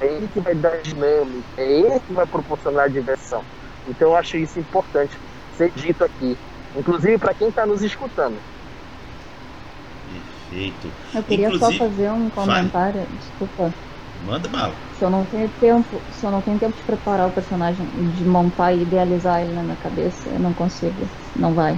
é 0.00 0.06
ele 0.06 0.26
que 0.26 0.40
vai 0.40 0.56
dar 0.56 0.82
dinâmica, 0.82 1.44
é 1.56 1.70
ele 1.70 2.00
que 2.00 2.12
vai 2.12 2.26
proporcionar 2.26 2.90
diversão. 2.90 3.44
Então 3.86 4.08
eu 4.08 4.16
acho 4.16 4.36
isso 4.36 4.58
importante 4.58 5.16
ser 5.52 5.70
dito 5.70 6.02
aqui, 6.02 6.36
inclusive 6.76 7.18
para 7.18 7.34
quem 7.34 7.48
está 7.48 7.66
nos 7.66 7.82
escutando. 7.82 8.36
Perfeito. 10.52 10.92
Eu 11.14 11.22
queria 11.22 11.46
inclusive, 11.48 11.78
só 11.78 11.84
fazer 11.84 12.10
um 12.10 12.28
comentário, 12.30 13.06
desculpa. 13.18 13.72
Manda 14.26 14.48
bala. 14.48 14.74
Se 14.98 15.04
eu 15.04 15.10
não 15.10 15.24
tenho 15.24 15.48
tempo, 15.60 16.00
se 16.12 16.24
eu 16.24 16.30
não 16.30 16.40
tenho 16.42 16.58
tempo 16.58 16.76
de 16.76 16.82
preparar 16.82 17.28
o 17.28 17.32
personagem, 17.32 17.84
de 18.16 18.24
montar 18.24 18.72
e 18.72 18.82
idealizar 18.82 19.40
ele 19.40 19.54
na 19.54 19.62
minha 19.62 19.76
cabeça, 19.76 20.28
eu 20.28 20.38
não 20.38 20.52
consigo. 20.52 21.08
Não 21.34 21.54
vai. 21.54 21.76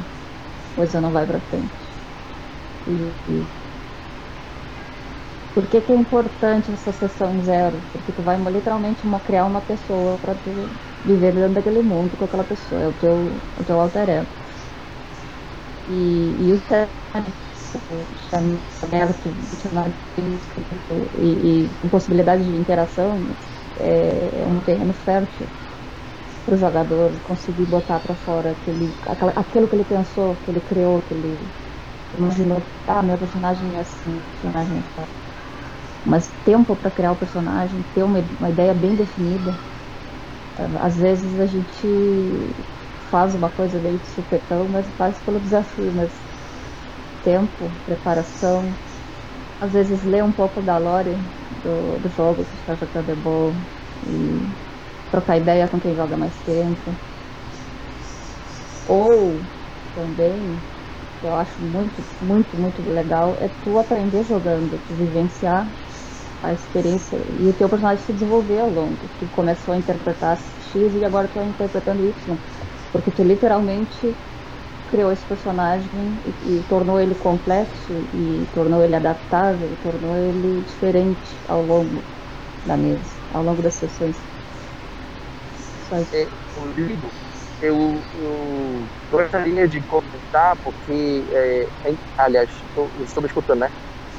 Coisa 0.75 1.01
não 1.01 1.11
vai 1.11 1.27
pra 1.27 1.41
frente. 1.41 1.71
E, 2.87 2.91
e... 3.31 3.47
Por 5.55 5.67
que, 5.69 5.81
que 5.81 5.93
é 5.93 5.97
importante 5.97 6.73
essa 6.73 6.93
sessão 6.93 7.33
em 7.33 7.43
zero? 7.45 7.81
Porque 7.93 8.13
tu 8.13 8.23
vai 8.23 8.37
literalmente 8.37 9.03
criar 9.25 9.47
uma 9.47 9.61
pessoa 9.61 10.19
para 10.19 10.35
tu 10.35 10.69
viver 11.05 11.33
dentro 11.33 11.55
daquele 11.55 11.81
mundo 11.81 12.17
com 12.19 12.25
aquela 12.25 12.45
pessoa. 12.45 12.83
É 12.83 12.89
o 12.89 12.93
teu, 12.93 13.41
o 13.57 13.65
teu 13.65 13.81
alter 13.81 14.09
ego. 14.11 14.44
E, 15.87 16.49
e 16.49 16.53
o 16.55 16.57
janela 18.83 19.15
e, 21.15 21.67
e 21.67 21.75
com 21.79 21.89
possibilidade 21.89 22.45
de 22.45 22.57
interação 22.57 23.37
é, 23.79 24.43
é 24.43 24.47
um 24.47 24.61
terreno 24.63 24.95
fértil 24.95 25.53
para 26.45 26.55
o 26.55 26.59
jogador 26.59 27.21
conseguir 27.23 27.67
botar 27.67 28.01
para 28.01 28.17
fora 28.17 28.53
aquele, 28.53 28.99
aquela, 29.07 29.33
aquilo 29.33 29.69
que 29.69 29.77
ele 29.77 29.85
pensou, 29.85 30.37
que 30.39 30.51
ele 30.51 30.61
criou, 30.63 31.03
que 31.03 31.15
ele 31.15 31.53
imaginou. 32.13 32.73
Ah, 32.87 33.03
meu 33.03 33.19
personagem 33.19 33.77
é 33.77 33.81
assim, 33.81 34.23
personagem 34.33 34.79
é 34.79 34.81
assim. 35.03 35.13
Mas 36.05 36.33
tempo 36.45 36.77
para 36.77 36.91
criar 36.91 37.13
o 37.13 37.17
personagem, 37.19 37.83
ter 37.85 38.05
uma, 38.05 38.21
uma 38.39 38.51
ideia 38.51 38.75
bem 38.75 38.95
definida. 38.97 39.61
Às 40.81 40.97
vezes 40.97 41.39
a 41.39 41.47
gente 41.47 41.87
faz 43.15 43.33
uma 43.37 43.49
coisa 43.53 43.81
meio 43.81 44.01
de 44.01 44.09
supetão, 44.09 44.69
mas 44.69 44.93
faz 44.97 45.23
pelo 45.23 45.41
desafio, 45.41 45.95
mas 45.95 46.27
tempo, 47.23 47.81
preparação, 47.85 48.79
às 49.61 49.73
vezes 49.75 50.05
ler 50.05 50.25
um 50.25 50.33
pouco 50.33 50.63
da 50.63 50.79
lore 50.79 51.19
do, 51.51 51.99
do 52.01 52.09
jogo 52.11 52.47
que 52.47 52.57
está 52.57 52.75
jogando 52.77 53.11
é 53.11 53.17
bom 53.17 53.65
e 54.03 54.55
trocar 55.11 55.39
ideia 55.39 55.69
com 55.71 55.81
quem 55.81 55.95
joga 55.97 56.17
mais 56.19 56.41
tempo. 56.43 57.01
Ou 58.85 59.49
também, 59.95 60.61
que 61.21 61.27
eu 61.27 61.35
acho 61.35 61.63
muito, 61.65 62.07
muito, 62.21 62.59
muito 62.59 62.83
legal, 62.83 63.37
é 63.41 63.49
tu 63.63 63.79
aprender 63.79 64.25
jogando, 64.25 64.81
tu 64.81 64.97
vivenciar 64.97 65.75
a 66.43 66.53
experiência 66.55 67.19
e 67.29 67.51
o 67.51 67.55
teu 67.57 67.71
personagem 67.71 68.05
se 68.05 68.15
desenvolver 68.15 68.61
ao 68.61 68.71
longo. 68.71 69.11
Tu 69.19 69.29
começou 69.31 69.75
a 69.75 69.79
interpretar 69.79 70.37
X 70.59 70.95
e 70.95 71.05
agora 71.05 71.29
tu 71.29 71.39
está 71.41 71.45
interpretando 71.47 72.05
Y. 72.07 72.41
Porque 72.95 73.11
tu 73.11 73.25
literalmente 73.25 74.15
criou 74.87 75.11
esse 75.11 75.27
personagem 75.27 76.23
e, 76.25 76.61
e, 76.61 76.63
tornou 76.69 77.01
ele 77.01 77.17
complexo 77.17 77.93
e 78.15 78.47
tornou 78.55 78.85
ele 78.85 78.95
adaptável 78.95 79.67
e 79.73 79.77
tornou 79.83 80.17
ele 80.17 80.63
diferente 80.63 81.37
ao 81.49 81.61
longo 81.61 82.05
da 82.65 82.77
mesa, 82.77 83.11
ao 83.33 83.43
longo 83.43 83.61
das 83.61 83.75
sessões. 83.75 84.17
Só 85.89 85.99
isso. 85.99 86.15
É, 86.15 86.29
Rodrigo, 86.55 87.11
eu, 87.61 88.01
eu 88.15 88.89
gostaria 89.11 89.67
de 89.67 89.83
comentar, 89.83 90.57
porque, 90.63 91.27
é, 91.33 91.67
aliás, 92.17 92.49
estou, 92.49 92.93
estou 93.03 93.25
me 93.25 93.27
escutando, 93.27 93.59
né? 93.59 93.69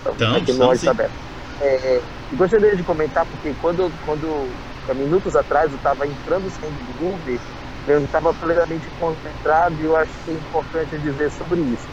Então, 0.02 0.36
Aqui 0.36 0.52
no 0.52 0.74
está 0.74 0.92
aberto. 0.92 1.16
É, 1.62 2.02
gostaria 2.34 2.76
de 2.76 2.84
comentar, 2.84 3.26
porque 3.26 3.56
quando, 3.56 3.90
quando 4.04 4.52
há 4.90 4.94
minutos 4.94 5.34
atrás 5.34 5.72
eu 5.72 5.78
estava 5.78 6.06
entrando 6.06 6.50
sem 6.50 6.70
Uber 7.00 7.40
eu 7.88 8.04
estava 8.04 8.34
plenamente 8.34 8.90
concentrado 9.00 9.76
e 9.80 9.86
eu 9.86 9.96
acho 9.96 10.12
que 10.24 10.32
é 10.32 10.34
importante 10.34 10.98
dizer 10.98 11.32
sobre 11.32 11.62
isso. 11.62 11.88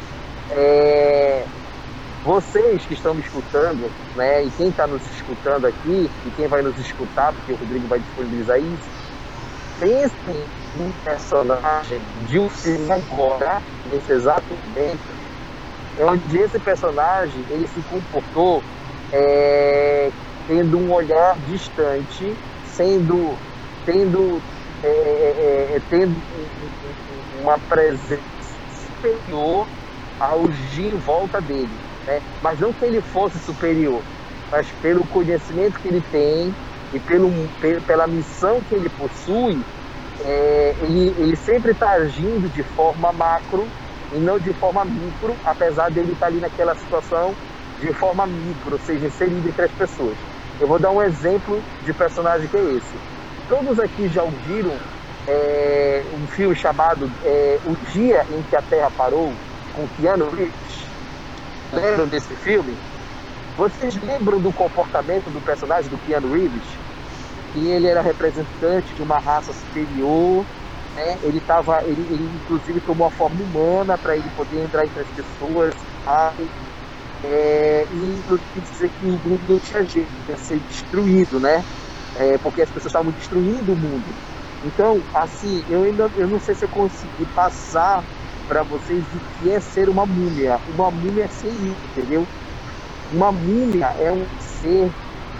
É, 0.50 1.44
vocês 2.24 2.86
que 2.86 2.94
estão 2.94 3.14
me 3.14 3.20
escutando, 3.20 3.90
né, 4.16 4.44
e 4.44 4.50
quem 4.52 4.68
está 4.68 4.86
nos 4.86 5.04
escutando 5.06 5.66
aqui, 5.66 6.10
e 6.24 6.30
quem 6.30 6.46
vai 6.48 6.62
nos 6.62 6.78
escutar, 6.78 7.32
porque 7.32 7.52
o 7.52 7.56
Rodrigo 7.56 7.86
vai 7.88 7.98
disponibilizar 7.98 8.58
isso, 8.58 8.88
pensem 9.78 10.46
num 10.76 10.90
personagem 11.04 12.00
de 12.26 12.38
um 12.38 12.48
filme 12.48 12.90
agora, 12.90 13.60
nesse 13.90 14.12
exato 14.12 14.44
momento, 14.54 15.00
onde 16.00 16.38
esse 16.38 16.58
personagem 16.60 17.44
ele 17.50 17.66
se 17.66 17.82
comportou 17.82 18.62
é, 19.12 20.10
tendo 20.46 20.78
um 20.78 20.92
olhar 20.92 21.36
distante, 21.40 22.34
sendo 22.64 23.36
tendo 23.84 24.40
é, 24.82 24.88
é, 24.88 25.76
é, 25.76 25.80
tendo 25.88 26.20
uma 27.40 27.56
presença 27.58 28.22
superior 28.68 29.68
aos 30.18 30.56
de 30.70 30.88
em 30.88 30.98
volta 30.98 31.40
dele. 31.40 31.78
Né? 32.06 32.20
Mas 32.42 32.58
não 32.58 32.72
que 32.72 32.84
ele 32.84 33.00
fosse 33.00 33.38
superior, 33.38 34.02
mas 34.50 34.70
pelo 34.72 35.06
conhecimento 35.06 35.78
que 35.80 35.88
ele 35.88 36.02
tem 36.10 36.54
e 36.92 37.00
pelo, 37.00 37.30
pela 37.86 38.06
missão 38.08 38.60
que 38.60 38.74
ele 38.74 38.88
possui, 38.90 39.64
é, 40.20 40.74
ele, 40.82 41.14
ele 41.16 41.36
sempre 41.36 41.72
está 41.72 41.92
agindo 41.92 42.48
de 42.48 42.64
forma 42.64 43.12
macro 43.12 43.68
e 44.12 44.18
não 44.18 44.38
de 44.38 44.52
forma 44.54 44.84
micro, 44.84 45.36
apesar 45.44 45.90
dele 45.90 46.12
estar 46.12 46.26
tá 46.26 46.32
ali 46.32 46.40
naquela 46.40 46.74
situação 46.74 47.34
de 47.78 47.92
forma 47.94 48.26
micro, 48.26 48.72
ou 48.72 48.78
seja, 48.78 49.06
inserido 49.06 49.48
entre 49.48 49.64
as 49.64 49.72
pessoas. 49.72 50.18
Eu 50.60 50.68
vou 50.68 50.78
dar 50.78 50.90
um 50.90 51.02
exemplo 51.02 51.62
de 51.80 51.94
personagem 51.94 52.48
que 52.48 52.56
é 52.56 52.76
esse 52.76 53.11
todos 53.48 53.78
aqui 53.78 54.08
já 54.08 54.22
ouviram 54.22 54.76
é, 55.26 56.02
um 56.14 56.26
filme 56.28 56.54
chamado 56.56 57.10
é, 57.24 57.58
O 57.66 57.74
Dia 57.92 58.24
em 58.30 58.42
que 58.42 58.56
a 58.56 58.62
Terra 58.62 58.90
Parou, 58.96 59.32
com 59.74 59.86
Keanu 60.00 60.30
Reeves. 60.30 60.82
Lembram 61.72 62.06
desse 62.06 62.34
filme? 62.36 62.76
Vocês 63.56 63.94
lembram 64.02 64.40
do 64.40 64.52
comportamento 64.52 65.30
do 65.30 65.40
personagem 65.40 65.90
do 65.90 65.98
Keanu 65.98 66.32
Reeves? 66.32 66.62
Que 67.52 67.68
ele 67.68 67.86
era 67.86 68.00
representante 68.00 68.94
de 68.94 69.02
uma 69.02 69.18
raça 69.18 69.52
superior, 69.52 70.44
né? 70.96 71.18
ele, 71.22 71.40
tava, 71.40 71.82
ele, 71.84 72.00
ele 72.10 72.30
inclusive 72.42 72.80
tomou 72.80 73.06
a 73.06 73.10
forma 73.10 73.36
humana 73.42 73.96
para 73.98 74.16
ele 74.16 74.28
poder 74.36 74.64
entrar 74.64 74.84
entre 74.84 75.00
as 75.00 75.08
pessoas, 75.08 75.74
sabe? 76.04 76.48
É, 77.24 77.86
e 77.92 78.18
inclusive 78.18 78.60
dizer 78.60 78.90
que 78.90 79.06
o 79.06 79.12
mundo 79.12 79.42
não 79.48 79.58
tinha 79.60 79.84
jeito, 79.84 80.10
ia 80.28 80.36
ser 80.36 80.58
destruído, 80.60 81.38
né? 81.38 81.62
É, 82.14 82.38
porque 82.38 82.62
as 82.62 82.70
pessoas 82.70 82.90
estavam 82.90 83.12
destruindo 83.12 83.72
o 83.74 83.76
mundo. 83.78 84.16
Então, 84.62 85.06
assim, 85.14 85.64
eu 85.68 85.82
ainda 85.82 86.08
eu 86.14 86.28
não 86.28 86.38
sei 86.40 86.54
se 86.54 86.64
eu 86.64 86.70
consegui 86.70 87.26
passar 87.34 88.04
para 88.46 88.64
vocês 88.64 89.14
o 89.14 89.22
que 89.32 89.50
é 89.50 89.60
ser 89.60 89.88
uma 89.88 90.06
múmia. 90.06 90.58
Uma 90.66 90.90
múmia 90.90 91.24
é 91.24 91.28
ser 91.28 91.50
isso, 91.50 91.86
entendeu? 91.86 92.28
Uma 93.10 93.32
múmia 93.32 93.86
é 93.98 94.12
um 94.12 94.28
ser 94.38 94.92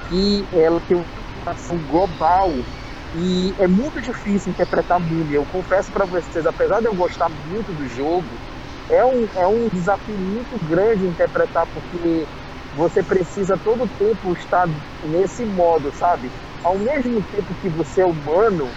que 0.09 0.47
ela 0.53 0.81
tem 0.87 0.97
uma 0.99 1.53
ação 1.53 1.79
global 1.79 2.67
e 3.15 3.55
é 3.59 3.69
muito 3.69 4.01
difícil 4.01 4.53
interpretar 4.53 5.01
múmia. 5.01 5.37
Eu 5.37 5.47
confesso 5.47 5.93
para 5.93 6.07
vocês, 6.07 6.45
apesar 6.47 6.81
de 6.81 6.89
eu 6.89 6.95
gostar 6.95 7.29
muito 7.31 7.75
do 7.75 7.87
jogo, 7.87 8.41
é 8.91 9.05
um, 9.05 9.29
é 9.37 9.47
um 9.49 9.69
desafio 9.73 10.19
muito 10.19 10.59
grande 10.61 11.07
interpretar, 11.07 11.67
porque 11.73 12.29
você 12.73 13.05
precisa 13.05 13.55
todo 13.63 13.89
tempo 13.99 14.33
estar 14.35 14.67
nesse 15.03 15.47
modo, 15.47 15.91
sabe? 15.93 16.33
Ao 16.63 16.79
mesmo 16.79 17.25
tempo 17.25 17.57
que 17.57 17.69
você 17.71 18.03
é 18.03 18.07
humano, 18.07 18.77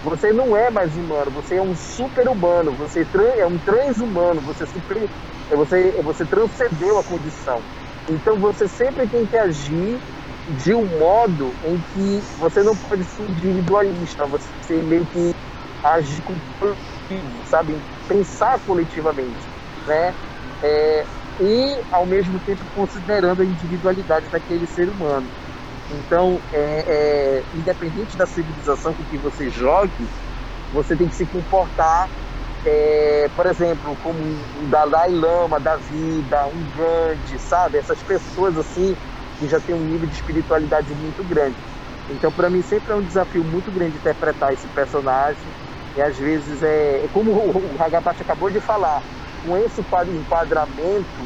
você 0.00 0.32
não 0.32 0.56
é 0.56 0.70
mais 0.70 0.96
humano, 0.96 1.32
você 1.32 1.56
é 1.56 1.62
um 1.62 1.74
super 1.74 2.28
humano, 2.28 2.76
você 2.76 3.04
é 3.40 3.46
um 3.46 3.58
transhumano, 3.60 4.42
você, 4.42 4.66
super, 4.66 5.10
você, 5.50 5.92
você 6.02 6.26
transcendeu 6.26 6.98
a 6.98 7.04
condição. 7.04 7.66
Então 8.08 8.38
você 8.38 8.68
sempre 8.68 9.08
tem 9.08 9.26
que 9.26 9.36
agir 9.38 10.00
de 10.46 10.74
um 10.74 10.86
modo 10.86 11.56
em 11.64 11.82
que 11.82 12.26
você 12.36 12.62
não 12.62 12.76
pode 12.78 13.04
ser 13.06 13.24
individualista, 13.24 14.26
você 14.28 14.82
meio 14.82 15.06
que 15.08 15.32
agir 15.82 16.22
com 16.22 16.40
coletivo, 16.58 17.42
sabe? 17.44 17.82
Pensar 18.08 18.60
coletivamente, 18.64 19.48
né? 19.86 20.14
É, 20.62 21.04
e 21.40 21.82
ao 21.90 22.06
mesmo 22.06 22.40
tempo 22.40 22.66
considerando 22.72 23.42
a 23.42 23.46
individualidade 23.46 24.28
daquele 24.30 24.66
ser 24.66 24.90
humano. 24.90 25.34
Então, 25.90 26.40
é, 26.50 26.84
é, 26.86 27.44
independente 27.52 28.16
da 28.16 28.26
civilização 28.26 28.94
com 28.94 29.04
que 29.04 29.18
você 29.18 29.50
jogue, 29.50 30.08
você 30.72 30.96
tem 30.96 31.08
que 31.08 31.14
se 31.14 31.26
comportar, 31.26 32.10
é, 32.64 33.28
por 33.36 33.46
exemplo, 33.46 33.94
como 34.02 34.18
o 34.18 34.70
Dalai 34.70 35.10
Lama 35.10 35.60
da 35.60 35.76
vida, 35.76 36.46
um 36.46 36.64
Gandhi, 36.74 37.38
sabe? 37.38 37.78
Essas 37.78 38.02
pessoas 38.02 38.56
assim 38.56 38.96
que 39.38 39.46
já 39.46 39.60
têm 39.60 39.74
um 39.74 39.84
nível 39.84 40.08
de 40.08 40.14
espiritualidade 40.14 40.94
muito 40.94 41.22
grande. 41.24 41.56
Então, 42.08 42.32
para 42.32 42.48
mim, 42.48 42.62
sempre 42.62 42.92
é 42.92 42.96
um 42.96 43.02
desafio 43.02 43.44
muito 43.44 43.70
grande 43.70 43.96
interpretar 43.96 44.52
esse 44.52 44.68
personagem. 44.68 45.52
E 45.96 46.02
às 46.02 46.18
vezes 46.18 46.62
é, 46.62 47.04
é 47.04 47.08
como 47.08 47.30
o 47.30 47.82
Hagabashi 47.82 48.22
acabou 48.22 48.50
de 48.50 48.60
falar, 48.60 49.02
com 49.44 49.56
esse 49.58 49.80
enquadramento 49.80 51.22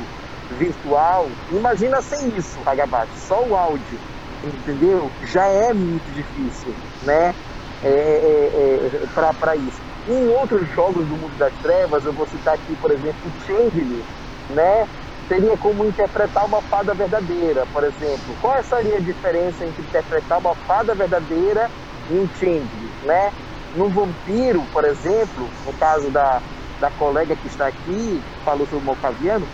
virtual, 0.51 1.27
imagina 1.51 2.03
sem 2.03 2.37
isso, 2.37 2.61
Hagabashi, 2.67 3.19
só 3.19 3.41
o 3.47 3.55
áudio 3.55 3.99
entendeu? 4.43 5.13
Já 5.23 5.47
é 5.47 5.73
muito 5.75 6.13
difícil, 6.13 6.79
né? 7.01 7.33
É, 7.81 7.91
é, 7.91 8.87
é, 8.87 9.07
para 9.39 9.57
isso. 9.57 9.81
Em 10.07 10.27
outros 10.29 10.69
jogos 10.69 11.07
do 11.09 11.17
mundo 11.17 11.37
das 11.37 11.55
trevas, 11.61 12.05
eu 12.05 12.15
vou 12.15 12.27
citar 12.27 12.55
aqui, 12.55 12.77
por 12.77 12.93
exemplo, 12.93 13.33
Changeling, 13.47 14.05
né? 14.49 14.87
Seria 15.31 15.57
como 15.59 15.85
interpretar 15.87 16.45
uma 16.47 16.63
fada 16.71 16.95
verdadeira, 16.95 17.67
por 17.73 17.85
exemplo. 17.85 18.37
Qual 18.41 18.63
seria 18.65 18.97
a 18.97 19.01
diferença 19.03 19.65
entre 19.67 19.85
interpretar 19.85 20.39
uma 20.41 20.57
fada 20.67 20.95
verdadeira 20.97 21.71
e 22.09 22.19
um 22.19 22.27
Changeling, 22.33 22.95
né? 23.03 23.31
No 23.73 23.91
vampiro, 23.93 24.67
por 24.73 24.85
exemplo, 24.87 25.55
no 25.63 25.75
caso 25.75 26.11
da, 26.11 26.43
da 26.79 26.91
colega 26.91 27.37
que 27.37 27.47
está 27.47 27.69
aqui, 27.69 28.25
falou 28.45 28.67
sobre 28.67 28.83
o 28.83 28.87
Malcaviano, 28.87 29.49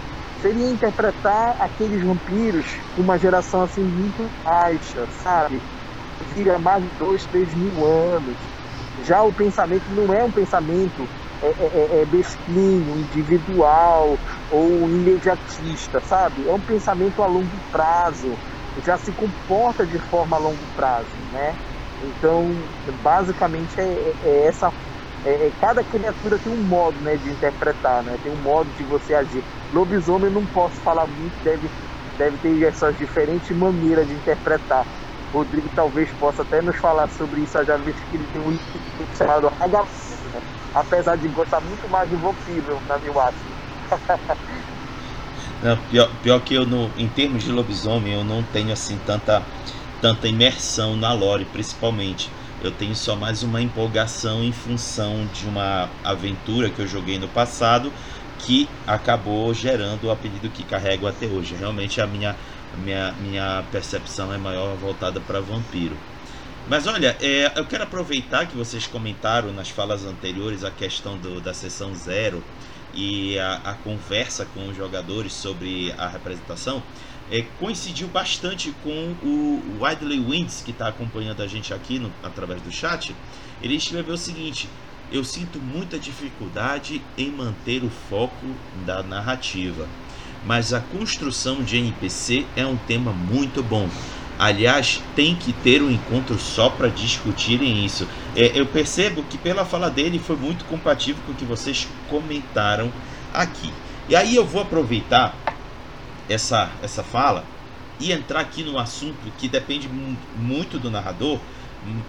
seria 0.44 0.70
interpretar 0.72 1.54
aqueles 1.58 2.02
vampiros 2.04 2.66
uma 2.96 3.18
geração 3.18 3.62
assim 3.62 3.82
muito 3.84 4.30
baixa, 4.44 5.06
sabe? 5.08 5.62
Vira 6.34 6.58
mais 6.60 6.82
de 6.84 6.90
dois, 6.92 7.26
três 7.26 7.54
mil 7.54 7.84
anos. 7.86 8.38
Já 8.98 9.22
o 9.22 9.34
pensamento 9.34 9.90
não 9.90 10.12
é 10.14 10.24
um 10.24 10.32
pensamento 10.32 11.10
é, 11.42 11.48
é, 11.48 12.00
é, 12.00 12.02
é 12.02 12.06
individual 12.98 14.20
ou 14.48 14.90
imediatista, 14.90 16.00
sabe? 16.02 16.46
É 16.46 16.52
um 16.52 16.62
pensamento 16.62 17.22
a 17.22 17.26
longo 17.26 17.60
prazo, 17.70 18.38
já 18.84 18.96
se 18.98 19.12
comporta 19.14 19.86
de 19.86 19.98
forma 20.08 20.36
a 20.36 20.40
longo 20.40 20.68
prazo, 20.74 21.18
né? 21.30 21.54
Então, 22.00 22.70
basicamente 22.92 23.74
é, 23.78 23.84
é, 23.84 24.14
é 24.22 24.48
essa 24.48 24.70
é, 25.24 25.48
é, 25.48 25.50
cada 25.52 25.82
criatura 25.82 26.38
tem 26.38 26.52
um 26.52 26.62
modo 26.62 27.00
né, 27.00 27.16
de 27.16 27.32
interpretar, 27.32 28.04
né? 28.04 28.18
tem 28.22 28.30
um 28.30 28.42
modo 28.42 28.70
de 28.70 28.84
você 28.84 29.14
agir. 29.14 29.42
Lobisomem 29.72 30.30
não 30.30 30.46
posso 30.46 30.82
falar 30.82 31.06
muito, 31.06 31.34
deve, 31.42 31.70
deve 32.16 32.38
ter 32.38 32.62
essas 32.68 32.94
diferentes 32.96 33.56
maneiras 33.56 34.06
de 34.06 34.14
interpretar. 34.14 34.84
Rodrigo 35.32 35.68
talvez 35.74 36.12
possa 36.14 36.42
até 36.42 36.60
nos 36.62 36.76
falar 36.78 37.08
sobre 37.08 37.42
isso, 37.42 37.58
já 37.66 37.76
visto 37.78 38.06
que 38.08 38.16
ele 38.16 38.28
tem 38.28 38.40
um 38.40 38.50
livro 38.50 39.08
chamado 39.16 39.48
Ragamuffin, 39.48 40.28
né? 40.30 40.40
apesar 40.74 41.16
de 41.16 41.28
gostar 41.28 41.60
muito 41.60 41.88
mais 41.88 42.08
de 42.08 42.16
vampiro, 42.16 42.80
na 42.86 42.98
minha 42.98 43.12
Não, 45.60 45.76
pior, 45.86 46.08
pior 46.20 46.40
que 46.40 46.54
eu, 46.54 46.64
no, 46.66 46.92
em 46.96 47.08
termos 47.08 47.42
de 47.42 47.50
lobisomem, 47.50 48.12
eu 48.12 48.24
não 48.24 48.44
tenho 48.44 48.72
assim 48.72 48.98
tanta, 48.98 49.44
tanta 50.00 50.28
imersão 50.28 50.96
na 50.96 51.12
lore, 51.12 51.46
principalmente 51.46 52.30
eu 52.64 52.72
tenho 52.72 52.94
só 52.94 53.14
mais 53.14 53.42
uma 53.42 53.60
empolgação 53.60 54.42
em 54.42 54.52
função 54.52 55.28
de 55.34 55.46
uma 55.46 55.88
aventura 56.02 56.70
que 56.70 56.80
eu 56.80 56.86
joguei 56.86 57.18
no 57.18 57.28
passado 57.28 57.92
que 58.38 58.68
acabou 58.86 59.52
gerando 59.52 60.04
o 60.04 60.10
apelido 60.10 60.48
que 60.48 60.64
carrego 60.64 61.06
até 61.06 61.26
hoje. 61.26 61.54
Realmente 61.54 62.00
a 62.00 62.06
minha, 62.06 62.34
minha, 62.82 63.12
minha 63.20 63.64
percepção 63.70 64.32
é 64.32 64.38
maior 64.38 64.74
voltada 64.76 65.20
para 65.20 65.40
vampiro. 65.40 65.96
Mas 66.66 66.86
olha, 66.86 67.16
é, 67.20 67.52
eu 67.54 67.66
quero 67.66 67.84
aproveitar 67.84 68.46
que 68.46 68.56
vocês 68.56 68.86
comentaram 68.86 69.52
nas 69.52 69.68
falas 69.68 70.04
anteriores 70.04 70.64
a 70.64 70.70
questão 70.70 71.18
do, 71.18 71.40
da 71.40 71.52
sessão 71.52 71.94
zero 71.94 72.42
e 72.94 73.38
a, 73.38 73.60
a 73.64 73.74
conversa 73.74 74.46
com 74.54 74.68
os 74.68 74.76
jogadores 74.76 75.34
sobre 75.34 75.92
a 75.98 76.08
representação 76.08 76.82
é, 77.30 77.42
coincidiu 77.58 78.08
bastante 78.08 78.74
com 78.82 79.14
o 79.22 79.78
Widely 79.80 80.20
Winds, 80.20 80.62
que 80.64 80.70
está 80.70 80.88
acompanhando 80.88 81.42
a 81.42 81.46
gente 81.46 81.72
aqui 81.72 81.98
no, 81.98 82.12
através 82.22 82.60
do 82.62 82.70
chat. 82.70 83.14
Ele 83.62 83.76
escreveu 83.76 84.14
o 84.14 84.18
seguinte: 84.18 84.68
Eu 85.10 85.24
sinto 85.24 85.58
muita 85.58 85.98
dificuldade 85.98 87.02
em 87.16 87.30
manter 87.30 87.82
o 87.82 87.90
foco 87.90 88.46
da 88.84 89.02
narrativa, 89.02 89.88
mas 90.44 90.72
a 90.72 90.80
construção 90.80 91.62
de 91.62 91.78
NPC 91.78 92.46
é 92.56 92.66
um 92.66 92.76
tema 92.76 93.12
muito 93.12 93.62
bom. 93.62 93.88
Aliás, 94.36 95.00
tem 95.14 95.36
que 95.36 95.52
ter 95.52 95.80
um 95.80 95.90
encontro 95.90 96.36
só 96.38 96.68
para 96.68 96.88
discutirem 96.88 97.84
isso. 97.84 98.06
É, 98.34 98.50
eu 98.58 98.66
percebo 98.66 99.22
que 99.22 99.38
pela 99.38 99.64
fala 99.64 99.88
dele 99.88 100.18
foi 100.18 100.36
muito 100.36 100.64
compatível 100.64 101.22
com 101.24 101.32
o 101.32 101.36
que 101.36 101.44
vocês 101.44 101.86
comentaram 102.08 102.92
aqui. 103.32 103.72
E 104.08 104.16
aí 104.16 104.34
eu 104.34 104.44
vou 104.44 104.60
aproveitar 104.60 105.43
essa, 106.28 106.70
essa 106.82 107.02
fala 107.02 107.44
e 108.00 108.12
entrar 108.12 108.40
aqui 108.40 108.62
no 108.62 108.78
assunto 108.78 109.18
que 109.38 109.48
depende 109.48 109.88
muito 110.36 110.78
do 110.78 110.90
narrador, 110.90 111.38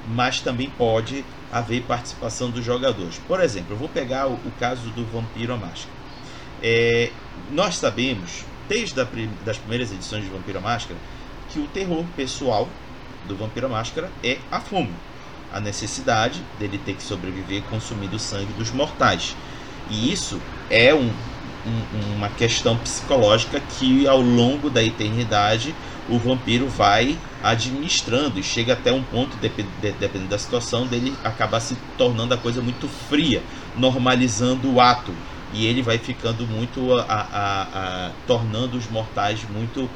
mas 0.07 0.39
também 0.39 0.69
pode 0.69 1.23
haver 1.51 1.83
participação 1.83 2.49
dos 2.49 2.63
jogadores. 2.63 3.19
Por 3.27 3.39
exemplo, 3.39 3.73
eu 3.73 3.77
vou 3.77 3.89
pegar 3.89 4.27
o, 4.27 4.33
o 4.33 4.51
caso 4.59 4.89
do 4.89 5.05
Vampiro 5.05 5.53
à 5.53 5.57
Máscara. 5.57 5.93
É, 6.63 7.11
nós 7.51 7.77
sabemos, 7.77 8.45
desde 8.67 8.99
a, 8.99 9.07
das 9.45 9.57
primeiras 9.57 9.91
edições 9.91 10.23
de 10.23 10.29
Vampiro 10.29 10.57
à 10.57 10.61
Máscara, 10.61 10.99
que 11.51 11.59
o 11.59 11.67
terror 11.67 12.03
pessoal 12.15 12.67
do 13.27 13.35
Vampiro 13.35 13.67
à 13.67 13.69
Máscara 13.69 14.09
é 14.23 14.37
a 14.51 14.59
fome. 14.59 14.93
A 15.53 15.59
necessidade 15.59 16.41
dele 16.59 16.79
ter 16.83 16.95
que 16.95 17.03
sobreviver 17.03 17.61
consumindo 17.69 18.15
o 18.15 18.19
sangue 18.19 18.51
dos 18.53 18.71
mortais. 18.71 19.35
E 19.89 20.11
isso 20.11 20.41
é 20.69 20.93
um, 20.93 21.13
um, 21.65 22.15
uma 22.15 22.29
questão 22.29 22.77
psicológica 22.77 23.59
que 23.59 24.07
ao 24.07 24.21
longo 24.21 24.69
da 24.69 24.83
eternidade 24.83 25.75
o 26.07 26.19
vampiro 26.19 26.67
vai 26.67 27.17
administrando 27.41 28.39
e 28.39 28.43
chega 28.43 28.73
até 28.73 28.91
um 28.91 29.01
ponto, 29.03 29.35
dependendo 29.37 30.27
da 30.27 30.37
situação, 30.37 30.85
dele 30.85 31.13
acabar 31.23 31.59
se 31.59 31.75
tornando 31.97 32.33
a 32.33 32.37
coisa 32.37 32.61
muito 32.61 32.87
fria, 32.87 33.41
normalizando 33.75 34.71
o 34.71 34.79
ato. 34.79 35.11
E 35.53 35.65
ele 35.65 35.81
vai 35.81 35.97
ficando 35.97 36.45
muito 36.45 36.93
a, 36.93 37.03
a, 37.03 37.61
a 38.07 38.11
tornando 38.27 38.77
os 38.77 38.89
mortais 38.89 39.39
muito 39.49 39.89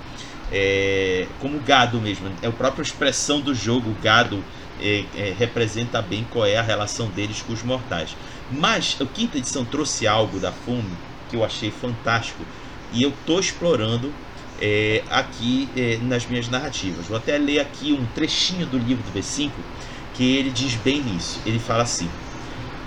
é, 0.52 1.28
como 1.40 1.60
gado 1.60 2.00
mesmo. 2.00 2.30
É 2.42 2.48
a 2.48 2.52
própria 2.52 2.82
expressão 2.82 3.42
do 3.42 3.54
jogo, 3.54 3.96
gado, 4.02 4.44
é, 4.82 5.04
é, 5.16 5.36
representa 5.38 6.02
bem 6.02 6.26
qual 6.32 6.46
é 6.46 6.58
a 6.58 6.62
relação 6.62 7.08
deles 7.08 7.42
com 7.42 7.54
os 7.54 7.62
mortais. 7.62 8.16
Mas 8.52 8.98
a 9.00 9.06
quinta 9.06 9.38
edição 9.38 9.66
trouxe 9.66 10.08
algo 10.08 10.40
da 10.40 10.52
fome 10.52 11.09
que 11.30 11.36
eu 11.36 11.44
achei 11.44 11.72
fantástico 11.72 12.44
e 12.92 13.04
eu 13.04 13.10
estou 13.10 13.40
explorando 13.40 14.12
é, 14.62 15.04
aqui 15.10 15.70
é, 15.76 15.98
nas 16.02 16.26
minhas 16.26 16.50
narrativas. 16.50 17.06
Vou 17.08 17.18
até 17.18 17.38
ler 17.38 17.60
aqui 17.60 17.94
um 17.94 18.06
trechinho 18.08 18.66
do 18.66 18.78
livro 18.78 19.04
do 19.04 19.18
V5 19.18 19.52
que 20.14 20.36
ele 20.36 20.50
diz 20.50 20.76
bem 20.76 21.02
isso. 21.16 21.40
Ele 21.46 21.60
fala 21.60 21.84
assim: 21.84 22.10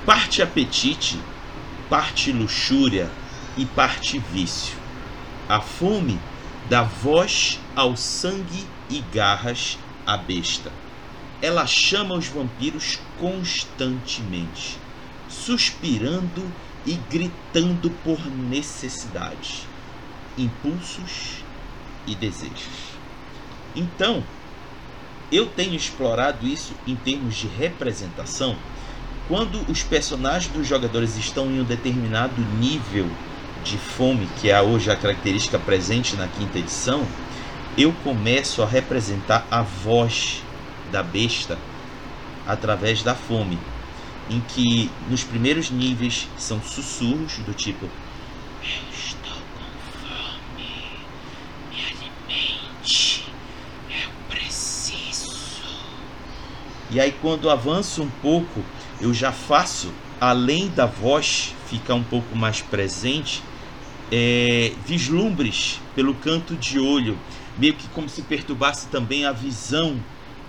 parte 0.04 0.42
apetite, 0.42 1.18
parte 1.88 2.32
luxúria 2.32 3.10
e 3.56 3.64
parte 3.64 4.18
vício. 4.32 4.76
A 5.48 5.60
fome 5.60 6.18
dá 6.68 6.82
voz 6.82 7.58
ao 7.74 7.96
sangue 7.96 8.66
e 8.90 9.02
garras 9.12 9.78
à 10.06 10.16
besta. 10.16 10.70
Ela 11.40 11.66
chama 11.66 12.14
os 12.14 12.26
vampiros 12.26 12.98
constantemente, 13.18 14.78
suspirando 15.28 16.44
e 16.86 16.94
gritando 17.10 17.90
por 18.04 18.18
necessidade, 18.26 19.66
impulsos 20.36 21.44
e 22.06 22.14
desejos. 22.14 22.92
Então, 23.74 24.22
eu 25.30 25.46
tenho 25.46 25.74
explorado 25.74 26.46
isso 26.46 26.74
em 26.86 26.96
termos 26.96 27.36
de 27.36 27.46
representação 27.46 28.56
quando 29.28 29.64
os 29.70 29.82
personagens 29.82 30.52
dos 30.52 30.66
jogadores 30.66 31.16
estão 31.16 31.46
em 31.46 31.60
um 31.60 31.64
determinado 31.64 32.42
nível 32.58 33.06
de 33.64 33.78
fome, 33.78 34.28
que 34.40 34.50
é 34.50 34.60
hoje 34.60 34.90
a 34.90 34.96
característica 34.96 35.58
presente 35.58 36.16
na 36.16 36.26
quinta 36.26 36.58
edição, 36.58 37.06
eu 37.78 37.94
começo 38.04 38.62
a 38.62 38.66
representar 38.66 39.46
a 39.50 39.62
voz 39.62 40.42
da 40.90 41.02
besta 41.02 41.56
através 42.46 43.02
da 43.02 43.14
fome, 43.14 43.56
em 44.32 44.40
que 44.40 44.90
nos 45.08 45.22
primeiros 45.22 45.70
níveis 45.70 46.28
são 46.38 46.60
sussurros 46.62 47.38
do 47.38 47.52
tipo 47.52 47.84
Eu 47.84 48.82
estou 48.90 49.42
com 49.54 49.64
fome, 50.00 50.70
me 51.70 51.76
alimente, 51.84 53.24
eu 53.90 54.10
preciso. 54.28 55.34
E 56.90 56.98
aí 56.98 57.12
quando 57.20 57.50
avanço 57.50 58.02
um 58.02 58.10
pouco, 58.22 58.64
eu 59.00 59.12
já 59.12 59.32
faço, 59.32 59.92
além 60.20 60.68
da 60.68 60.86
voz 60.86 61.54
ficar 61.66 61.94
um 61.94 62.04
pouco 62.04 62.34
mais 62.36 62.62
presente, 62.62 63.42
é, 64.10 64.72
vislumbres 64.86 65.80
pelo 65.94 66.14
canto 66.14 66.54
de 66.54 66.78
olho, 66.78 67.18
meio 67.58 67.74
que 67.74 67.88
como 67.88 68.08
se 68.08 68.22
perturbasse 68.22 68.86
também 68.88 69.24
a 69.24 69.32
visão 69.32 69.98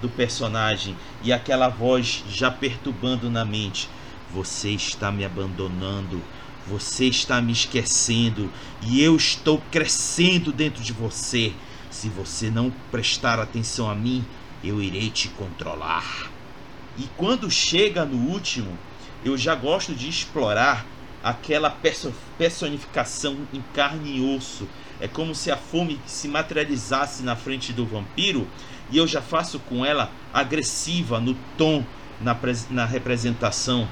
do 0.03 0.09
personagem 0.09 0.97
e 1.23 1.31
aquela 1.31 1.69
voz 1.69 2.25
já 2.29 2.51
perturbando 2.51 3.29
na 3.29 3.45
mente: 3.45 3.89
Você 4.31 4.69
está 4.71 5.09
me 5.11 5.23
abandonando, 5.23 6.21
você 6.67 7.05
está 7.05 7.41
me 7.41 7.53
esquecendo 7.53 8.51
e 8.81 9.01
eu 9.01 9.15
estou 9.15 9.63
crescendo 9.71 10.51
dentro 10.51 10.83
de 10.83 10.91
você. 10.91 11.53
Se 11.89 12.09
você 12.09 12.49
não 12.49 12.71
prestar 12.91 13.39
atenção 13.39 13.89
a 13.89 13.95
mim, 13.95 14.25
eu 14.63 14.81
irei 14.81 15.09
te 15.09 15.29
controlar. 15.29 16.29
E 16.97 17.07
quando 17.15 17.49
chega 17.49 18.03
no 18.03 18.29
último, 18.29 18.77
eu 19.23 19.37
já 19.37 19.55
gosto 19.55 19.95
de 19.95 20.09
explorar 20.09 20.85
aquela 21.23 21.73
personificação 22.37 23.37
em 23.53 23.63
carne 23.73 24.17
e 24.17 24.35
osso. 24.35 24.67
É 24.99 25.07
como 25.07 25.33
se 25.33 25.49
a 25.49 25.57
fome 25.57 25.99
se 26.05 26.27
materializasse 26.27 27.23
na 27.23 27.35
frente 27.35 27.71
do 27.71 27.85
vampiro 27.85 28.47
e 28.93 28.97
eu 28.97 29.07
já 29.07 29.23
faço 29.23 29.59
com 29.59 29.83
ela 29.83 30.11
agressiva 30.31 31.19
no 31.19 31.33
tom, 31.57 31.83
na, 32.21 32.37
na 32.69 32.85
representação. 32.85 33.87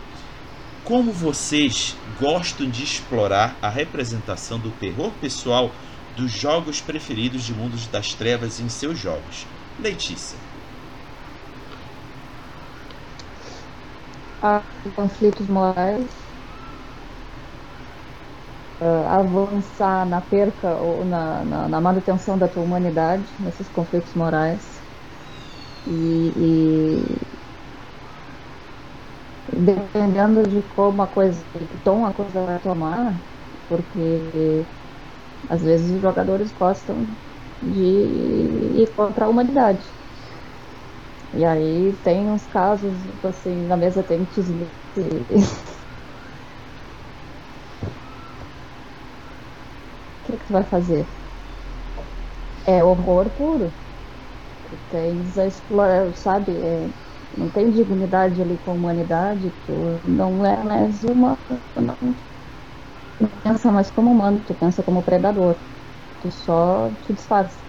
Como 0.83 1.11
vocês 1.11 1.97
gostam 2.19 2.69
de 2.69 2.83
explorar 2.83 3.55
a 3.63 3.67
representação 3.67 4.59
do 4.59 4.69
terror 4.69 5.11
pessoal 5.19 5.71
dos 6.15 6.31
jogos 6.31 6.81
preferidos 6.81 7.43
de 7.43 7.51
Mundos 7.51 7.87
das 7.87 8.13
Trevas 8.13 8.59
em 8.59 8.69
seus 8.69 8.99
jogos? 8.99 9.47
Letícia. 9.79 10.37
Há 14.39 14.61
conflitos 14.95 15.47
morais 15.47 16.05
uh, 18.79 19.07
avançar 19.07 20.05
na 20.05 20.21
perca 20.21 20.75
ou 20.75 21.03
na, 21.05 21.43
na, 21.43 21.67
na, 21.67 21.81
manutenção 21.81 22.37
da 22.37 22.47
tua 22.47 22.61
humanidade 22.61 23.23
nesses 23.39 23.67
conflitos 23.67 24.13
morais 24.13 24.70
e, 25.85 26.33
e 26.37 27.31
dependendo 29.53 30.41
de 30.43 30.63
como 30.63 31.01
a 31.01 31.07
coisa, 31.07 31.45
que 31.69 31.77
tom 31.79 32.05
a 32.05 32.13
coisa 32.13 32.43
vai 32.45 32.59
tomar, 32.59 33.21
porque 33.67 34.67
às 35.49 35.61
vezes 35.63 35.91
os 35.95 36.01
jogadores 36.01 36.51
gostam 36.53 37.17
de 37.61 37.79
ir 38.83 38.93
contra 38.95 39.25
a 39.25 39.29
humanidade. 39.29 39.85
E 41.33 41.45
aí 41.45 41.97
tem 42.03 42.29
uns 42.29 42.45
casos, 42.47 43.07
assim, 43.23 43.65
na 43.65 43.77
mesa 43.77 44.03
tem 44.03 44.25
que 44.25 44.41
que, 50.23 50.37
que 50.37 50.45
tu 50.45 50.53
vai 50.53 50.63
fazer? 50.65 51.07
É 52.65 52.83
horror 52.83 53.29
puro. 53.35 53.71
Tens 54.89 55.37
a 55.37 55.45
explorar, 55.47 56.13
sabe? 56.15 56.51
É, 56.61 56.89
não 57.37 57.49
tem 57.49 57.69
dignidade 57.69 58.41
ali 58.41 58.57
com 58.57 58.71
a 58.71 58.73
humanidade, 58.73 59.51
tu 59.63 60.01
não 60.05 60.45
é 60.45 60.63
mais 60.63 61.03
uma. 61.03 61.39
Não, 61.75 62.15
não 63.19 63.29
pensa 63.41 63.71
mais 63.71 63.89
como 63.91 64.11
humano, 64.11 64.43
tu 64.43 64.53
pensa 64.55 64.83
como 64.83 65.03
predador. 65.03 65.61
Tu 66.19 66.31
só 66.31 66.91
te 66.95 67.13
disfarça. 67.13 67.65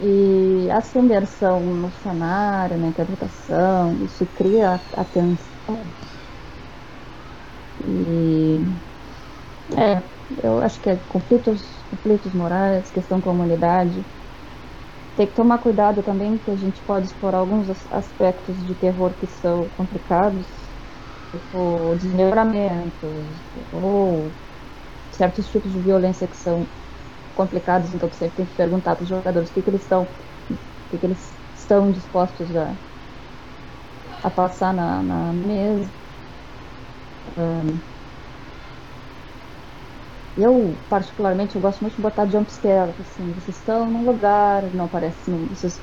E 0.00 0.68
a 0.70 0.80
submersão 0.80 1.60
no 1.74 1.90
cenário, 1.92 2.76
na 2.78 2.88
interpretação, 2.88 4.02
isso 4.04 4.26
cria 4.26 4.82
atenção. 4.94 5.94
E 7.84 8.80
é, 9.76 10.02
eu 10.42 10.58
acho 10.60 10.80
que 10.80 10.90
é 10.90 10.96
conflitos, 10.96 11.84
conflitos 11.90 12.32
morais, 12.34 12.90
questão 12.90 13.20
com 13.20 13.30
a 13.30 13.32
humanidade. 13.32 14.06
Tem 15.20 15.26
que 15.26 15.34
tomar 15.34 15.58
cuidado 15.58 16.02
também 16.02 16.38
que 16.38 16.50
a 16.50 16.56
gente 16.56 16.82
pode 16.82 17.08
explorar 17.08 17.40
alguns 17.40 17.68
aspectos 17.90 18.64
de 18.64 18.74
terror 18.74 19.12
que 19.18 19.26
são 19.26 19.68
complicados, 19.76 20.46
tipo 21.30 21.94
desmebramentos, 21.96 23.28
ou 23.70 24.32
certos 25.10 25.46
tipos 25.50 25.72
de 25.72 25.80
violência 25.80 26.26
que 26.26 26.38
são 26.38 26.66
complicados, 27.34 27.92
então 27.92 28.08
você 28.10 28.30
tem 28.30 28.46
que 28.46 28.54
perguntar 28.56 28.96
para 28.96 29.02
os 29.02 29.10
jogadores 29.10 29.50
o 29.50 29.52
que, 29.52 29.60
que 29.62 29.68
eles 29.68 29.82
estão, 29.82 30.04
o 30.04 30.56
que, 30.88 30.98
que 30.98 31.04
eles 31.04 31.38
estão 31.54 31.90
dispostos 31.90 32.56
a, 32.56 32.74
a 34.22 34.30
passar 34.30 34.72
na, 34.72 35.02
na 35.02 35.34
mesa. 35.34 35.92
Um, 37.36 37.89
eu, 40.36 40.84
particularmente, 40.88 41.54
eu 41.56 41.60
gosto 41.60 41.80
muito 41.82 41.96
de 41.96 42.02
botar 42.02 42.28
jumpscare, 42.28 42.94
assim, 43.00 43.32
vocês 43.34 43.56
estão 43.58 43.90
num 43.90 44.04
lugar, 44.04 44.72
não 44.72 44.86
aparece 44.86 45.30
vocês... 45.48 45.82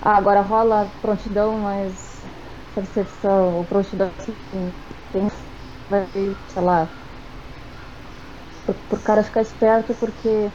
Ah, 0.00 0.16
agora 0.18 0.42
rola 0.42 0.90
prontidão, 1.00 1.60
mas 1.60 2.30
percepção, 2.74 3.56
ou 3.56 3.66
prontidão, 3.66 4.14
assim, 4.18 4.38
tem, 5.12 5.26
vai, 5.88 6.10
sei 6.48 6.62
lá, 6.62 6.94
pro 8.88 9.02
cara 9.02 9.22
ficar 9.24 9.40
esperto 9.42 9.94
porque 9.94 10.52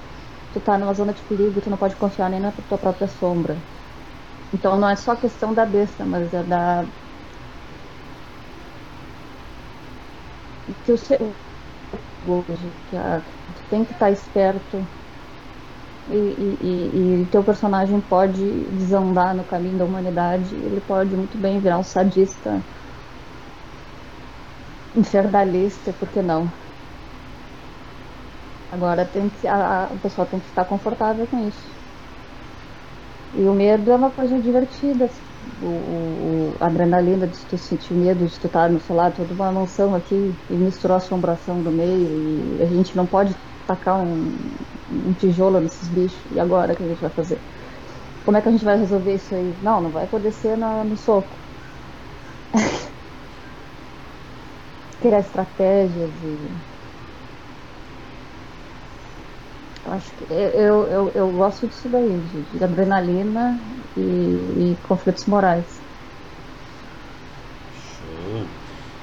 tu 0.51 0.61
tá 0.61 0.77
numa 0.77 0.93
zona 0.93 1.13
de 1.13 1.23
perigo, 1.23 1.61
tu 1.61 1.69
não 1.69 1.77
pode 1.77 1.95
confiar 1.97 2.29
nem 2.29 2.39
na 2.39 2.51
tua 2.51 2.77
própria 2.79 3.07
sombra. 3.07 3.67
Então 4.53 4.79
não 4.79 4.89
é 4.89 4.95
só 4.97 5.15
questão 5.17 5.53
da 5.53 5.65
besta, 5.65 6.05
mas 6.05 6.33
é 6.33 6.43
da. 6.43 6.91
Que 10.83 10.91
o, 10.93 10.97
perigoso, 12.23 12.71
que 12.89 12.97
a, 12.97 13.19
tu 13.19 13.69
tem 13.69 13.83
que 13.83 13.91
estar 13.91 14.05
tá 14.05 14.11
esperto 14.11 14.77
e, 16.09 16.15
e, 16.15 16.57
e, 16.61 17.21
e 17.21 17.25
teu 17.27 17.43
personagem 17.43 17.99
pode 18.01 18.43
desandar 18.71 19.35
no 19.35 19.43
caminho 19.43 19.77
da 19.77 19.85
humanidade, 19.85 20.55
ele 20.55 20.81
pode 20.81 21.15
muito 21.15 21.37
bem 21.37 21.59
virar 21.59 21.77
um 21.77 21.83
sadista, 21.83 22.61
infernalista, 24.95 25.91
por 25.93 26.07
que 26.09 26.21
não? 26.21 26.47
Agora 28.71 29.05
tem 29.05 29.29
que, 29.29 29.47
a, 29.47 29.83
a 29.83 29.87
pessoa 30.01 30.25
tem 30.25 30.39
que 30.39 30.47
estar 30.47 30.65
confortável 30.65 31.27
com 31.27 31.47
isso. 31.47 31.83
E 33.35 33.41
o 33.47 33.53
medo 33.53 33.91
é 33.91 33.95
uma 33.95 34.11
coisa 34.11 34.39
divertida. 34.39 35.09
O, 35.61 35.65
o, 35.65 36.53
adrenalina 36.59 37.27
de 37.27 37.37
tu 37.45 37.57
sentir 37.57 37.93
medo 37.93 38.25
de 38.25 38.39
tu 38.39 38.47
estar 38.47 38.69
no 38.69 38.79
sei 38.79 38.95
lá, 38.95 39.11
toda 39.11 39.33
uma 39.33 39.51
mansão 39.51 39.95
aqui 39.95 40.33
e 40.49 40.53
misturar 40.53 40.95
a 40.95 40.97
assombração 40.97 41.61
do 41.61 41.71
meio 41.71 42.57
e 42.59 42.61
a 42.61 42.65
gente 42.65 42.95
não 42.95 43.05
pode 43.05 43.35
tacar 43.67 43.99
um, 43.99 44.33
um 44.91 45.13
tijolo 45.13 45.59
nesses 45.59 45.87
bichos. 45.89 46.19
E 46.31 46.39
agora 46.39 46.73
o 46.73 46.75
que 46.75 46.83
a 46.83 46.87
gente 46.87 47.01
vai 47.01 47.09
fazer? 47.09 47.39
Como 48.25 48.37
é 48.37 48.41
que 48.41 48.49
a 48.49 48.51
gente 48.51 48.65
vai 48.65 48.77
resolver 48.77 49.13
isso 49.13 49.33
aí? 49.35 49.53
Não, 49.61 49.81
não 49.81 49.89
vai 49.89 50.07
poder 50.07 50.31
ser 50.31 50.57
no, 50.57 50.83
no 50.83 50.97
soco. 50.97 51.27
Criar 55.01 55.19
estratégias 55.19 56.09
e 56.23 56.37
acho 59.91 60.11
que 60.13 60.33
eu, 60.33 60.87
eu, 60.87 61.11
eu 61.13 61.31
gosto 61.31 61.67
disso 61.67 61.89
daí, 61.89 62.19
de, 62.31 62.57
de 62.57 62.63
adrenalina 62.63 63.59
e, 63.95 64.73
e, 64.73 64.77
conflitos 64.77 65.25
morais. 65.25 65.81
Show. 67.71 68.47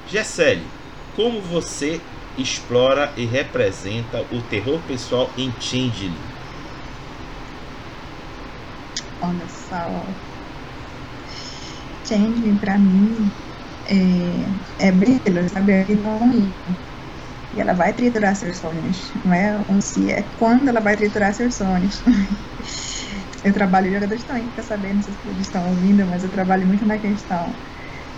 Gessele, 0.05 0.69
como 1.13 1.41
você 1.41 2.01
explora 2.37 3.13
e 3.17 3.25
representa 3.25 4.21
o 4.31 4.41
terror 4.41 4.81
pessoal 4.83 5.33
em 5.37 5.51
Changeling? 5.59 6.25
Olha 9.21 9.47
só. 9.47 10.15
Changeling 12.07 12.57
pra 12.57 12.77
mim 12.79 13.31
é, 13.85 14.87
é 14.87 14.91
brilho, 14.91 15.49
sabe? 15.49 15.73
É 15.73 15.95
não 15.95 16.31
e 17.53 17.59
ela 17.59 17.73
vai 17.73 17.93
triturar 17.93 18.35
seus 18.35 18.59
sonhos. 18.59 19.11
Não 19.23 19.33
é 19.33 19.59
um 19.69 19.81
se, 19.81 20.09
é 20.09 20.23
quando 20.23 20.69
ela 20.69 20.79
vai 20.81 20.95
triturar 20.95 21.33
seus 21.33 21.55
sonhos. 21.57 22.03
eu 23.43 23.53
trabalho, 23.53 23.91
jogadores 23.91 24.23
aí 24.29 24.51
para 24.51 24.63
saber, 24.63 24.93
não 24.93 25.01
sei 25.01 25.13
se 25.13 25.29
eles 25.29 25.47
estão 25.47 25.69
ouvindo, 25.69 26.07
mas 26.07 26.23
eu 26.23 26.31
trabalho 26.31 26.67
muito 26.67 26.85
na 26.85 26.99
questão. 26.99 27.59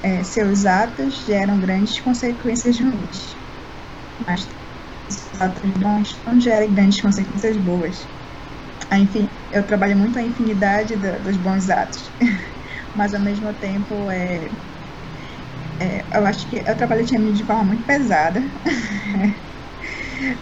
É, 0.03 0.24
seus 0.24 0.65
atos 0.65 1.24
geram 1.26 1.59
grandes 1.59 2.01
consequências 2.01 2.80
ruins. 2.82 3.41
Mas 4.28 4.47
atos 5.39 5.71
bons 5.80 6.21
não 6.26 6.39
gerem 6.39 6.74
grandes 6.74 7.01
consequências 7.01 7.57
boas. 7.57 7.95
Ah, 8.91 8.99
enfim, 8.99 9.28
eu 9.51 9.65
trabalho 9.65 9.97
muito 9.97 10.17
a 10.19 10.24
infinidade 10.24 10.97
do, 10.97 11.21
dos 11.24 11.38
bons 11.38 11.69
atos, 11.69 12.15
mas 12.95 13.13
ao 13.13 13.21
mesmo 13.24 13.53
tempo 13.55 14.09
é, 14.11 14.49
é, 15.82 16.07
eu 16.17 16.26
acho 16.26 16.47
que 16.49 16.57
eu 16.65 16.76
trabalho 16.78 17.03
de 17.05 17.45
forma 17.45 17.63
muito 17.65 17.86
pesada, 17.86 18.39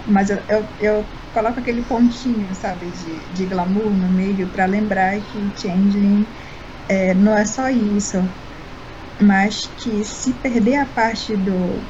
mas 0.05 0.29
eu, 0.29 0.37
eu, 0.49 0.67
eu, 0.79 1.20
coloco 1.31 1.59
aquele 1.59 1.83
pontinho, 1.83 2.53
sabe, 2.55 2.91
de, 2.91 3.29
de 3.31 3.45
glamour 3.47 3.97
no 3.97 4.09
meio 4.09 4.51
para 4.51 4.65
lembrar 4.65 5.21
que 5.21 5.51
Changeling 5.55 6.27
é, 6.89 7.13
não 7.15 7.37
é 7.37 7.45
só 7.45 7.69
isso, 7.69 8.17
mas 9.21 9.55
que 9.77 10.03
se 10.03 10.39
perder 10.41 10.75
a 10.77 10.85
parte 10.93 11.37
do 11.37 11.87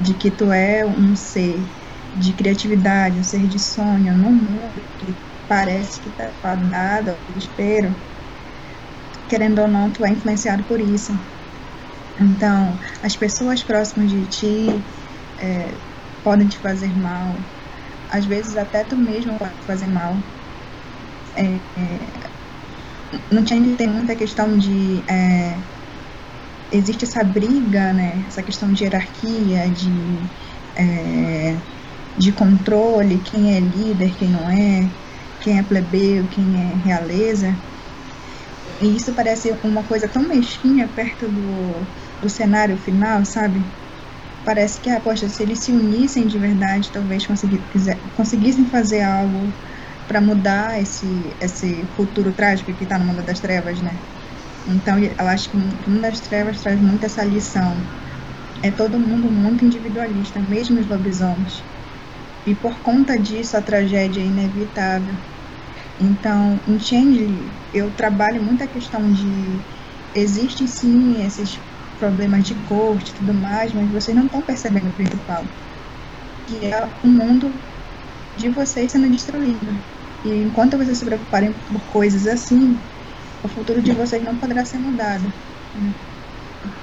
de 0.00 0.14
que 0.16 0.30
tu 0.30 0.50
é 0.52 0.84
um 0.86 1.14
ser 1.16 1.70
de 2.14 2.34
criatividade, 2.34 3.18
um 3.20 3.22
ser 3.24 3.46
de 3.48 3.58
sonho, 3.58 4.16
num 4.16 4.32
mundo 4.34 4.82
que 4.98 5.18
parece 5.46 6.00
que 6.00 6.08
está 6.10 6.34
fadado 6.42 7.10
ao 7.12 7.22
desespero, 7.28 8.02
querendo 9.28 9.62
ou 9.62 9.68
não, 9.68 9.90
tu 9.90 10.04
é 10.04 10.10
influenciado 10.12 10.66
por 10.66 10.78
isso. 10.80 11.12
Então, 12.18 12.78
as 13.02 13.16
pessoas 13.16 13.64
próximas 13.64 14.10
de 14.10 14.28
ti 14.28 14.84
é, 15.40 15.80
podem 16.22 16.48
te 16.48 16.60
fazer 16.60 16.94
mal, 16.96 17.44
às 18.10 18.26
vezes 18.26 18.56
até 18.56 18.84
tu 18.84 18.96
mesmo 18.96 19.38
pode 19.38 19.64
fazer 19.66 19.86
mal. 19.88 20.22
É, 21.36 21.64
é, 21.76 22.30
no 23.32 23.46
Change 23.46 23.76
tem 23.76 23.88
muita 23.88 24.14
questão 24.16 24.56
de 24.56 25.04
é, 25.08 25.62
existe 26.70 27.04
essa 27.04 27.24
briga, 27.24 27.92
né? 27.92 28.24
Essa 28.26 28.42
questão 28.42 28.72
de 28.72 28.84
hierarquia, 28.84 29.70
de, 29.70 30.30
é, 30.76 31.62
de 32.16 32.32
controle, 32.32 33.22
quem 33.22 33.56
é 33.56 33.60
líder, 33.60 34.16
quem 34.16 34.30
não 34.30 34.48
é, 34.50 34.90
quem 35.40 35.58
é 35.58 35.62
plebeu, 35.62 36.28
quem 36.28 36.72
é 36.72 36.76
realeza. 36.76 37.62
E 38.80 38.96
isso 38.96 39.14
parece 39.14 39.52
uma 39.64 39.86
coisa 39.86 40.08
tão 40.10 40.26
mesquinha 40.26 40.88
perto 40.88 41.28
do, 41.30 41.90
do 42.20 42.28
cenário 42.28 42.76
final, 42.78 43.24
sabe? 43.24 43.60
Parece 44.44 44.80
que, 44.80 44.88
ah, 44.90 45.00
poxa, 45.00 45.28
se 45.28 45.42
eles 45.42 45.60
se 45.64 45.72
unissem 45.72 46.26
de 46.26 46.38
verdade, 46.38 46.90
talvez 46.92 47.22
conseguissem 48.14 48.66
fazer 48.66 49.02
algo 49.02 49.54
para 50.06 50.20
mudar 50.20 50.80
esse, 50.80 51.36
esse 51.40 51.86
futuro 51.94 52.34
trágico 52.34 52.74
que 52.74 52.84
está 52.84 52.98
no 52.98 53.06
mundo 53.06 53.22
das 53.24 53.40
trevas, 53.40 53.80
né? 53.82 54.00
Então, 54.66 54.98
eu 55.00 55.28
acho 55.28 55.50
que 55.50 55.56
o 55.56 55.60
mundo 55.60 56.00
das 56.02 56.20
trevas 56.20 56.60
traz 56.62 56.80
muito 56.80 57.04
essa 57.06 57.24
lição. 57.24 57.88
É 58.62 58.70
todo 58.72 59.00
mundo 59.00 59.30
muito 59.30 59.64
individualista, 59.64 60.40
mesmo 60.42 60.80
os 60.80 60.88
lobisomens. 60.88 61.66
E 62.46 62.54
por 62.54 62.80
conta 62.82 63.18
disso, 63.18 63.56
a 63.56 63.62
tragédia 63.62 64.22
é 64.22 64.26
inevitável. 64.26 65.16
Então, 65.98 66.62
em 66.66 66.78
Changeling, 66.78 67.60
eu 67.72 67.92
trabalho 67.94 68.42
muito 68.42 68.62
a 68.64 68.68
questão 68.68 69.10
de 69.10 69.64
existem 70.14 70.66
sim 70.66 71.24
esses 71.24 71.60
problemas 72.00 72.44
de 72.44 72.54
corte 72.66 73.10
e 73.10 73.14
tudo 73.14 73.34
mais, 73.34 73.72
mas 73.72 73.88
vocês 73.90 74.16
não 74.16 74.24
estão 74.24 74.40
percebendo 74.40 74.88
o 74.88 74.92
principal, 74.92 75.44
que 76.46 76.66
é 76.66 76.88
o 77.04 77.06
mundo 77.06 77.52
de 78.36 78.48
vocês 78.48 78.90
sendo 78.90 79.08
destruído. 79.10 79.78
E 80.24 80.42
enquanto 80.42 80.78
vocês 80.78 80.98
se 80.98 81.04
preocuparem 81.04 81.52
por 81.52 81.80
coisas 81.92 82.26
assim, 82.26 82.76
o 83.44 83.48
futuro 83.48 83.80
de 83.82 83.92
vocês 83.92 84.24
não 84.24 84.34
poderá 84.36 84.64
ser 84.64 84.78
mudado. 84.78 85.32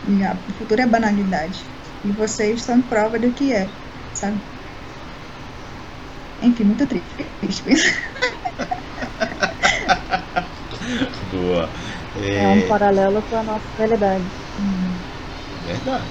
E 0.08 0.24
a, 0.24 0.34
o 0.34 0.54
futuro 0.54 0.82
é 0.82 0.86
banalidade. 0.86 1.66
E 2.06 2.12
vocês 2.12 2.62
são 2.62 2.80
prova 2.82 3.18
do 3.20 3.32
que 3.32 3.52
é, 3.52 3.68
sabe? 4.14 4.38
Enfim, 6.44 6.66
muito 6.66 6.86
triste. 6.86 7.64
Boa. 11.32 11.70
É... 12.16 12.44
é... 12.44 12.48
um 12.48 12.68
paralelo 12.68 13.22
com 13.24 13.36
a 13.36 13.44
nossa 13.44 13.66
realidade. 13.78 14.24
Verdade. 15.68 16.08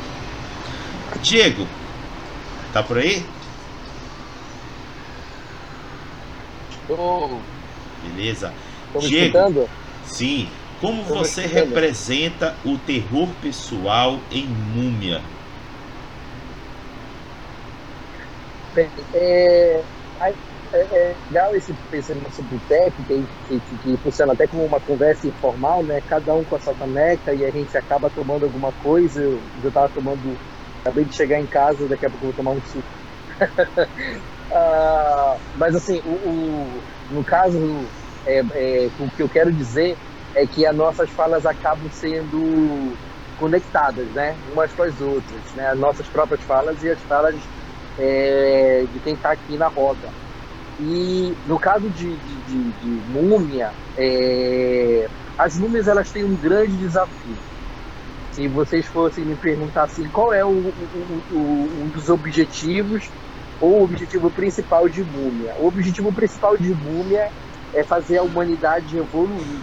Diego, 1.22 1.66
tá 2.72 2.82
por 2.82 2.98
aí? 2.98 3.26
Estou. 6.70 7.42
Beleza. 8.02 8.54
Tô 8.92 8.98
Diego, 9.00 9.38
escutando? 9.38 9.70
Sim. 10.02 10.50
Como 10.78 11.04
você 11.04 11.46
representa 11.46 12.60
o 12.64 12.78
terror 12.78 13.34
pessoal 13.40 14.26
em 14.30 14.46
Múmia? 14.46 15.22
Bem, 18.72 18.92
é, 19.14 19.84
é, 20.72 20.78
é 20.78 21.16
legal 21.30 21.54
esse, 21.54 21.74
esse 21.92 22.14
nosso 22.14 22.42
boteco, 22.42 23.02
que, 23.04 23.24
que, 23.48 23.60
que, 23.82 23.96
funciona 23.98 24.32
até 24.32 24.46
como 24.46 24.64
uma 24.64 24.80
conversa 24.80 25.26
informal, 25.26 25.82
né? 25.82 26.00
Cada 26.08 26.34
um 26.34 26.44
com 26.44 26.56
a 26.56 26.60
sua 26.60 26.74
caneca 26.74 27.34
e 27.34 27.44
a 27.44 27.50
gente 27.50 27.76
acaba 27.76 28.10
tomando 28.10 28.44
alguma 28.44 28.72
coisa. 28.72 29.22
Eu, 29.22 29.40
eu 29.62 29.72
tava 29.72 29.88
tomando. 29.88 30.38
Acabei 30.80 31.04
de 31.04 31.14
chegar 31.14 31.40
em 31.40 31.46
casa, 31.46 31.88
daqui 31.88 32.06
a 32.06 32.10
pouco 32.10 32.26
eu 32.26 32.32
vou 32.32 32.36
tomar 32.36 32.52
um 32.52 32.60
suco. 32.62 32.84
uh, 34.50 35.40
mas 35.56 35.74
assim, 35.74 36.00
o, 36.04 36.10
o, 36.10 36.82
no 37.10 37.24
caso 37.24 37.84
é, 38.26 38.38
é, 38.38 38.90
o 38.98 39.10
que 39.10 39.22
eu 39.22 39.28
quero 39.28 39.52
dizer 39.52 39.96
é 40.34 40.46
que 40.46 40.66
as 40.66 40.76
nossas 40.76 41.08
falas 41.10 41.46
acabam 41.46 41.90
sendo 41.90 42.96
conectadas, 43.38 44.06
né? 44.08 44.36
Umas 44.52 44.72
com 44.72 44.82
as 44.82 45.00
outras, 45.00 45.42
né? 45.54 45.70
As 45.70 45.78
nossas 45.78 46.06
próprias 46.08 46.40
falas 46.42 46.82
e 46.82 46.90
as 46.90 47.00
falas 47.02 47.34
é, 47.98 48.84
de 48.92 48.98
quem 49.00 49.14
está 49.14 49.32
aqui 49.32 49.56
na 49.56 49.68
roda. 49.68 50.08
E 50.78 51.34
no 51.46 51.58
caso 51.58 51.88
de, 51.88 52.16
de, 52.16 52.34
de, 52.42 52.72
de 52.72 52.88
múmia, 53.10 53.70
é, 53.96 55.08
as 55.38 55.56
múmias 55.56 55.88
elas 55.88 56.10
têm 56.10 56.24
um 56.24 56.36
grande 56.36 56.76
desafio. 56.76 57.36
Se 58.32 58.46
vocês 58.48 58.86
fossem 58.86 59.24
me 59.24 59.34
perguntar 59.34 59.84
assim, 59.84 60.06
qual 60.08 60.32
é 60.32 60.44
o, 60.44 60.48
o, 60.48 61.22
o, 61.32 61.82
um 61.82 61.88
dos 61.88 62.10
objetivos 62.10 63.08
ou 63.60 63.80
o 63.80 63.84
objetivo 63.84 64.30
principal 64.30 64.86
de 64.88 65.02
múmia? 65.02 65.54
O 65.58 65.66
objetivo 65.66 66.12
principal 66.12 66.56
de 66.58 66.74
múmia 66.74 67.30
é 67.72 67.82
fazer 67.82 68.18
a 68.18 68.22
humanidade 68.22 68.98
evoluir. 68.98 69.62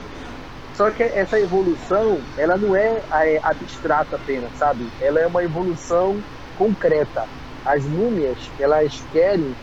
Só 0.74 0.90
que 0.90 1.04
essa 1.04 1.40
evolução, 1.40 2.20
ela 2.36 2.58
não 2.58 2.76
é, 2.76 3.04
é 3.12 3.40
abstrata 3.44 4.16
apenas, 4.16 4.52
sabe? 4.58 4.88
Ela 5.00 5.20
é 5.20 5.28
uma 5.28 5.44
evolução 5.44 6.18
concreta. 6.58 7.26
As 7.64 7.86
múmias, 7.86 8.38
elas 8.60 9.04
querem 9.12 9.56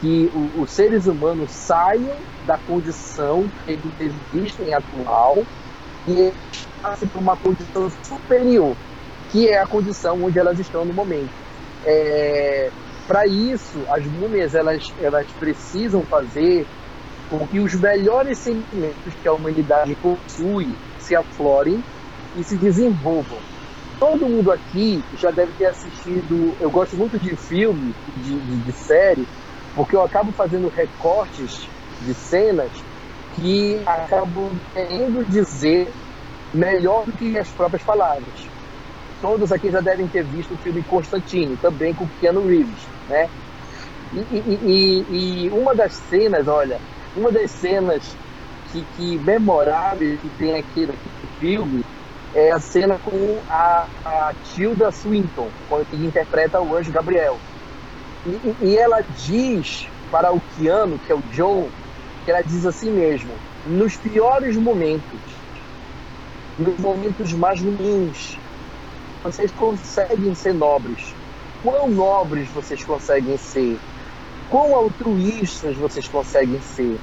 que 0.00 0.30
o, 0.34 0.62
os 0.62 0.70
seres 0.70 1.06
humanos 1.06 1.50
saiam 1.50 2.16
da 2.46 2.56
condição 2.58 3.48
que 3.64 3.72
eles 3.72 4.14
existem 4.32 4.74
atual 4.74 5.36
e 6.06 6.32
passem 6.80 7.08
para 7.08 7.20
uma 7.20 7.36
condição 7.36 7.90
superior, 8.02 8.76
que 9.30 9.48
é 9.48 9.60
a 9.60 9.66
condição 9.66 10.22
onde 10.22 10.38
elas 10.38 10.58
estão 10.58 10.84
no 10.84 10.92
momento. 10.92 11.30
É, 11.84 12.70
para 13.06 13.26
isso, 13.26 13.78
as 13.90 14.04
múmias 14.06 14.54
elas, 14.54 14.82
elas 15.00 15.26
precisam 15.32 16.02
fazer 16.02 16.66
com 17.28 17.46
que 17.46 17.60
os 17.60 17.74
melhores 17.74 18.38
sentimentos 18.38 19.14
que 19.20 19.28
a 19.28 19.32
humanidade 19.32 19.94
possui 19.96 20.74
se 20.98 21.14
aflorem 21.14 21.82
e 22.36 22.44
se 22.44 22.56
desenvolvam. 22.56 23.38
Todo 23.98 24.28
mundo 24.28 24.52
aqui 24.52 25.02
já 25.14 25.30
deve 25.30 25.52
ter 25.52 25.66
assistido. 25.66 26.54
Eu 26.60 26.70
gosto 26.70 26.96
muito 26.96 27.18
de 27.18 27.36
filme, 27.36 27.94
de, 28.16 28.40
de, 28.40 28.56
de 28.62 28.72
série, 28.72 29.26
porque 29.74 29.96
eu 29.96 30.02
acabo 30.02 30.32
fazendo 30.32 30.68
recortes 30.68 31.68
de 32.00 32.14
cenas 32.14 32.70
que 33.34 33.82
acabam 33.86 34.50
querendo 34.72 35.24
dizer 35.24 35.92
melhor 36.52 37.04
do 37.04 37.12
que 37.12 37.38
as 37.38 37.48
próprias 37.50 37.82
palavras. 37.82 38.48
Todos 39.20 39.50
aqui 39.52 39.70
já 39.70 39.80
devem 39.80 40.06
ter 40.06 40.24
visto 40.24 40.54
o 40.54 40.58
filme 40.58 40.82
Constantine, 40.82 41.56
também 41.56 41.92
com 41.94 42.06
Keanu 42.20 42.46
Reeves, 42.46 42.86
né? 43.08 43.28
E, 44.12 44.20
e, 44.20 44.58
e, 44.62 45.46
e 45.46 45.50
uma 45.50 45.74
das 45.74 45.92
cenas, 45.94 46.46
olha, 46.46 46.80
uma 47.16 47.30
das 47.30 47.50
cenas 47.50 48.16
que, 48.70 48.84
que 48.96 49.18
memoráveis 49.18 50.20
que 50.20 50.28
tem 50.30 50.56
aqui 50.56 50.86
no 50.86 50.94
filme 51.38 51.84
é 52.34 52.52
a 52.52 52.60
cena 52.60 52.98
com 52.98 53.42
a, 53.48 53.88
a 54.04 54.34
Tilda 54.42 54.90
Swinton, 54.92 55.50
que 55.90 55.96
interpreta 55.96 56.60
o 56.60 56.76
anjo 56.76 56.92
Gabriel. 56.92 57.36
E, 58.26 58.66
e 58.66 58.76
ela 58.76 59.00
diz 59.00 59.86
para 60.10 60.32
o 60.32 60.40
Keanu, 60.56 60.98
que 60.98 61.12
é 61.12 61.14
o 61.14 61.22
John, 61.32 61.68
que 62.24 62.30
ela 62.30 62.42
diz 62.42 62.66
assim 62.66 62.90
mesmo: 62.90 63.30
nos 63.66 63.96
piores 63.96 64.56
momentos, 64.56 65.20
nos 66.58 66.78
momentos 66.78 67.32
mais 67.32 67.60
ruins, 67.60 68.38
vocês 69.22 69.50
conseguem 69.52 70.34
ser 70.34 70.54
nobres. 70.54 71.14
Quão 71.62 71.88
nobres 71.88 72.48
vocês 72.50 72.84
conseguem 72.84 73.36
ser? 73.36 73.78
quão 74.50 74.74
altruístas 74.74 75.76
vocês 75.76 76.08
conseguem 76.08 76.60
ser, 76.60 76.98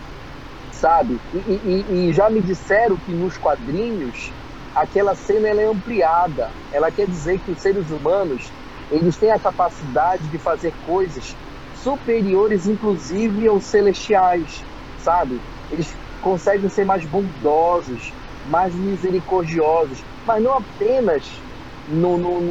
sabe? 0.72 1.20
E, 1.34 1.38
e, 1.38 2.10
e, 2.10 2.14
já 2.14 2.30
me 2.30 2.42
disseram 2.42 2.98
que 2.98 3.12
nos 3.12 3.38
quadrinhos 3.38 4.32
aquela 4.76 5.16
cena 5.16 5.48
é 5.48 5.66
ampliada. 5.66 6.50
Ela 6.72 6.92
quer 6.92 7.08
dizer 7.08 7.40
que 7.40 7.52
os 7.52 7.60
seres 7.60 7.90
humanos 7.90 8.52
eles 8.90 9.18
têm 9.18 9.32
a 9.32 9.40
capacidade 9.40 10.30
de 10.30 10.40
fazer 10.40 10.74
coisas 10.82 11.38
superiores, 11.72 12.68
inclusive 12.68 13.48
aos 13.48 13.66
celestiais, 13.66 14.66
sabe? 14.98 15.42
Eles 15.70 15.98
conseguem 16.22 16.70
ser 16.70 16.86
mais 16.86 17.06
bondosos, 17.06 18.16
mais 18.44 18.76
misericordiosos, 18.76 20.06
mas 20.26 20.42
não 20.42 20.54
apenas 20.54 21.44
no, 21.88 22.18
no, 22.18 22.42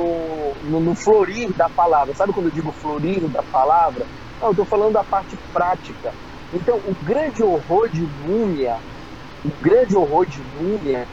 no, 0.62 0.80
no, 0.80 0.94
florir 0.94 1.52
da 1.54 1.68
palavra. 1.70 2.14
Sabe 2.14 2.32
quando 2.32 2.46
eu 2.46 2.52
digo 2.52 2.72
florir 2.72 3.28
da 3.30 3.42
palavra? 3.42 4.06
Não, 4.40 4.48
eu 4.48 4.52
estou 4.52 4.66
falando 4.66 4.92
da 4.92 5.04
parte 5.04 5.38
prática. 5.52 6.14
Então, 6.52 6.76
o 6.84 6.94
grande 6.94 7.42
horror 7.42 7.88
de 7.90 8.04
Múmia, 8.06 8.76
o 9.42 9.50
grande 9.60 9.96
horror 9.96 10.26
de 10.26 10.42
Múmia 10.42 11.08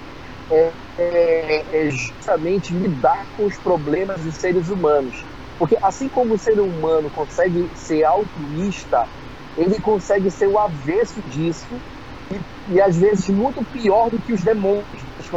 é, 0.51 1.87
é, 1.87 1.89
justamente 1.89 2.73
lidar 2.77 3.25
com 3.31 3.45
os 3.45 3.59
problemas 3.61 4.23
dos 4.23 4.37
seres 4.37 4.69
humanos. 4.69 5.15
Porque 5.57 5.77
assim 5.81 6.09
como 6.09 6.33
o 6.33 6.39
ser 6.39 6.59
humano 6.59 7.09
consegue 7.11 7.69
ser 7.75 8.03
altruísta, 8.05 9.07
ele 9.55 9.79
consegue 9.81 10.29
ser 10.31 10.47
o 10.47 10.57
avesso 10.59 11.21
disso 11.23 11.81
e, 12.33 12.39
e 12.67 12.81
às 12.81 12.97
vezes 12.97 13.27
muito 13.29 13.63
pior 13.65 14.09
do 14.09 14.21
que 14.21 14.33
os 14.33 14.43
demônios. 14.43 14.87
Eles 15.17 15.29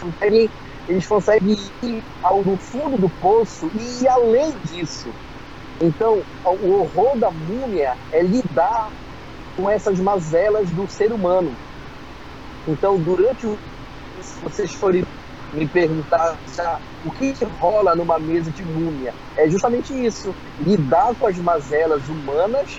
conseguem, 0.00 0.50
eles 0.86 1.06
conseguem 1.06 1.54
ir 1.82 2.04
ao 2.22 2.44
no 2.44 2.58
fundo 2.58 2.96
do 2.98 3.10
poço 3.10 3.70
e 3.74 4.02
ir 4.04 4.08
além 4.08 4.58
disso. 4.60 5.16
Então, 5.82 6.24
o 6.44 6.72
horror 6.74 7.18
da 7.18 7.30
múmia 7.32 7.96
é 8.12 8.22
lidar 8.22 8.90
com 9.56 9.70
essas 9.70 10.00
mazelas 10.00 10.72
do 10.72 10.88
ser 10.88 11.12
humano. 11.12 11.58
Então, 12.66 13.00
durante 13.02 13.46
o. 13.46 13.60
Se 14.26 14.40
vocês 14.42 14.74
forem 14.74 15.02
me 15.52 15.68
perguntar 15.68 16.40
já, 16.54 16.80
o 17.04 17.10
que, 17.12 17.32
que 17.32 17.44
rola 17.44 17.94
numa 17.94 18.18
mesa 18.18 18.50
de 18.52 18.64
múmia, 18.64 19.14
é 19.36 19.48
justamente 19.48 19.92
isso: 19.94 20.34
lidar 20.58 21.14
com 21.16 21.26
as 21.26 21.38
mazelas 21.38 22.08
humanas, 22.08 22.70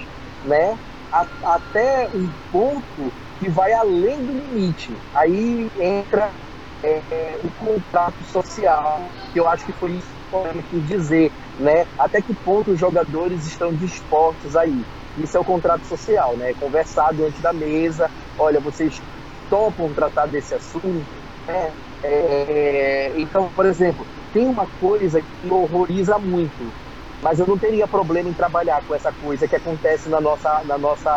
né? 0.43 0.77
A, 1.11 1.25
até 1.55 2.09
um 2.13 2.33
ponto 2.51 3.13
que 3.37 3.49
vai 3.49 3.71
além 3.73 4.25
do 4.25 4.33
limite. 4.33 5.01
Aí 5.13 5.69
entra 5.79 6.35
é, 6.83 7.37
o 7.43 7.51
contrato 7.53 8.23
social, 8.23 9.11
que 9.31 9.39
eu 9.39 9.47
acho 9.47 9.65
que 9.65 9.73
foi 9.73 9.93
isso 9.93 10.09
que 10.29 10.57
eu 10.57 10.63
quis 10.63 10.85
dizer 10.85 11.31
né? 11.57 11.85
Até 11.97 12.21
que 12.21 12.35
ponto 12.35 12.71
os 12.71 12.79
jogadores 12.79 13.45
estão 13.45 13.73
dispostos 13.73 14.55
aí? 14.55 14.85
Isso 15.15 15.35
é 15.37 15.39
o 15.39 15.45
contrato 15.45 15.87
social, 15.87 16.37
né? 16.37 16.53
Conversar 16.53 17.13
diante 17.13 17.41
da 17.41 17.51
mesa, 17.53 18.11
olha, 18.37 18.59
vocês 18.61 19.01
topam 19.49 19.93
tratar 19.93 20.27
desse 20.27 20.53
assunto, 20.53 21.16
né? 21.47 21.77
É, 22.03 23.19
então, 23.19 23.51
por 23.53 23.65
exemplo, 23.65 24.07
tem 24.31 24.47
uma 24.47 24.67
coisa 24.79 25.21
que 25.21 25.51
horroriza 25.51 26.19
muito, 26.19 26.75
mas 27.21 27.39
eu 27.39 27.47
não 27.47 27.57
teria 27.57 27.87
problema 27.87 28.29
em 28.29 28.35
trabalhar 28.35 28.83
com 28.85 28.93
essa 28.95 29.11
coisa 29.13 29.47
que 29.47 29.55
acontece 29.55 30.09
na 30.09 30.21
nossa, 30.21 30.63
na 30.65 30.77
nossa, 30.77 31.11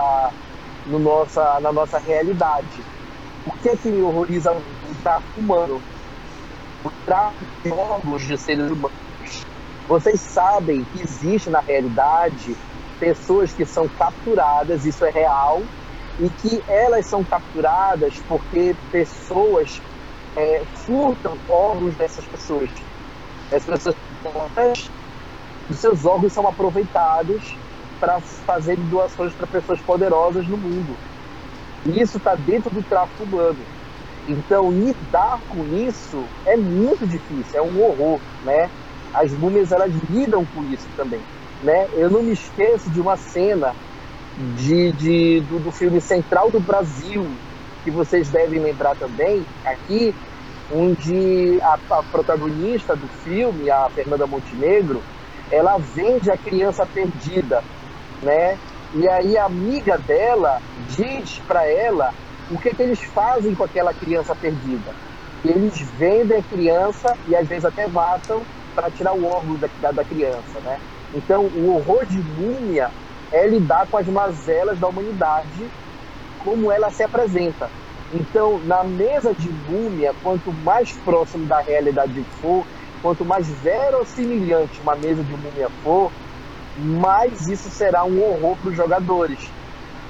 no 0.85 0.99
nossa, 0.99 1.61
na 1.61 1.73
nossa 1.73 1.99
realidade. 1.99 2.87
O 3.45 3.53
que 3.55 3.69
é 3.71 3.77
que 3.77 3.91
me 3.93 4.03
horroriza 4.03 4.53
o 4.53 4.97
tráfico 5.03 5.41
humano? 5.41 5.85
O 6.83 6.91
tráfico 7.05 8.19
de 8.19 8.27
de 8.29 8.39
seres 8.39 8.71
humanos 8.71 8.93
vocês 9.87 10.23
sabem 10.33 10.87
que 10.87 11.03
existe 11.03 11.51
na 11.51 11.61
realidade 11.61 12.57
pessoas 12.99 13.53
que 13.53 13.67
são 13.67 13.89
capturadas, 13.89 14.85
isso 14.85 15.05
é 15.05 15.11
real, 15.11 15.69
e 16.19 16.31
que 16.33 16.63
elas 16.69 17.09
são 17.09 17.25
capturadas 17.25 18.23
porque 18.27 18.77
pessoas 18.91 19.83
é, 20.37 20.65
furtam 20.87 21.37
órgãos 21.49 21.97
dessas 21.97 22.25
pessoas. 22.27 22.71
Essas 23.51 23.85
pessoas, 23.85 24.91
os 25.69 25.79
seus 25.79 26.05
órgãos 26.05 26.33
são 26.33 26.47
aproveitados 26.47 27.59
para 27.99 28.21
fazer 28.21 28.77
doações 28.77 29.35
para 29.35 29.47
pessoas 29.47 29.81
poderosas 29.81 30.47
no 30.47 30.57
mundo. 30.57 30.97
E 31.87 32.01
isso 32.01 32.19
está 32.19 32.35
dentro 32.35 32.71
do 32.71 32.83
tráfico 32.83 33.25
humano. 33.25 33.59
Então, 34.29 34.71
lidar 34.71 35.41
com 35.49 35.65
isso 35.75 36.25
é 36.47 36.57
muito 36.57 37.07
difícil, 37.07 37.59
é 37.59 37.63
um 37.63 37.83
horror, 37.83 38.21
né? 38.45 38.71
as 39.13 39.33
múmias 39.33 39.73
elas 39.73 39.93
lidam 40.09 40.45
com 40.47 40.65
isso 40.65 40.89
também, 40.97 41.21
né? 41.63 41.89
Eu 41.95 42.11
não 42.11 42.23
me 42.23 42.33
esqueço 42.33 42.91
de 42.91 43.01
uma 43.01 43.17
cena 43.17 43.75
de, 44.37 44.93
de 44.93 45.41
do, 45.43 45.59
do, 45.59 45.73
filme 45.73 46.01
Central 46.01 46.51
do 46.51 46.61
Brasil 46.61 47.27
que 47.83 47.91
vocês 47.91 48.29
devem 48.29 48.61
lembrar 48.61 48.95
também 48.97 49.45
aqui, 49.65 50.15
onde 50.73 51.61
a, 51.63 51.79
a 51.99 52.03
protagonista 52.05 52.95
do 52.95 53.09
filme, 53.09 53.71
a 53.71 53.89
Fernanda 53.91 54.27
Montenegro, 54.27 55.03
ela 55.51 55.79
vende 55.79 56.31
a 56.31 56.37
criança 56.37 56.87
perdida, 56.87 57.63
né? 58.23 58.59
E 58.95 59.09
aí 59.09 59.37
a 59.37 59.45
amiga 59.45 59.99
dela 59.99 60.61
diz 60.89 61.39
para 61.47 61.67
ela 61.67 62.13
o 62.51 62.59
que, 62.59 62.75
que 62.75 62.83
eles 62.83 63.01
fazem 63.05 63.55
com 63.55 63.65
aquela 63.65 63.95
criança 63.95 64.35
perdida. 64.35 64.95
Eles 65.45 65.81
vendem 65.97 66.39
a 66.39 66.43
criança 66.43 67.17
e 67.27 67.35
às 67.35 67.49
vezes 67.49 67.65
até 67.65 67.87
matam 67.87 68.43
para 68.75 68.91
tirar 68.91 69.15
o 69.15 69.25
órgão 69.25 69.57
da, 69.57 69.69
da, 69.81 69.93
da, 69.93 70.05
criança, 70.05 70.61
né? 70.61 70.79
Então, 71.13 71.47
o 71.47 71.75
horror 71.75 72.05
de 72.07 72.19
Múmia 72.19 72.91
é 73.33 73.47
lidar 73.47 73.87
com 73.89 73.97
as 73.97 74.07
mazelas 74.07 74.79
da 74.79 74.89
humanidade, 74.89 75.71
como 76.41 76.73
ela 76.73 76.91
se 76.91 77.05
apresenta. 77.05 77.71
Então, 78.11 78.59
na 78.65 78.83
mesa 78.83 79.35
de 79.35 79.53
Múmia, 79.53 80.13
quanto 80.21 80.53
mais 80.53 80.99
próximo 81.05 81.47
da 81.47 81.61
realidade 81.61 82.25
for, 82.41 82.67
quanto 83.01 83.25
mais 83.25 83.47
verossimilhante 83.63 84.83
uma 84.83 84.97
mesa 84.97 85.23
de 85.23 85.37
Múmia 85.37 85.69
for, 85.83 86.13
mais 86.77 87.47
isso 87.47 87.71
será 87.71 88.05
um 88.05 88.21
horror 88.21 88.57
para 88.59 88.71
os 88.71 88.77
jogadores. 88.77 89.55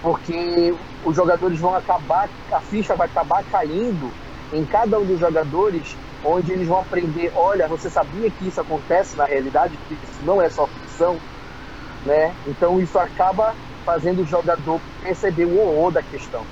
Porque 0.01 0.71
os 1.05 1.17
jogadores 1.17 1.61
vão 1.61 1.75
acabar, 1.75 2.31
a 2.53 2.61
ficha 2.63 2.95
vai 2.97 3.07
acabar 3.07 3.45
caindo 3.45 4.15
em 4.53 4.65
cada 4.67 4.99
um 4.99 5.07
dos 5.07 5.21
jogadores 5.21 5.99
onde 6.23 6.53
eles 6.53 6.69
vão 6.69 6.81
aprender, 6.81 7.31
olha, 7.35 7.67
você 7.69 7.91
sabia 7.91 8.31
que 8.31 8.49
isso 8.49 8.61
acontece 8.61 9.17
na 9.17 9.25
realidade, 9.25 9.79
que 9.79 9.95
isso 9.95 10.25
não 10.25 10.41
é 10.41 10.49
só 10.51 10.67
ficção, 10.69 11.23
né? 12.05 12.37
Então 12.47 12.81
isso 12.81 12.99
acaba 12.99 13.57
fazendo 13.85 14.23
o 14.23 14.27
jogador 14.27 14.81
perceber 15.03 15.47
o 15.47 15.59
horror 15.61 15.91
da 15.91 16.03
questão. 16.03 16.45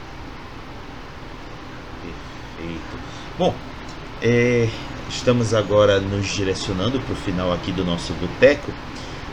Perfeito. 2.03 2.99
Bom, 3.39 3.55
é, 4.23 4.69
estamos 5.09 5.55
agora 5.55 6.01
nos 6.01 6.27
direcionando 6.27 7.01
para 7.01 7.13
o 7.13 7.17
final 7.17 7.53
aqui 7.53 7.73
do 7.73 7.85
nosso 7.85 8.13
boteco 8.15 8.73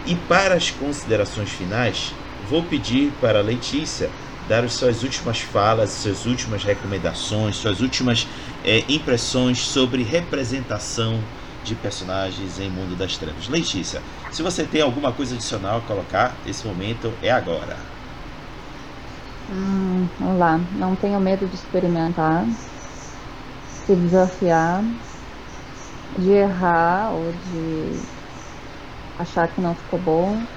e 0.06 0.16
para 0.16 0.56
as 0.56 0.70
considerações 0.70 1.50
finais, 1.50 2.14
vou 2.50 2.64
pedir 2.64 3.12
para 3.20 3.40
a 3.40 3.42
Letícia 3.42 4.10
dar 4.48 4.64
as 4.64 4.74
suas 4.74 5.02
últimas 5.02 5.40
falas, 5.40 5.90
suas 5.90 6.26
últimas 6.26 6.64
recomendações, 6.64 7.56
suas 7.56 7.82
últimas 7.82 8.28
é, 8.64 8.84
impressões 8.88 9.60
sobre 9.60 10.04
representação 10.04 11.20
de 11.66 11.76
personagens 11.76 12.60
em 12.60 12.70
Mundo 12.70 12.96
das 12.96 13.18
Trevas. 13.18 13.48
Letícia, 13.48 14.02
se 14.32 14.44
você 14.44 14.66
tem 14.66 14.82
alguma 14.82 15.12
coisa 15.12 15.36
adicional 15.36 15.80
a 15.80 15.82
colocar, 15.82 16.38
esse 16.46 16.66
momento 16.66 17.18
é 17.22 17.32
agora. 17.32 17.78
Hum, 19.50 20.08
vamos 20.20 20.38
lá. 20.40 20.58
Não 20.72 20.96
tenho 20.96 21.20
medo 21.20 21.48
de 21.48 21.56
experimentar, 21.56 22.46
se 23.62 23.96
desafiar, 23.96 24.84
de 26.18 26.32
errar 26.32 27.14
ou 27.14 27.32
de 27.32 28.02
achar 29.18 29.48
que 29.54 29.60
não 29.62 29.76
ficou 29.76 30.00
bom 30.00 30.48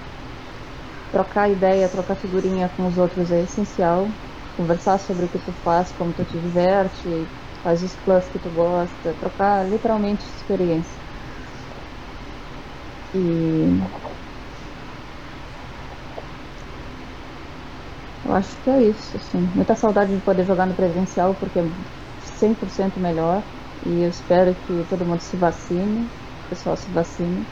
trocar 1.10 1.50
ideia, 1.50 1.88
trocar 1.88 2.16
figurinha 2.16 2.68
com 2.68 2.86
os 2.86 2.98
outros 2.98 3.30
é 3.30 3.42
essencial. 3.42 4.10
Conversar 4.56 4.98
sobre 4.98 5.26
o 5.26 5.28
que 5.30 5.38
tu 5.38 5.52
faz, 5.52 5.92
como 5.92 6.12
tu 6.12 6.24
te 6.24 6.38
diverte, 6.40 7.30
faz 7.62 7.82
os 7.82 7.94
clãs 7.94 8.28
que 8.28 8.38
tu 8.38 8.50
gosta, 8.50 9.14
trocar 9.14 9.68
literalmente 9.68 10.24
experiência. 10.24 10.97
Eu 18.24 18.32
acho 18.32 18.60
que 18.60 18.70
é 18.70 18.82
isso, 18.82 19.16
assim. 19.16 19.40
Muita 19.54 19.74
saudade 19.74 20.14
de 20.14 20.22
poder 20.22 20.44
jogar 20.44 20.66
no 20.66 20.74
presencial 20.76 21.36
porque 21.36 21.58
é 21.60 21.62
100% 22.18 23.00
melhor. 23.00 23.48
E 23.84 24.04
eu 24.04 24.08
espero 24.10 24.54
que 24.60 24.84
todo 24.86 25.06
mundo 25.06 25.20
se 25.20 25.36
vacine, 25.36 26.06
o 26.06 26.48
pessoal 26.48 26.76
se 26.76 26.90
vacine, 26.90 27.48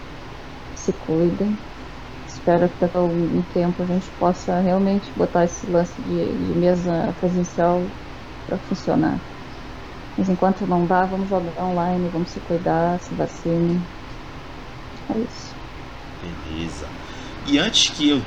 se 0.74 0.92
cuidem 0.94 1.60
espero 2.26 2.70
que 2.70 2.78
daqui 2.78 2.96
a 2.96 3.00
algum 3.00 3.42
tempo 3.44 3.82
a 3.82 3.86
gente 3.86 4.12
possa 4.14 4.60
realmente 4.60 5.12
botar 5.16 5.44
esse 5.44 5.66
lance 5.70 6.02
de, 6.02 6.38
de 6.38 6.54
mesa 6.56 7.12
presencial 7.14 7.96
para 8.46 8.58
funcionar. 8.58 9.26
Mas 10.16 10.28
enquanto 10.28 10.66
não 10.66 10.86
dá, 10.86 11.06
vamos 11.06 11.28
jogar 11.30 11.64
online, 11.66 12.10
vamos 12.10 12.32
se 12.32 12.40
cuidar, 12.40 13.00
se 13.00 13.14
vacine. 13.14 13.88
É 15.08 15.18
isso. 15.18 15.56
Beleza. 16.20 16.86
E 17.44 17.58
antes 17.58 17.90
que 17.94 18.08
eu 18.08 18.22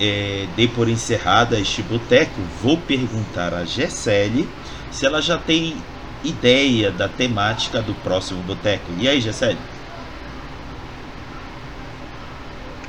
é, 0.00 0.46
dê 0.56 0.68
por 0.68 0.88
encerrada 0.88 1.58
este 1.60 1.82
boteco, 1.82 2.42
vou 2.44 2.84
perguntar 2.86 3.54
a 3.54 3.64
Gessele 3.64 4.58
se 4.90 5.06
ela 5.06 5.20
já 5.20 5.38
tem 5.38 5.88
ideia 6.22 6.90
da 6.90 7.08
temática 7.08 7.82
do 7.82 7.94
próximo 7.94 8.42
boteco. 8.42 8.92
E 8.94 9.08
aí, 9.08 9.20
Gessele? 9.20 9.58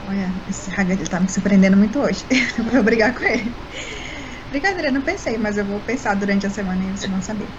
Olha, 0.01 0.41
esse 0.47 0.69
Hagrid 0.71 1.09
tá 1.09 1.19
me 1.19 1.29
surpreendendo 1.31 1.77
muito 1.77 1.99
hoje. 1.99 2.25
eu 2.57 2.65
vou 2.65 2.83
brigar 2.83 3.13
com 3.13 3.23
ele. 3.23 3.55
Brincadeira, 4.49 4.91
não 4.91 5.03
pensei, 5.03 5.37
mas 5.37 5.57
eu 5.57 5.65
vou 5.65 5.81
pensar 5.83 6.15
durante 6.15 6.45
a 6.47 6.49
semana 6.49 6.83
e 6.85 6.91
vocês 6.91 7.11
vão 7.11 7.21
saber. 7.21 7.53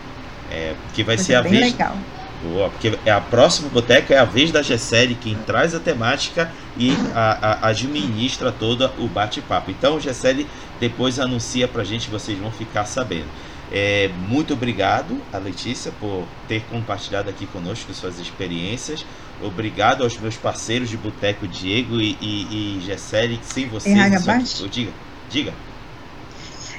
É, 0.48 0.74
que 0.92 1.04
vai 1.04 1.16
Vai 1.16 1.24
ser 1.24 1.34
a 1.34 1.42
bem 1.42 1.52
vez. 1.52 1.66
legal. 1.66 1.96
Boa, 2.40 2.70
porque 2.70 2.98
é 3.04 3.10
a 3.10 3.20
próxima 3.20 3.68
boteca 3.68 4.14
é 4.14 4.18
a 4.18 4.24
vez 4.24 4.50
da 4.50 4.62
Gessele, 4.62 5.14
quem 5.14 5.36
traz 5.36 5.74
a 5.74 5.80
temática 5.80 6.50
e 6.74 6.90
a, 7.12 7.66
a- 7.66 7.68
administra 7.68 8.50
toda 8.50 8.94
o 8.98 9.10
bate-papo. 9.10 9.70
Então, 9.70 10.00
Gessele 10.00 10.48
depois 10.78 11.18
anuncia 11.18 11.68
pra 11.68 11.84
gente, 11.84 12.08
vocês 12.08 12.38
vão 12.38 12.50
ficar 12.50 12.86
sabendo. 12.86 13.30
É, 13.70 14.08
muito 14.16 14.54
obrigado 14.54 15.22
a 15.30 15.36
Letícia 15.36 15.92
por 15.92 16.30
ter 16.46 16.62
compartilhado 16.64 17.28
aqui 17.28 17.46
conosco 17.46 17.92
suas 17.92 18.18
experiências. 18.18 19.00
Obrigado 19.38 20.02
aos 20.02 20.16
meus 20.18 20.38
parceiros 20.38 20.88
de 20.88 20.96
boteco, 20.96 21.46
Diego 21.46 22.00
e, 22.00 22.16
e, 22.22 22.78
e 22.78 22.80
Gessele, 22.80 23.36
que 23.36 23.46
sem 23.46 23.68
vocês. 23.68 24.08
Raga 24.14 24.40
isso? 24.42 24.64
Oh, 24.64 24.66
diga, 24.66 24.94
diga. 25.28 25.52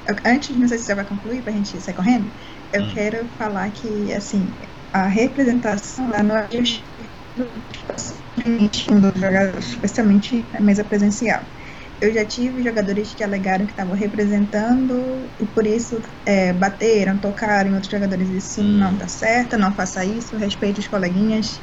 Eu- 0.08 0.16
antes, 0.26 0.56
não 0.58 0.68
sei 0.68 0.78
se 0.78 0.86
você 0.86 0.96
vai 0.96 1.06
concluir 1.08 1.44
pra 1.44 1.52
gente 1.54 1.80
sair 1.82 1.94
correndo, 1.96 2.32
eu 2.74 2.86
Hum. 2.86 2.88
quero 2.88 3.30
falar 3.38 3.72
que, 3.72 4.12
assim, 4.14 4.58
a 4.94 5.08
representação 5.08 6.08
lá 6.10 6.24
não 6.24 6.36
é 6.38 6.48
dos 9.00 9.20
jogadores, 9.20 9.66
especialmente 9.70 10.48
na 10.52 10.62
mesa 10.62 10.84
presencial. 10.84 11.46
Eu 12.00 12.12
já 12.14 12.26
tive 12.26 12.64
jogadores 12.64 13.14
que 13.14 13.24
alegaram 13.24 13.66
que 13.66 13.74
estavam 13.74 13.94
representando 13.94 15.32
e 15.40 15.46
por 15.46 15.68
isso 15.68 16.00
é, 16.26 16.52
bateram, 16.54 17.20
tocaram 17.20 17.70
em 17.70 17.74
outros 17.74 17.92
jogadores. 17.92 18.30
Isso 18.30 18.62
Hum. 18.62 18.80
não 18.80 18.98
tá 18.98 19.08
certo, 19.08 19.58
não 19.58 19.76
faça 19.76 20.04
isso, 20.04 20.36
respeite 20.36 20.80
os 20.80 20.88
coleguinhas. 20.88 21.62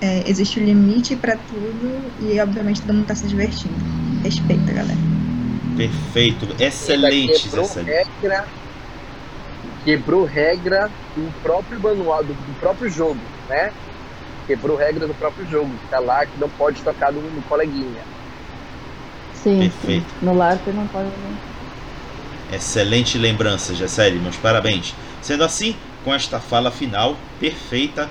É, 0.00 0.28
existe 0.28 0.60
um 0.60 0.64
limite 0.64 1.16
pra 1.16 1.36
tudo 1.36 2.12
e, 2.18 2.38
obviamente, 2.40 2.80
todo 2.82 2.94
mundo 2.94 3.06
tá 3.06 3.14
se 3.14 3.26
divertindo. 3.26 3.84
Respeita, 4.22 4.72
galera. 4.72 4.98
Perfeito, 5.76 6.46
excelente, 6.60 7.48
regra, 7.86 8.61
quebrou 9.84 10.24
regra 10.24 10.78
do 11.14 11.32
próprio 11.42 11.80
manual, 11.80 12.24
do, 12.24 12.34
do 12.34 12.54
próprio 12.56 12.88
jogo, 12.88 13.20
né? 13.48 13.70
Quebrou 14.46 14.76
regra 14.76 15.06
do 15.06 15.14
próprio 15.14 15.46
jogo, 15.46 15.78
que 15.78 15.88
tá 15.88 15.98
lá 16.00 16.26
que 16.26 16.38
não 16.38 16.48
pode 16.50 16.82
tocar 16.82 17.12
no, 17.12 17.22
no 17.30 17.42
coleguinha. 17.44 18.02
Sim, 19.34 19.58
Perfeito. 19.58 20.04
sim. 20.04 20.06
No 20.20 20.32
lar 20.34 20.58
você 20.58 20.72
não 20.72 20.86
pode. 20.88 21.10
Excelente 22.52 23.16
lembrança, 23.18 23.74
Gessele, 23.74 24.18
meus 24.20 24.36
parabéns. 24.36 24.94
Sendo 25.22 25.42
assim, 25.44 25.74
com 26.04 26.12
esta 26.14 26.38
fala 26.40 26.70
final 26.70 27.16
perfeita, 27.38 28.10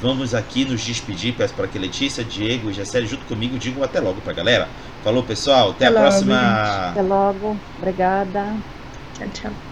vamos 0.00 0.34
aqui 0.34 0.64
nos 0.64 0.80
despedir. 0.82 1.34
Peço 1.36 1.54
para 1.54 1.68
que 1.68 1.78
Letícia, 1.78 2.24
Diego 2.24 2.70
e 2.70 2.72
Gessele, 2.72 3.06
junto 3.06 3.26
comigo, 3.26 3.58
digam 3.58 3.82
até 3.82 4.00
logo 4.00 4.20
pra 4.22 4.32
galera. 4.32 4.68
Falou, 5.02 5.22
pessoal. 5.24 5.70
Até, 5.70 5.86
Até 5.86 5.88
a 5.88 5.92
logo, 5.92 6.00
próxima. 6.00 6.34
gente. 6.38 6.78
Até 6.90 7.02
logo. 7.02 7.60
Obrigada. 7.76 8.58
Tchau, 9.12 9.28
tchau. 9.30 9.71